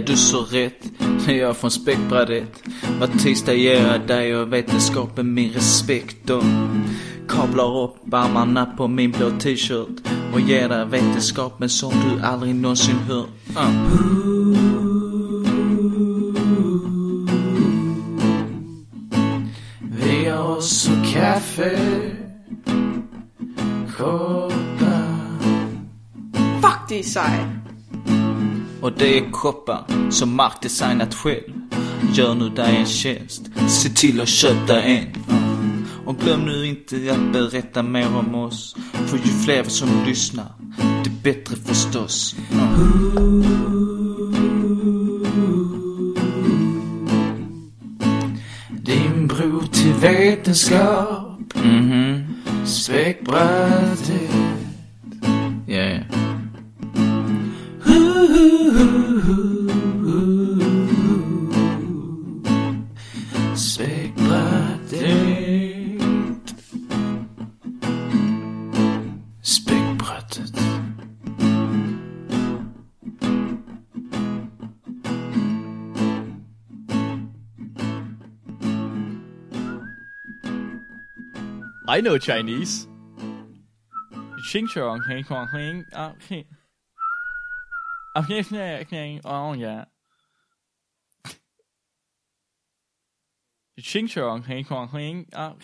Ja, 0.00 0.06
du 0.06 0.16
så 0.16 0.42
rätt. 0.42 0.90
När 0.98 1.34
är 1.34 1.38
jag 1.38 1.56
från 1.56 1.70
Späckbrädet. 1.70 2.62
Var 3.00 3.06
tisdag 3.06 3.54
ger 3.54 3.86
jag 3.86 4.06
dig 4.06 4.36
och 4.36 4.52
vetenskapen 4.52 5.34
min 5.34 5.52
respekt 5.52 6.30
och 6.30 6.42
kablar 7.28 7.84
upp 7.84 8.14
armarna 8.14 8.66
på 8.66 8.88
min 8.88 9.10
blå 9.10 9.30
t-shirt 9.30 10.08
och 10.32 10.40
ger 10.40 10.68
dig 10.68 10.86
vetenskapen 10.86 11.68
som 11.68 11.90
du 11.90 12.24
aldrig 12.24 12.54
någonsin 12.54 12.96
hört. 12.96 13.28
Uh. 13.48 13.90
Vi 19.80 20.28
har 20.28 20.56
också 20.56 20.90
kaffe, 21.12 21.78
koppar 23.96 25.10
Fuck, 26.62 26.88
det 26.88 27.16
är. 27.16 27.59
Och 28.82 28.92
det 28.92 29.18
är 29.18 29.30
koppar 29.30 30.10
som 30.10 30.36
Mark 30.36 30.62
designat 30.62 31.14
själv. 31.14 31.52
Gör 32.12 32.34
nu 32.34 32.48
dig 32.48 32.76
en 32.76 32.86
tjänst, 32.86 33.42
se 33.68 33.88
till 33.88 34.20
att 34.20 34.28
köpa 34.28 34.82
en. 34.82 35.06
Och 36.06 36.16
glöm 36.18 36.40
nu 36.40 36.66
inte 36.66 36.96
att 37.12 37.32
berätta 37.32 37.82
mer 37.82 38.16
om 38.16 38.34
oss. 38.34 38.76
För 38.92 39.16
ju 39.16 39.32
fler 39.44 39.64
som 39.64 39.88
lyssnar, 40.06 40.52
det 41.04 41.10
bättre 41.22 41.56
förstås. 41.56 42.36
Din 48.70 49.26
bror 49.26 49.64
till 49.72 49.92
vetenskap. 49.92 51.54
Mhm. 51.54 52.26
Späckbrädet. 52.64 54.10
Yeah. 54.10 54.19
I 81.90 82.00
know 82.00 82.18
Chinese. 82.18 82.86
Xing 84.46 84.68
chong 84.68 85.00
heng 85.08 85.24
huang 85.24 85.48
heng 85.48 85.84
ah. 85.92 86.12
Ah 88.14 88.22
heng 88.22 88.44
heng 88.44 88.86
heng 88.88 89.20
oh 89.24 89.54
yeah. 89.54 89.86
Xing 93.76 94.06
chong 94.08 94.42
heng 94.42 94.62
huang 94.62 94.86
heng 94.86 95.26
ah. 95.32 95.54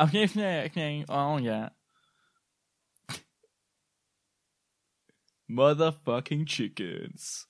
Ah 0.00 0.06
heng 0.06 0.26
heng 0.26 0.70
heng 0.74 1.04
oh 1.08 1.36
yeah. 1.36 1.68
Motherfucking 5.48 6.48
chickens. 6.48 7.46